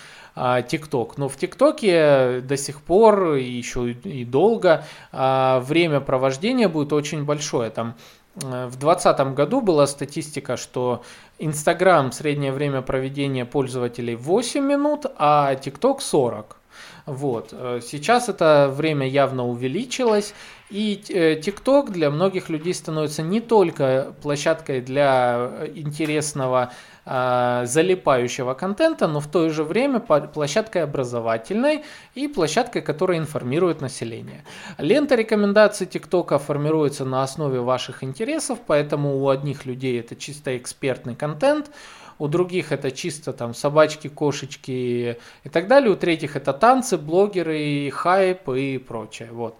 ТикТок. 0.67 1.17
Но 1.17 1.29
в 1.29 1.37
ТикТоке 1.37 2.41
до 2.41 2.57
сих 2.57 2.81
пор, 2.81 3.35
еще 3.35 3.91
и 3.91 4.25
долго, 4.25 4.83
время 5.11 6.01
провождения 6.01 6.67
будет 6.67 6.91
очень 6.91 7.23
большое. 7.23 7.69
Там 7.69 7.95
Э, 8.41 8.65
в 8.67 8.77
2020 8.77 9.33
году 9.33 9.61
была 9.61 9.87
статистика, 9.87 10.57
что 10.57 11.03
Инстаграм 11.45 12.11
среднее 12.11 12.51
время 12.51 12.81
проведения 12.81 13.45
пользователей 13.45 14.15
8 14.15 14.63
минут, 14.63 15.05
а 15.17 15.55
ТикТок 15.55 16.01
40. 16.01 16.57
Вот. 17.05 17.49
Э, 17.51 17.81
сейчас 17.85 18.29
это 18.29 18.73
время 18.73 19.07
явно 19.07 19.47
увеличилось, 19.47 20.33
и 20.69 21.01
TikTok 21.07 21.91
для 21.91 22.09
многих 22.09 22.49
людей 22.49 22.73
становится 22.73 23.21
не 23.21 23.41
только 23.41 24.15
площадкой 24.21 24.81
для 24.81 25.69
интересного 25.75 26.71
э, 26.71 26.92
залипающего 27.05 28.53
контента, 28.53 29.07
но 29.07 29.19
в 29.19 29.27
то 29.27 29.49
же 29.49 29.63
время 29.63 29.99
площадкой 29.99 30.83
образовательной 30.83 31.83
и 32.15 32.27
площадкой, 32.27 32.81
которая 32.81 33.17
информирует 33.17 33.81
население. 33.81 34.45
Лента 34.77 35.15
рекомендаций 35.15 35.85
TikTok 35.85 36.39
формируется 36.39 37.03
на 37.03 37.23
основе 37.23 37.59
ваших 37.59 38.03
интересов, 38.03 38.59
поэтому 38.65 39.17
у 39.17 39.27
одних 39.27 39.65
людей 39.65 39.99
это 39.99 40.15
чисто 40.15 40.57
экспертный 40.57 41.15
контент, 41.15 41.71
у 42.19 42.27
других 42.27 42.71
это 42.71 42.91
чисто 42.91 43.33
там 43.33 43.53
собачки, 43.53 44.07
кошечки 44.07 45.17
и 45.43 45.49
так 45.49 45.67
далее, 45.67 45.91
у 45.91 45.95
третьих 45.95 46.37
это 46.37 46.53
танцы, 46.53 46.97
блогеры, 46.97 47.91
хайп 47.91 48.47
и 48.49 48.77
прочее. 48.77 49.29
Вот. 49.31 49.57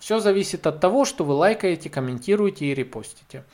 Все 0.00 0.18
зависит 0.18 0.66
от 0.66 0.80
того, 0.80 1.04
что 1.04 1.24
вы 1.24 1.34
лайкаете, 1.34 1.90
комментируете 1.90 2.66
и 2.66 2.74
репостите. 2.74 3.44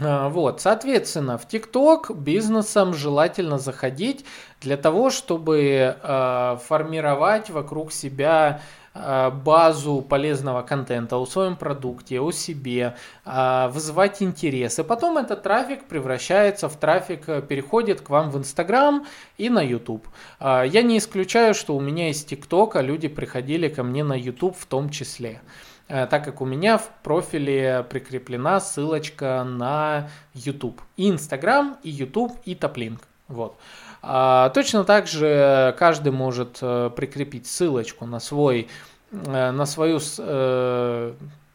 А, 0.00 0.28
вот, 0.28 0.60
соответственно, 0.60 1.36
в 1.36 1.46
ТикТок 1.46 2.16
бизнесам 2.16 2.94
желательно 2.94 3.58
заходить 3.58 4.24
для 4.60 4.76
того, 4.76 5.10
чтобы 5.10 5.96
э, 6.02 6.56
формировать 6.66 7.50
вокруг 7.50 7.92
себя 7.92 8.62
э, 8.94 9.30
базу 9.30 10.00
полезного 10.00 10.62
контента 10.62 11.18
о 11.18 11.26
своем 11.26 11.56
продукте, 11.56 12.20
о 12.20 12.30
себе, 12.30 12.96
э, 13.26 13.68
вызывать 13.68 14.22
интерес. 14.22 14.78
И 14.78 14.82
потом 14.82 15.18
этот 15.18 15.42
трафик 15.42 15.84
превращается 15.84 16.70
в 16.70 16.76
трафик, 16.76 17.26
переходит 17.46 18.00
к 18.00 18.08
вам 18.08 18.30
в 18.30 18.38
Инстаграм 18.38 19.04
и 19.36 19.50
на. 19.50 19.62
Э, 19.62 20.64
я 20.66 20.82
не 20.82 20.96
исключаю, 20.96 21.52
что 21.52 21.76
у 21.76 21.80
меня 21.80 22.08
из 22.08 22.24
ТикТока 22.24 22.80
люди 22.80 23.08
приходили 23.08 23.68
ко 23.68 23.82
мне 23.82 24.04
на 24.04 24.14
YouTube 24.14 24.56
в 24.56 24.64
том 24.64 24.88
числе. 24.88 25.42
Э, 25.42 25.71
так 25.88 26.24
как 26.24 26.40
у 26.40 26.44
меня 26.44 26.78
в 26.78 26.88
профиле 27.02 27.84
прикреплена 27.88 28.60
ссылочка 28.60 29.44
на 29.44 30.08
YouTube. 30.34 30.80
И 30.96 31.10
Instagram, 31.10 31.78
и 31.82 31.90
YouTube, 31.90 32.38
и 32.44 32.54
Топлинк. 32.54 33.00
Вот. 33.28 33.56
А, 34.02 34.50
точно 34.50 34.84
так 34.84 35.06
же 35.06 35.74
каждый 35.78 36.12
может 36.12 36.58
э, 36.60 36.90
прикрепить 36.94 37.46
ссылочку 37.46 38.04
на 38.04 38.18
свой 38.18 38.68
э, 39.12 39.50
на 39.52 39.64
свою 39.64 40.00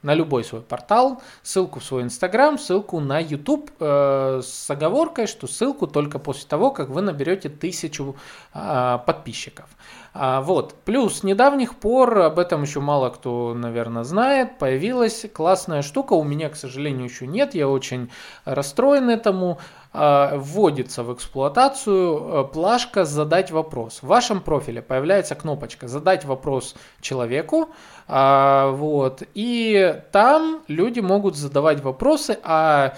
на 0.08 0.16
любой 0.16 0.46
свой 0.46 0.62
портал, 0.62 1.22
ссылку 1.44 1.82
в 1.82 1.84
свой 1.84 2.04
Инстаграм, 2.04 2.58
ссылку 2.58 3.02
на 3.02 3.20
YouTube 3.20 3.70
э, 3.80 4.42
с 4.42 4.70
оговоркой, 4.70 5.28
что 5.28 5.48
ссылку 5.48 5.86
только 5.86 6.18
после 6.18 6.48
того, 6.48 6.72
как 6.72 6.88
вы 6.88 7.02
наберете 7.02 7.50
тысячу 7.50 8.16
э, 8.54 9.00
подписчиков. 9.06 9.66
А, 10.14 10.42
вот. 10.42 10.76
Плюс 10.86 11.20
с 11.20 11.24
недавних 11.24 11.76
пор, 11.76 12.20
об 12.20 12.40
этом 12.40 12.64
еще 12.64 12.80
мало 12.80 13.10
кто, 13.10 13.54
наверное, 13.54 14.04
знает, 14.04 14.58
появилась 14.58 15.26
классная 15.34 15.82
штука, 15.82 16.14
у 16.14 16.24
меня, 16.24 16.50
к 16.50 16.56
сожалению, 16.56 17.04
еще 17.04 17.28
нет, 17.28 17.54
я 17.54 17.68
очень 17.68 18.10
расстроен 18.46 19.10
этому. 19.10 19.60
А, 20.00 20.38
вводится 20.38 21.02
в 21.02 21.12
эксплуатацию 21.12 22.18
э, 22.20 22.54
плашка 22.54 23.04
«Задать 23.04 23.50
вопрос». 23.50 24.04
В 24.04 24.08
вашем 24.08 24.42
профиле 24.42 24.84
появляется 24.84 25.34
кнопочка 25.34 25.88
«Задать 25.88 26.24
вопрос 26.24 26.76
человеку», 27.02 27.70
а, 28.08 28.70
вот, 28.74 29.24
и 29.34 30.00
там 30.12 30.62
люди 30.68 31.00
могут 31.00 31.36
задавать 31.36 31.82
вопросы, 31.82 32.38
а 32.44 32.94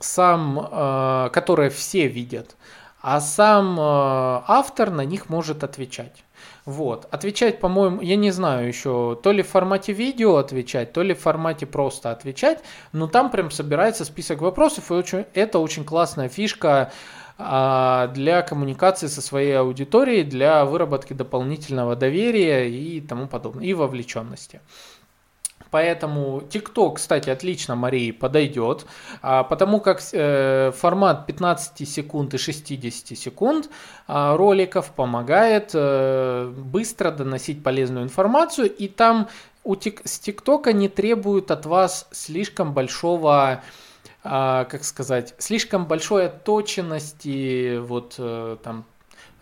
сам, 0.00 1.30
которые 1.32 1.70
все 1.70 2.08
видят, 2.08 2.56
а 3.00 3.20
сам 3.20 3.78
автор 3.78 4.90
на 4.90 5.04
них 5.04 5.28
может 5.28 5.62
отвечать. 5.62 6.24
Вот. 6.64 7.06
Отвечать, 7.10 7.60
по-моему, 7.60 8.00
я 8.00 8.16
не 8.16 8.30
знаю 8.30 8.66
еще, 8.66 9.18
то 9.22 9.32
ли 9.32 9.42
в 9.42 9.48
формате 9.48 9.92
видео 9.92 10.36
отвечать, 10.36 10.92
то 10.94 11.02
ли 11.02 11.12
в 11.12 11.20
формате 11.20 11.66
просто 11.66 12.10
отвечать, 12.10 12.60
но 12.92 13.06
там 13.06 13.30
прям 13.30 13.50
собирается 13.50 14.06
список 14.06 14.40
вопросов, 14.40 14.90
и 14.90 14.94
очень, 14.94 15.26
это 15.34 15.58
очень 15.58 15.84
классная 15.84 16.30
фишка 16.30 16.90
а, 17.36 18.06
для 18.08 18.40
коммуникации 18.40 19.08
со 19.08 19.20
своей 19.20 19.58
аудиторией, 19.58 20.22
для 20.22 20.64
выработки 20.64 21.12
дополнительного 21.12 21.96
доверия 21.96 22.70
и 22.70 23.00
тому 23.02 23.26
подобное, 23.26 23.66
и 23.66 23.74
вовлеченности. 23.74 24.62
Поэтому 25.74 26.38
TikTok, 26.38 26.94
кстати, 26.94 27.30
отлично 27.30 27.74
Марии 27.74 28.12
подойдет, 28.12 28.86
а, 29.22 29.42
потому 29.42 29.80
как 29.80 30.00
э, 30.12 30.70
формат 30.70 31.26
15 31.26 31.88
секунд 31.88 32.32
и 32.32 32.38
60 32.38 33.18
секунд 33.18 33.68
а, 34.06 34.36
роликов 34.36 34.92
помогает 34.92 35.72
э, 35.74 36.52
быстро 36.56 37.10
доносить 37.10 37.64
полезную 37.64 38.04
информацию, 38.04 38.72
и 38.72 38.86
там 38.86 39.26
у 39.64 39.74
тик, 39.74 40.02
с 40.04 40.20
ТикТока 40.20 40.72
не 40.72 40.88
требуют 40.88 41.50
от 41.50 41.66
вас 41.66 42.06
слишком 42.12 42.72
большого 42.72 43.60
а, 44.22 44.66
как 44.66 44.84
сказать, 44.84 45.34
слишком 45.38 45.86
большой 45.86 46.26
отточенности, 46.26 47.78
вот 47.78 48.14
э, 48.18 48.58
там 48.62 48.84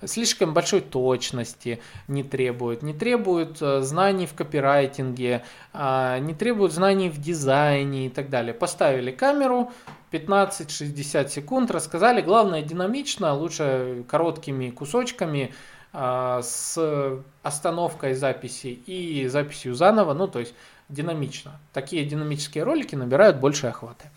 слишком 0.06 0.54
большой 0.54 0.80
точности 0.80 1.80
не 2.08 2.22
требует, 2.22 2.82
не 2.82 2.92
требует 2.92 3.60
э, 3.60 3.80
знаний 3.80 4.26
в 4.26 4.34
копирайтинге, 4.34 5.44
а, 5.72 6.18
не 6.18 6.34
требует 6.34 6.72
знаний 6.72 7.08
в 7.08 7.18
дизайне 7.20 8.06
и 8.06 8.08
так 8.08 8.30
далее. 8.30 8.54
Поставили 8.54 9.10
камеру, 9.10 9.72
15-60 10.10 11.28
секунд, 11.28 11.70
рассказали, 11.70 12.20
главное 12.20 12.62
динамично, 12.62 13.34
лучше 13.34 14.04
короткими 14.08 14.70
кусочками, 14.70 15.52
а, 15.92 16.40
с 16.42 17.22
остановкой 17.42 18.14
записи 18.14 18.68
и 18.68 19.26
записью 19.28 19.74
заново, 19.74 20.14
ну 20.14 20.26
то 20.26 20.38
есть 20.38 20.54
динамично. 20.88 21.60
Такие 21.72 22.04
динамические 22.04 22.64
ролики 22.64 22.94
набирают 22.94 23.38
больше 23.38 23.66
охваты. 23.66 24.10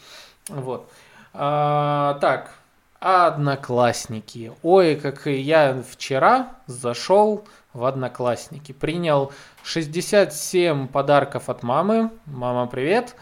Вот. 0.50 0.90
А, 1.34 2.18
так, 2.22 2.54
Одноклассники. 3.08 4.52
Ой, 4.64 4.96
как 4.96 5.28
я 5.28 5.84
вчера 5.88 6.54
зашел 6.66 7.46
в 7.72 7.86
Одноклассники. 7.86 8.72
Принял 8.72 9.32
67 9.62 10.88
подарков 10.88 11.48
от 11.48 11.62
мамы. 11.62 12.10
Мама, 12.26 12.66
привет. 12.66 13.16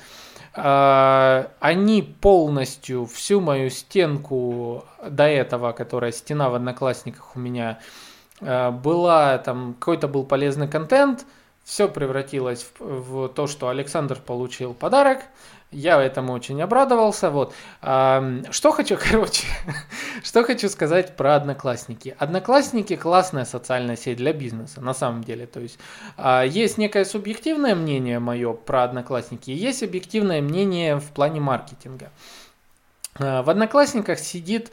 А, 0.53 1.49
они 1.59 2.01
полностью 2.01 3.05
всю 3.07 3.41
мою 3.41 3.69
стенку 3.69 4.85
до 5.05 5.25
этого, 5.25 5.73
которая 5.73 6.13
стена 6.13 6.49
в 6.49 6.55
Одноклассниках 6.55 7.35
у 7.35 7.39
меня 7.39 7.79
а, 8.39 8.71
была, 8.71 9.37
там 9.39 9.73
какой-то 9.77 10.07
был 10.07 10.23
полезный 10.23 10.69
контент, 10.69 11.25
все 11.65 11.89
превратилось 11.89 12.65
в, 12.79 13.25
в 13.25 13.27
то, 13.27 13.47
что 13.47 13.67
Александр 13.67 14.17
получил 14.25 14.73
подарок. 14.73 15.23
Я 15.73 16.01
этому 16.01 16.33
очень 16.33 16.61
обрадовался. 16.61 17.29
Вот. 17.29 17.53
Что 17.81 18.71
хочу, 18.71 18.97
короче, 19.11 19.47
что 20.23 20.43
хочу 20.43 20.69
сказать 20.69 21.15
про 21.15 21.35
Одноклассники. 21.35 22.15
Одноклассники 22.19 22.95
классная 22.95 23.45
социальная 23.45 23.95
сеть 23.95 24.17
для 24.17 24.33
бизнеса, 24.33 24.81
на 24.81 24.93
самом 24.93 25.23
деле. 25.23 25.45
То 25.45 25.59
есть 25.59 25.79
а, 26.17 26.43
есть 26.43 26.77
некое 26.77 27.05
субъективное 27.05 27.75
мнение 27.75 28.19
мое 28.19 28.53
про 28.53 28.83
Одноклассники, 28.83 29.51
есть 29.51 29.83
объективное 29.83 30.41
мнение 30.41 30.99
в 30.99 31.11
плане 31.11 31.39
маркетинга. 31.39 32.11
А, 33.19 33.43
в 33.43 33.49
Одноклассниках 33.49 34.19
сидит 34.19 34.71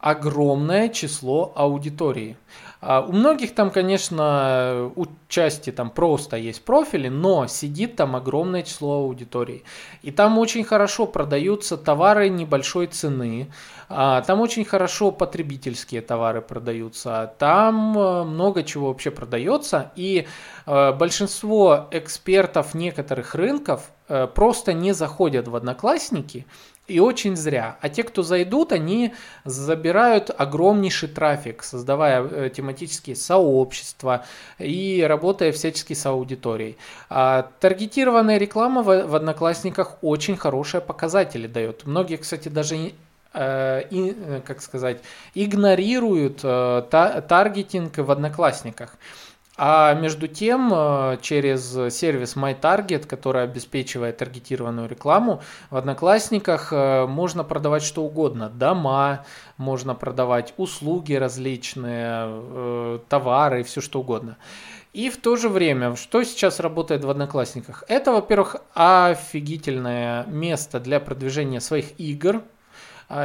огромное 0.00 0.88
число 0.88 1.52
аудитории. 1.54 2.36
А 2.80 3.02
у 3.02 3.12
многих 3.12 3.54
там, 3.54 3.70
конечно, 3.70 4.90
у 4.96 5.06
части 5.28 5.70
там 5.70 5.90
просто 5.90 6.36
есть 6.36 6.64
профили, 6.64 7.08
но 7.08 7.46
сидит 7.46 7.96
там 7.96 8.16
огромное 8.16 8.62
число 8.62 9.04
аудиторий. 9.04 9.64
И 10.02 10.10
там 10.10 10.38
очень 10.38 10.64
хорошо 10.64 11.06
продаются 11.06 11.76
товары 11.76 12.30
небольшой 12.30 12.86
цены, 12.86 13.50
а, 13.88 14.22
там 14.22 14.40
очень 14.40 14.64
хорошо 14.64 15.10
потребительские 15.10 16.00
товары 16.00 16.40
продаются, 16.40 17.34
там 17.38 17.98
э, 17.98 18.22
много 18.22 18.62
чего 18.62 18.88
вообще 18.88 19.10
продается, 19.10 19.90
и 19.96 20.28
э, 20.66 20.92
большинство 20.92 21.88
экспертов 21.90 22.74
некоторых 22.74 23.34
рынков 23.34 23.90
э, 24.08 24.28
просто 24.28 24.72
не 24.72 24.92
заходят 24.92 25.48
в 25.48 25.56
одноклассники, 25.56 26.46
и 26.90 26.98
очень 26.98 27.36
зря. 27.36 27.76
А 27.80 27.88
те, 27.88 28.02
кто 28.02 28.22
зайдут, 28.22 28.72
они 28.72 29.14
забирают 29.44 30.30
огромнейший 30.36 31.08
трафик, 31.08 31.62
создавая 31.62 32.22
э, 32.22 32.50
тематические 32.50 33.16
сообщества 33.16 34.24
и 34.58 35.04
работая 35.08 35.52
всячески 35.52 35.94
с 35.94 36.04
аудиторией. 36.04 36.76
А 37.08 37.50
таргетированная 37.60 38.38
реклама 38.38 38.82
в, 38.82 39.14
Одноклассниках 39.14 39.96
очень 40.02 40.36
хорошие 40.36 40.80
показатели 40.80 41.46
дает. 41.46 41.86
Многие, 41.86 42.16
кстати, 42.16 42.48
даже 42.48 42.92
э, 43.32 43.82
и, 43.90 44.16
э, 44.16 44.40
как 44.44 44.60
сказать, 44.60 44.98
игнорируют 45.34 46.38
та, 46.42 47.20
таргетинг 47.20 47.98
в 47.98 48.10
Одноклассниках. 48.10 48.96
А 49.62 49.92
между 49.92 50.26
тем, 50.26 50.72
э, 50.72 51.18
через 51.20 51.94
сервис 51.94 52.34
MyTarget, 52.34 53.06
который 53.06 53.42
обеспечивает 53.42 54.16
таргетированную 54.16 54.88
рекламу, 54.88 55.42
в 55.68 55.76
Одноклассниках 55.76 56.72
э, 56.72 57.04
можно 57.06 57.44
продавать 57.44 57.82
что 57.82 58.02
угодно. 58.02 58.48
Дома, 58.48 59.26
можно 59.58 59.94
продавать 59.94 60.54
услуги 60.56 61.12
различные, 61.12 62.24
э, 62.26 62.98
товары, 63.10 63.62
все 63.62 63.82
что 63.82 64.00
угодно. 64.00 64.38
И 64.94 65.10
в 65.10 65.18
то 65.18 65.36
же 65.36 65.50
время, 65.50 65.94
что 65.94 66.24
сейчас 66.24 66.58
работает 66.58 67.04
в 67.04 67.10
Одноклассниках? 67.10 67.84
Это, 67.86 68.12
во-первых, 68.12 68.56
офигительное 68.72 70.24
место 70.24 70.80
для 70.80 71.00
продвижения 71.00 71.60
своих 71.60 72.00
игр, 72.00 72.40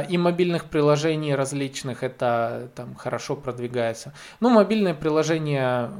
и 0.08 0.18
мобильных 0.18 0.64
приложений 0.64 1.36
различных, 1.36 2.02
это 2.02 2.70
там 2.74 2.94
хорошо 2.96 3.36
продвигается. 3.36 4.12
Ну, 4.40 4.50
мобильные 4.50 4.94
приложения 4.94 5.90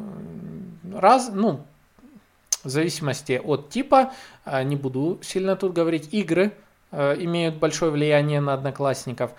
раз, 0.92 1.30
ну, 1.32 1.64
в 2.66 2.68
зависимости 2.68 3.40
от 3.42 3.70
типа, 3.70 4.12
а, 4.44 4.62
не 4.62 4.76
буду 4.76 5.20
сильно 5.22 5.56
тут 5.56 5.72
говорить, 5.72 6.12
игры 6.12 6.52
а, 6.90 7.14
имеют 7.14 7.56
большое 7.56 7.90
влияние 7.92 8.40
на 8.40 8.54
одноклассников. 8.54 9.32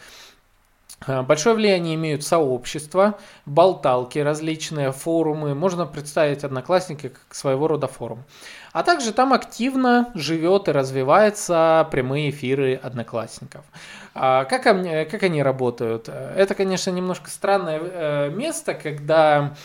Большое 1.05 1.55
влияние 1.55 1.93
имеют 1.93 2.23
сообщества, 2.23 3.19
болталки, 3.45 4.17
различные 4.17 4.91
форумы. 4.91 5.53
Можно 5.53 5.85
представить 5.85 6.43
Одноклассники 6.43 7.09
как 7.09 7.35
своего 7.35 7.67
рода 7.67 7.85
форум. 7.87 8.23
А 8.73 8.83
также 8.83 9.11
там 9.11 9.33
активно 9.33 10.11
живет 10.13 10.67
и 10.67 10.71
развиваются 10.71 11.87
прямые 11.91 12.29
эфиры 12.29 12.75
Одноклассников. 12.75 13.65
А 14.13 14.45
как, 14.45 14.63
как 14.63 15.23
они 15.23 15.43
работают? 15.43 16.09
Это, 16.09 16.55
конечно, 16.55 16.91
немножко 16.91 17.29
странное 17.29 17.79
э, 17.81 18.29
место, 18.29 18.73
когда 18.73 19.55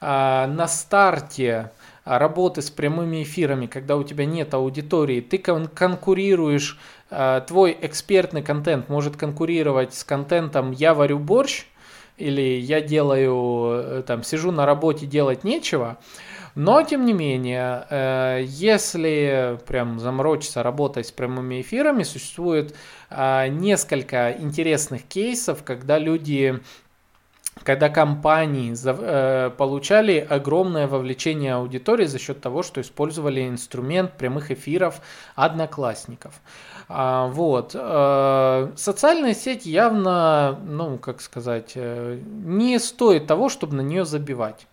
а, 0.00 0.46
на 0.46 0.68
старте 0.68 1.70
работы 2.04 2.62
с 2.62 2.70
прямыми 2.70 3.24
эфирами, 3.24 3.66
когда 3.66 3.96
у 3.96 4.04
тебя 4.04 4.26
нет 4.26 4.54
аудитории, 4.54 5.20
ты 5.20 5.38
конкурируешь 5.38 6.78
Э, 7.10 7.40
твой 7.46 7.76
экспертный 7.80 8.42
контент 8.42 8.88
может 8.88 9.16
конкурировать 9.16 9.94
с 9.94 10.04
контентом 10.04 10.72
«я 10.72 10.92
варю 10.94 11.18
борщ» 11.18 11.66
или 12.16 12.58
«я 12.58 12.80
делаю, 12.80 14.00
э, 14.00 14.02
там, 14.06 14.22
сижу 14.22 14.50
на 14.50 14.66
работе, 14.66 15.06
делать 15.06 15.44
нечего», 15.44 15.98
но, 16.56 16.82
тем 16.82 17.04
не 17.04 17.12
менее, 17.12 17.86
э, 17.90 18.40
если 18.46 19.58
прям 19.66 20.00
заморочиться 20.00 20.62
работой 20.62 21.04
с 21.04 21.12
прямыми 21.12 21.60
эфирами, 21.60 22.02
существует 22.02 22.74
несколько 23.08 24.32
интересных 24.32 25.04
кейсов, 25.04 25.62
когда 25.62 25.98
люди 25.98 26.60
когда 27.62 27.88
компании 27.88 28.74
получали 29.56 30.18
огромное 30.18 30.86
вовлечение 30.86 31.54
аудитории 31.54 32.04
за 32.04 32.18
счет 32.18 32.40
того, 32.40 32.62
что 32.62 32.80
использовали 32.80 33.48
инструмент 33.48 34.12
прямых 34.12 34.50
эфиров 34.50 35.00
одноклассников. 35.36 36.34
А, 36.88 37.28
вот. 37.28 37.72
Социальная 38.78 39.34
сеть 39.34 39.66
явно, 39.66 40.58
ну, 40.66 40.98
как 40.98 41.20
сказать, 41.20 41.72
э, 41.74 42.20
не 42.24 42.78
стоит 42.78 43.26
того, 43.26 43.48
чтобы 43.48 43.76
на 43.76 43.80
нее 43.80 44.04
забивать. 44.04 44.66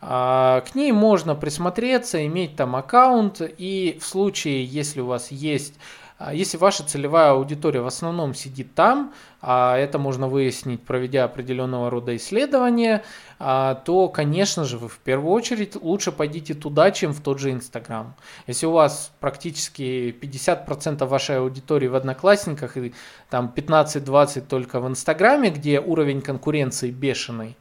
А, 0.00 0.60
к 0.60 0.74
ней 0.74 0.92
можно 0.92 1.34
присмотреться, 1.34 2.24
иметь 2.26 2.56
там 2.56 2.76
аккаунт, 2.76 3.40
и 3.40 3.98
в 4.00 4.06
случае, 4.06 4.64
если 4.64 5.00
у 5.00 5.06
вас 5.06 5.30
есть 5.30 5.74
а 6.18 6.34
если 6.34 6.56
ваша 6.56 6.82
целевая 6.82 7.30
аудитория 7.30 7.80
в 7.80 7.86
основном 7.86 8.34
сидит 8.34 8.74
там, 8.74 9.14
а 9.40 9.76
это 9.76 10.00
можно 10.00 10.26
выяснить, 10.26 10.82
проведя 10.82 11.22
определенного 11.22 11.90
рода 11.90 12.16
исследования, 12.16 13.04
а, 13.38 13.76
то, 13.76 14.08
конечно 14.08 14.64
же, 14.64 14.78
вы 14.78 14.88
в 14.88 14.98
первую 14.98 15.32
очередь 15.32 15.76
лучше 15.76 16.10
пойдите 16.10 16.54
туда, 16.54 16.90
чем 16.90 17.12
в 17.12 17.20
тот 17.20 17.38
же 17.38 17.52
Инстаграм. 17.52 18.16
Если 18.48 18.66
у 18.66 18.72
вас 18.72 19.12
практически 19.20 20.10
50% 20.10 21.06
вашей 21.06 21.38
аудитории 21.38 21.86
в 21.86 21.94
Одноклассниках 21.94 22.76
и 22.76 22.94
там 23.30 23.52
15-20 23.54 24.40
только 24.40 24.80
в 24.80 24.88
Инстаграме, 24.88 25.50
где 25.50 25.78
уровень 25.78 26.20
конкуренции 26.20 26.90
бешеный, 26.90 27.56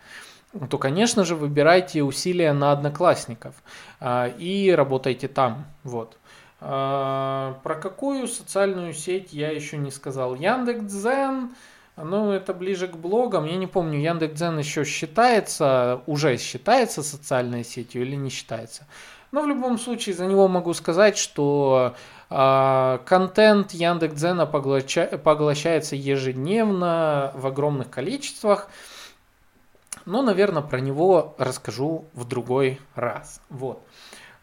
то, 0.70 0.78
конечно 0.78 1.24
же, 1.26 1.36
выбирайте 1.36 2.04
усилия 2.04 2.54
на 2.54 2.72
одноклассников 2.72 3.56
а, 4.00 4.28
и 4.28 4.72
работайте 4.72 5.28
там. 5.28 5.66
Вот. 5.84 6.18
А, 6.60 7.60
про 7.64 7.76
какую 7.76 8.28
социальную 8.28 8.94
сеть 8.94 9.34
я 9.34 9.52
еще 9.52 9.78
не 9.78 9.92
сказал. 9.92 10.36
Яндекс.Дзен, 10.36 11.52
ну 11.98 12.32
это 12.32 12.54
ближе 12.54 12.88
к 12.88 12.96
блогам. 12.96 13.46
Я 13.46 13.58
не 13.58 13.68
помню, 13.68 14.00
Яндекс.Дзен 14.00 14.58
еще 14.58 14.84
считается, 14.84 16.02
уже 16.08 16.38
считается 16.38 17.04
социальной 17.04 17.64
сетью 17.64 18.02
или 18.02 18.16
не 18.16 18.30
считается. 18.30 18.88
Но 19.32 19.42
в 19.42 19.48
любом 19.48 19.78
случае 19.78 20.16
за 20.16 20.26
него 20.26 20.48
могу 20.48 20.74
сказать, 20.74 21.18
что 21.18 21.96
э, 22.30 23.00
контент 23.06 23.72
Яндекс.Дзена 23.72 24.46
поглоща, 24.46 25.06
поглощается 25.22 25.96
ежедневно 25.96 27.34
в 27.36 27.46
огромных 27.46 27.90
количествах. 27.90 28.70
Но, 30.08 30.22
наверное, 30.22 30.62
про 30.62 30.80
него 30.80 31.36
расскажу 31.38 32.06
в 32.14 32.26
другой 32.26 32.80
раз. 32.96 33.42
Вот. 33.50 33.84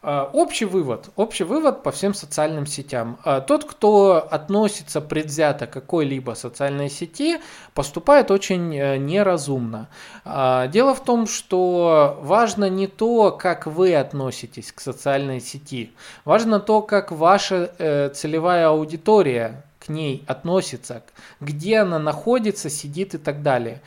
А, 0.03 0.29
общий 0.35 0.67
вывод, 0.67 1.09
общий 1.17 1.45
вывод 1.45 1.83
по 1.83 1.91
всем 1.91 2.13
социальным 2.13 2.67
сетям. 2.67 3.19
А, 3.25 3.41
тот, 3.41 3.65
кто 3.65 4.29
относится 4.31 5.01
предвзято 5.01 5.67
к 5.67 5.73
какой-либо 5.73 6.33
социальной 6.33 6.91
сети, 6.91 7.41
поступает 7.73 8.31
очень 8.31 8.77
э, 8.77 8.99
неразумно. 8.99 9.89
А, 10.27 10.67
дело 10.67 10.95
в 10.95 11.03
том, 11.03 11.27
что 11.27 12.19
важно 12.21 12.69
не 12.69 12.87
то, 12.87 13.33
как 13.33 13.67
вы 13.67 13.95
относитесь 13.95 14.71
к 14.71 14.81
социальной 14.81 15.41
сети, 15.41 15.95
важно 16.27 16.61
то, 16.61 16.83
как 16.83 17.11
ваша 17.11 17.73
э, 17.79 18.11
целевая 18.11 18.69
аудитория 18.69 19.65
к 19.79 19.89
ней 19.89 20.25
относится, 20.27 21.03
где 21.41 21.79
она 21.79 21.99
находится, 21.99 22.69
сидит 22.69 23.15
и 23.15 23.19
так 23.19 23.43
далее 23.43 23.81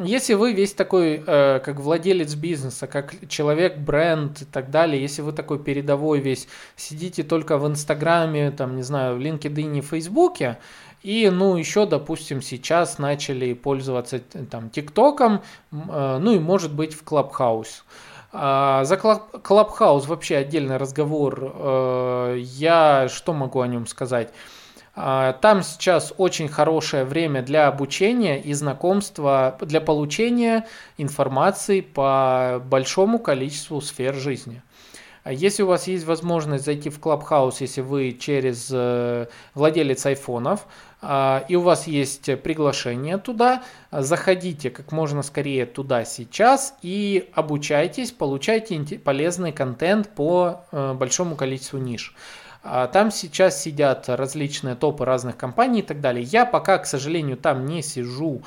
если 0.00 0.34
вы 0.34 0.52
весь 0.52 0.72
такой, 0.72 1.22
э, 1.26 1.60
как 1.60 1.80
владелец 1.80 2.34
бизнеса, 2.34 2.86
как 2.86 3.14
человек, 3.28 3.78
бренд 3.78 4.42
и 4.42 4.44
так 4.44 4.70
далее, 4.70 5.00
если 5.00 5.22
вы 5.22 5.32
такой 5.32 5.58
передовой 5.58 6.20
весь, 6.20 6.48
сидите 6.76 7.22
только 7.22 7.58
в 7.58 7.66
Инстаграме, 7.66 8.50
там, 8.50 8.76
не 8.76 8.82
знаю, 8.82 9.16
в 9.16 9.20
LinkedIn 9.20 9.78
и 9.78 9.80
Фейсбуке, 9.80 10.58
и, 11.02 11.30
ну, 11.30 11.56
еще, 11.56 11.86
допустим, 11.86 12.42
сейчас 12.42 12.98
начали 12.98 13.52
пользоваться 13.52 14.18
там 14.50 14.70
ТикТоком, 14.70 15.42
э, 15.72 16.18
ну 16.20 16.32
и, 16.32 16.38
может 16.38 16.74
быть, 16.74 16.94
в 16.94 17.04
Clubhouse. 17.04 17.84
А, 18.32 18.84
за 18.84 18.96
Clubhouse 18.96 20.06
вообще 20.06 20.36
отдельный 20.36 20.76
разговор. 20.76 21.52
Э, 21.54 22.36
я 22.38 23.08
что 23.08 23.32
могу 23.32 23.60
о 23.60 23.66
нем 23.66 23.86
сказать? 23.86 24.32
А, 24.98 25.34
там 25.34 25.62
сейчас 25.62 26.14
очень 26.16 26.48
хорошее 26.48 27.04
время 27.04 27.42
для 27.42 27.68
обучения 27.68 28.40
и 28.40 28.54
знакомства, 28.54 29.58
для 29.60 29.82
получения 29.82 30.66
информации 30.96 31.82
по 31.82 32.62
большому 32.64 33.18
количеству 33.18 33.82
сфер 33.82 34.14
жизни. 34.14 34.62
А 35.22 35.32
если 35.32 35.64
у 35.64 35.66
вас 35.66 35.86
есть 35.86 36.06
возможность 36.06 36.64
зайти 36.64 36.88
в 36.88 36.98
Clubhouse, 36.98 37.56
если 37.58 37.80
вы 37.80 38.12
через 38.12 38.70
э, 38.72 39.26
владелец 39.54 40.06
айфонов, 40.06 40.66
а, 41.02 41.44
и 41.48 41.56
у 41.56 41.60
вас 41.60 41.86
есть 41.88 42.40
приглашение 42.42 43.18
туда, 43.18 43.64
заходите 43.90 44.70
как 44.70 44.92
можно 44.92 45.22
скорее 45.22 45.66
туда 45.66 46.04
сейчас 46.04 46.74
и 46.80 47.28
обучайтесь, 47.34 48.12
получайте 48.12 48.98
полезный 48.98 49.52
контент 49.52 50.08
по 50.14 50.62
э, 50.70 50.94
большому 50.94 51.36
количеству 51.36 51.78
ниш. 51.78 52.14
А 52.68 52.88
там 52.88 53.10
сейчас 53.10 53.62
сидят 53.62 54.08
различные 54.08 54.74
топы 54.74 55.04
разных 55.04 55.36
компаний 55.36 55.80
и 55.80 55.82
так 55.82 56.00
далее. 56.00 56.24
Я 56.24 56.44
пока, 56.44 56.78
к 56.78 56.86
сожалению, 56.86 57.36
там 57.36 57.64
не 57.64 57.82
сижу 57.82 58.42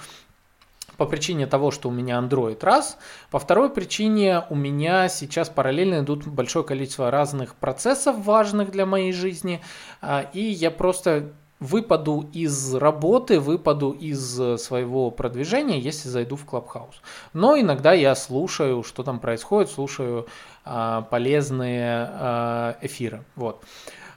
по 0.98 1.06
причине 1.06 1.48
того, 1.48 1.72
что 1.72 1.88
у 1.88 1.92
меня 1.92 2.20
Android 2.20 2.60
раз. 2.62 2.98
По 3.32 3.40
второй 3.40 3.70
причине 3.70 4.44
у 4.50 4.56
меня 4.56 5.08
сейчас 5.08 5.50
параллельно 5.50 6.02
идут 6.04 6.28
большое 6.28 6.66
количество 6.66 7.10
разных 7.10 7.56
процессов 7.56 8.18
важных 8.26 8.72
для 8.72 8.86
моей 8.86 9.14
жизни. 9.14 9.62
А, 10.02 10.30
и 10.34 10.42
я 10.42 10.70
просто 10.70 11.32
выпаду 11.62 12.30
из 12.34 12.76
работы, 12.76 13.40
выпаду 13.40 13.92
из 13.92 14.20
своего 14.62 15.12
продвижения, 15.12 15.80
если 15.80 16.10
зайду 16.10 16.36
в 16.36 16.46
Clubhouse. 16.46 16.96
Но 17.32 17.58
иногда 17.58 17.94
я 17.94 18.14
слушаю, 18.16 18.84
что 18.84 19.04
там 19.04 19.20
происходит, 19.20 19.72
слушаю 19.72 20.28
а, 20.66 21.04
полезные 21.04 22.76
эфиры. 22.82 23.24
Вот. 23.38 23.64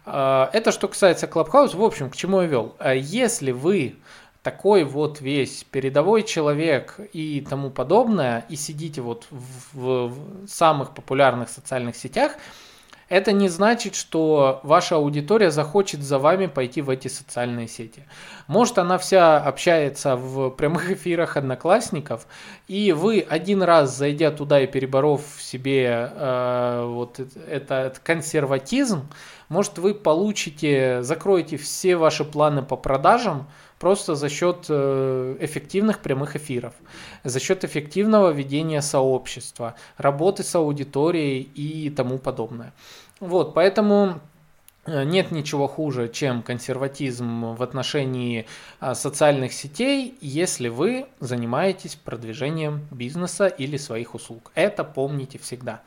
А, 0.05 0.51
это 0.53 0.73
что 0.73 0.89
касается 0.89 1.27
Clubhouse. 1.27 1.77
В 1.77 1.83
общем, 1.83 2.11
к 2.11 2.17
чему 2.17 2.41
я 2.41 2.47
вел. 2.47 2.75
А 2.79 2.95
если 2.95 3.53
вы 3.53 3.97
такой 4.43 4.85
вот 4.85 5.21
весь 5.21 5.65
передовой 5.65 6.25
человек 6.25 6.99
и 7.13 7.45
тому 7.49 7.71
подобное, 7.71 8.45
и 8.49 8.57
сидите 8.57 9.01
вот 9.01 9.27
в, 9.31 10.09
в 10.09 10.49
самых 10.49 10.95
популярных 10.95 11.49
социальных 11.49 11.97
сетях, 11.97 12.33
это 13.13 13.33
не 13.33 13.51
значит, 13.51 13.95
что 13.95 14.61
ваша 14.63 14.97
аудитория 14.97 15.51
захочет 15.51 16.03
за 16.03 16.19
вами 16.19 16.47
пойти 16.47 16.81
в 16.81 16.89
эти 16.89 17.09
социальные 17.09 17.69
сети. 17.69 18.05
Может, 18.47 18.79
она 18.79 18.97
вся 18.97 19.37
общается 19.37 20.17
в 20.17 20.49
прямых 20.49 20.91
эфирах 20.91 21.37
одноклассников, 21.37 22.27
и 22.69 22.93
вы 22.93 23.21
один 23.29 23.63
раз, 23.63 23.95
зайдя 23.95 24.31
туда 24.31 24.61
и 24.61 24.67
переборов 24.67 25.23
в 25.37 25.43
себе 25.43 26.11
э, 26.11 26.87
вот 26.89 27.21
этот 27.47 27.99
консерватизм, 27.99 29.07
может, 29.53 29.79
вы 29.79 29.95
получите, 29.95 31.03
закроете 31.03 31.57
все 31.57 31.97
ваши 31.97 32.25
планы 32.25 32.63
по 32.63 32.77
продажам, 32.77 33.47
просто 33.79 34.15
за 34.15 34.29
счет 34.29 34.67
э, 34.69 35.37
эффективных 35.41 36.01
прямых 36.01 36.37
эфиров, 36.37 36.75
за 37.23 37.39
счет 37.39 37.65
эффективного 37.65 38.31
ведения 38.31 38.83
сообщества, 38.83 39.75
работы 39.99 40.43
с 40.43 40.55
аудиторией 40.55 41.43
и 41.43 41.91
тому 41.91 42.19
подобное. 42.19 42.73
Вот, 43.21 43.55
поэтому 43.55 44.21
Э, 44.85 45.05
нет 45.05 45.31
ничего 45.31 45.69
хуже, 45.69 46.09
чем 46.09 46.43
консерватизм 46.43 47.55
в 47.55 47.63
отношении 47.63 48.47
а, 48.81 48.95
социальных 48.95 49.53
сетей, 49.53 50.19
если 50.21 50.69
вы 50.69 51.07
занимаетесь 51.21 51.95
продвижением 51.95 52.87
бизнеса 52.91 53.47
или 53.47 53.77
своих 53.77 54.15
услуг. 54.15 54.51
Это 54.55 54.83
помните 54.83 55.39
всегда. 55.39 55.83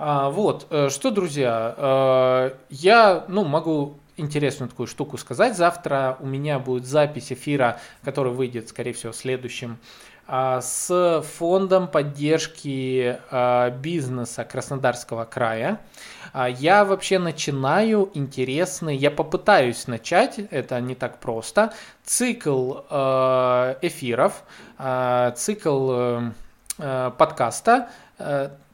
А, 0.00 0.30
вот, 0.30 0.68
э, 0.70 0.90
что, 0.90 1.10
друзья, 1.10 1.74
э, 1.76 2.50
я 2.70 3.24
ну, 3.26 3.44
могу 3.44 3.98
интересную 4.16 4.68
такую 4.68 4.86
штуку 4.86 5.18
сказать. 5.18 5.56
Завтра 5.56 6.16
у 6.20 6.26
меня 6.26 6.60
будет 6.60 6.86
запись 6.86 7.32
эфира, 7.32 7.80
который 8.04 8.32
выйдет, 8.32 8.68
скорее 8.68 8.92
всего, 8.92 9.12
следующим 9.12 9.78
а, 10.28 10.60
с 10.60 11.24
фондом 11.36 11.88
поддержки 11.88 13.18
бизнеса 13.80 14.44
Краснодарского 14.44 15.24
края. 15.24 15.80
А 16.32 16.48
я 16.48 16.84
вообще 16.84 17.18
начинаю 17.18 18.10
интересный, 18.14 18.96
я 18.96 19.10
попытаюсь 19.10 19.86
начать, 19.86 20.38
это 20.50 20.80
не 20.80 20.94
так 20.94 21.18
просто, 21.18 21.72
цикл 22.04 22.80
э, 22.88 23.76
эфиров, 23.82 24.44
цикл 25.36 26.20
подкаста 26.76 27.88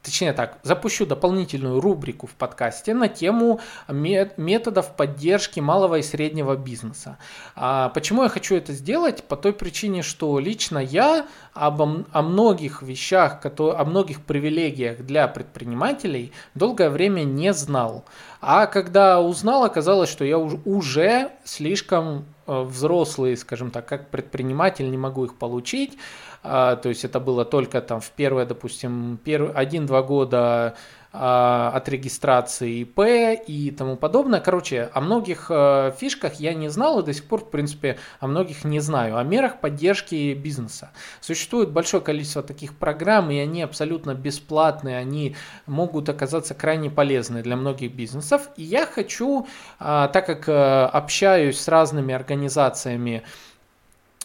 точнее 0.05 0.35
так, 0.35 0.59
запущу 0.63 1.07
дополнительную 1.07 1.81
рубрику 1.81 2.27
в 2.27 2.35
подкасте 2.35 2.95
на 2.95 3.09
тему 3.09 3.61
методов 3.89 4.95
поддержки 4.95 5.61
малого 5.61 5.97
и 5.97 6.03
среднего 6.03 6.57
бизнеса. 6.57 7.19
А 7.57 7.89
почему 7.89 8.23
я 8.23 8.29
хочу 8.29 8.55
это 8.55 8.73
сделать? 8.73 9.25
По 9.25 9.37
той 9.37 9.53
причине, 9.53 10.03
что 10.03 10.39
лично 10.39 10.79
я 10.79 11.27
об, 11.55 11.81
о 11.81 12.23
многих 12.23 12.83
вещах, 12.83 13.41
о 13.43 13.85
многих 13.85 14.23
привилегиях 14.23 14.99
для 14.99 15.27
предпринимателей 15.27 16.33
долгое 16.55 16.91
время 16.91 17.23
не 17.25 17.53
знал. 17.53 18.05
А 18.41 18.67
когда 18.67 19.21
узнал, 19.21 19.65
оказалось, 19.65 20.11
что 20.11 20.25
я 20.25 20.39
уже 20.39 21.31
слишком 21.45 22.27
э, 22.47 22.63
взрослый, 22.63 23.37
скажем 23.39 23.71
так, 23.71 23.87
как 23.87 24.11
предприниматель, 24.11 24.91
не 24.91 24.99
могу 24.99 25.25
их 25.25 25.37
получить. 25.37 25.97
А, 26.45 26.77
то 26.77 26.91
есть 26.91 27.05
это 27.05 27.21
было 27.21 27.47
только 27.47 27.81
там 27.81 28.01
в 28.01 28.11
первые, 28.11 28.45
допустим, 28.47 29.19
один-два 29.55 30.03
года 30.03 30.75
а, 31.17 31.71
от 31.73 31.89
регистрации 31.89 32.83
ИП 32.83 32.99
и 33.47 33.71
тому 33.71 33.97
подобное. 33.97 34.41
Короче, 34.41 34.91
о 34.93 35.01
многих 35.01 35.47
э, 35.49 35.93
фишках 35.97 36.35
я 36.41 36.55
не 36.55 36.69
знал 36.69 36.99
и 36.99 37.05
до 37.05 37.15
сих 37.15 37.25
пор, 37.27 37.41
в 37.41 37.51
принципе, 37.51 37.99
о 38.19 38.27
многих 38.27 38.65
не 38.65 38.81
знаю. 38.81 39.17
О 39.17 39.23
мерах 39.23 39.61
поддержки 39.61 40.35
бизнеса. 40.35 40.91
Существует 41.21 41.71
большое 41.71 42.03
количество 42.03 42.43
таких 42.43 42.77
программ, 42.77 43.31
и 43.31 43.39
они 43.39 43.63
абсолютно 43.63 44.15
бесплатные, 44.15 44.99
они 44.99 45.37
могут 45.67 46.09
оказаться 46.09 46.53
крайне 46.53 46.91
полезны 46.91 47.43
для 47.43 47.55
многих 47.55 47.95
бизнесов. 47.95 48.49
И 48.57 48.65
я 48.65 48.85
хочу, 48.85 49.47
а, 49.79 50.09
так 50.09 50.27
как 50.27 50.49
э, 50.49 50.85
общаюсь 50.87 51.61
с 51.61 51.69
разными 51.69 52.13
организациями, 52.13 53.23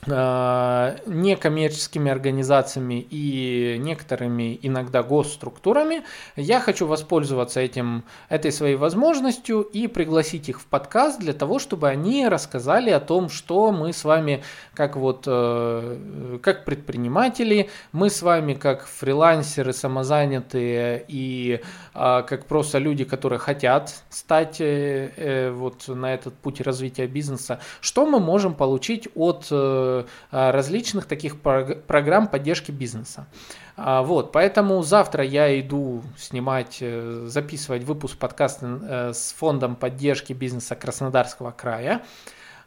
некоммерческими 0.08 2.10
организациями 2.10 3.06
и 3.10 3.76
некоторыми 3.80 4.58
иногда 4.62 5.04
госструктурами, 5.04 6.04
я 6.36 6.62
хочу 6.62 6.88
воспользоваться 6.88 7.60
этим, 7.60 8.04
этой 8.30 8.52
своей 8.52 8.76
возможностью 8.76 9.62
и 9.62 9.88
пригласить 9.88 10.50
их 10.50 10.62
в 10.62 10.66
подкаст 10.66 11.20
для 11.20 11.34
того, 11.34 11.60
чтобы 11.60 11.90
они 11.90 12.28
рассказали 12.28 12.90
о 12.92 13.00
том, 13.00 13.30
что 13.30 13.72
мы 13.72 13.94
с 13.94 14.06
вами 14.06 14.44
как 14.74 14.96
вот 14.96 15.26
э, 15.28 16.40
как 16.42 16.66
предприниматели, 16.66 17.70
мы 17.92 18.10
с 18.10 18.22
вами 18.22 18.54
как 18.54 18.88
фрилансеры, 18.88 19.74
самозанятые 19.74 21.04
и 21.08 21.62
э, 21.94 22.24
как 22.26 22.46
просто 22.46 22.78
люди, 22.78 23.04
которые 23.04 23.40
хотят 23.40 23.94
стать 24.10 24.60
вот 24.60 25.88
на 25.88 26.14
этот 26.14 26.36
путь 26.36 26.62
развития 26.62 27.08
бизнеса, 27.08 27.60
что 27.82 28.06
мы 28.06 28.20
можем 28.20 28.54
получить 28.54 29.08
от 29.16 29.48
Э, 29.52 29.89
различных 30.32 31.06
таких 31.06 31.40
программ 31.42 32.28
поддержки 32.28 32.72
бизнеса. 32.72 33.28
А, 33.82 34.02
вот, 34.02 34.34
поэтому 34.34 34.82
завтра 34.84 35.24
я 35.24 35.58
иду 35.60 36.04
снимать, 36.18 36.80
э, 36.82 37.24
записывать 37.28 37.84
выпуск 37.84 38.18
подкаста 38.18 38.80
э, 38.82 39.14
с 39.14 39.34
фондом 39.38 39.78
поддержки 39.78 40.34
бизнеса 40.34 40.76
Краснодарского 40.76 41.52
края. 41.52 42.02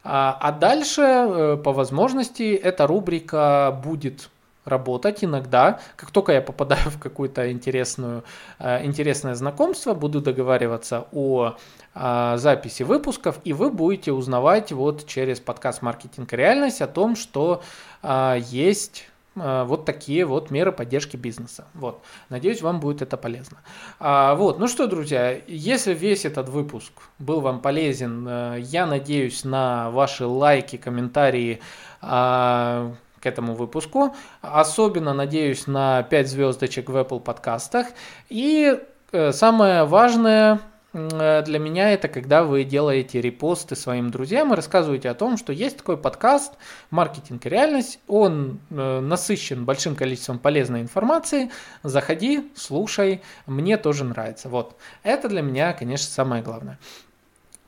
А, 0.03 0.35
а 0.41 0.51
дальше, 0.51 1.59
по 1.63 1.71
возможности, 1.71 2.55
эта 2.55 2.87
рубрика 2.87 3.79
будет 3.83 4.29
работать 4.65 5.23
иногда. 5.23 5.79
Как 5.95 6.11
только 6.11 6.31
я 6.33 6.41
попадаю 6.41 6.89
в 6.89 6.99
какое-то 6.99 7.51
интересную, 7.51 8.23
э, 8.59 8.85
интересное 8.85 9.35
знакомство, 9.35 9.93
буду 9.93 10.21
договариваться 10.21 11.07
о 11.11 11.55
э, 11.95 12.33
записи 12.37 12.83
выпусков, 12.83 13.39
и 13.43 13.53
вы 13.53 13.69
будете 13.69 14.11
узнавать 14.11 14.71
вот 14.71 15.05
через 15.05 15.39
подкаст 15.39 15.81
«Маркетинг 15.81 16.31
реальность» 16.33 16.81
о 16.81 16.87
том, 16.87 17.15
что 17.15 17.61
э, 18.01 18.37
есть 18.49 19.09
вот 19.35 19.85
такие 19.85 20.25
вот 20.25 20.51
меры 20.51 20.71
поддержки 20.71 21.17
бизнеса. 21.17 21.65
Вот. 21.73 22.03
Надеюсь, 22.29 22.61
вам 22.61 22.79
будет 22.79 23.01
это 23.01 23.17
полезно. 23.17 23.57
А, 23.99 24.35
вот. 24.35 24.59
Ну 24.59 24.67
что, 24.67 24.85
друзья, 24.85 25.41
если 25.47 25.95
весь 25.95 26.25
этот 26.25 26.49
выпуск 26.49 26.93
был 27.17 27.41
вам 27.41 27.59
полезен, 27.59 28.57
я 28.59 28.85
надеюсь 28.85 29.43
на 29.43 29.89
ваши 29.89 30.27
лайки, 30.27 30.75
комментарии, 30.77 31.61
а, 31.99 32.93
к 33.23 33.25
этому 33.25 33.55
выпуску. 33.55 34.13
Особенно 34.41 35.13
надеюсь 35.13 35.65
на 35.65 36.03
5 36.03 36.27
звездочек 36.27 36.89
в 36.89 36.97
Apple 36.97 37.21
подкастах. 37.21 37.87
И 38.29 38.77
э, 39.11 39.31
самое 39.31 39.85
важное 39.85 40.59
для 40.93 41.57
меня 41.57 41.91
это 41.91 42.07
когда 42.07 42.43
вы 42.43 42.63
делаете 42.63 43.19
репосты 43.19 43.75
своим 43.75 44.11
друзьям 44.11 44.53
и 44.53 44.55
рассказываете 44.55 45.09
о 45.09 45.15
том, 45.15 45.37
что 45.37 45.51
есть 45.51 45.77
такой 45.77 45.97
подкаст 45.97 46.53
«Маркетинг 46.91 47.43
и 47.47 47.49
реальность». 47.49 47.99
Он 48.07 48.59
э, 48.69 48.99
насыщен 48.99 49.65
большим 49.65 49.95
количеством 49.95 50.37
полезной 50.37 50.81
информации. 50.81 51.49
Заходи, 51.81 52.51
слушай, 52.55 53.23
мне 53.47 53.77
тоже 53.77 54.03
нравится. 54.03 54.49
Вот. 54.49 54.77
Это 55.01 55.29
для 55.29 55.41
меня, 55.41 55.73
конечно, 55.73 56.11
самое 56.11 56.43
главное. 56.43 56.77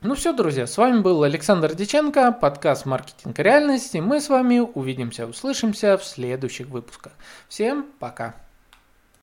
Ну 0.06 0.14
все, 0.14 0.32
друзья, 0.32 0.68
с 0.68 0.78
вами 0.78 1.00
был 1.00 1.24
Александр 1.24 1.74
Диченко, 1.74 2.30
подкаст 2.30 2.86
«Маркетинг 2.86 3.36
реальности». 3.40 3.98
Мы 3.98 4.20
с 4.20 4.28
вами 4.28 4.60
увидимся, 4.60 5.26
услышимся 5.26 5.98
в 5.98 6.04
следующих 6.04 6.68
выпусках. 6.68 7.12
Всем 7.48 7.86
пока! 7.98 8.45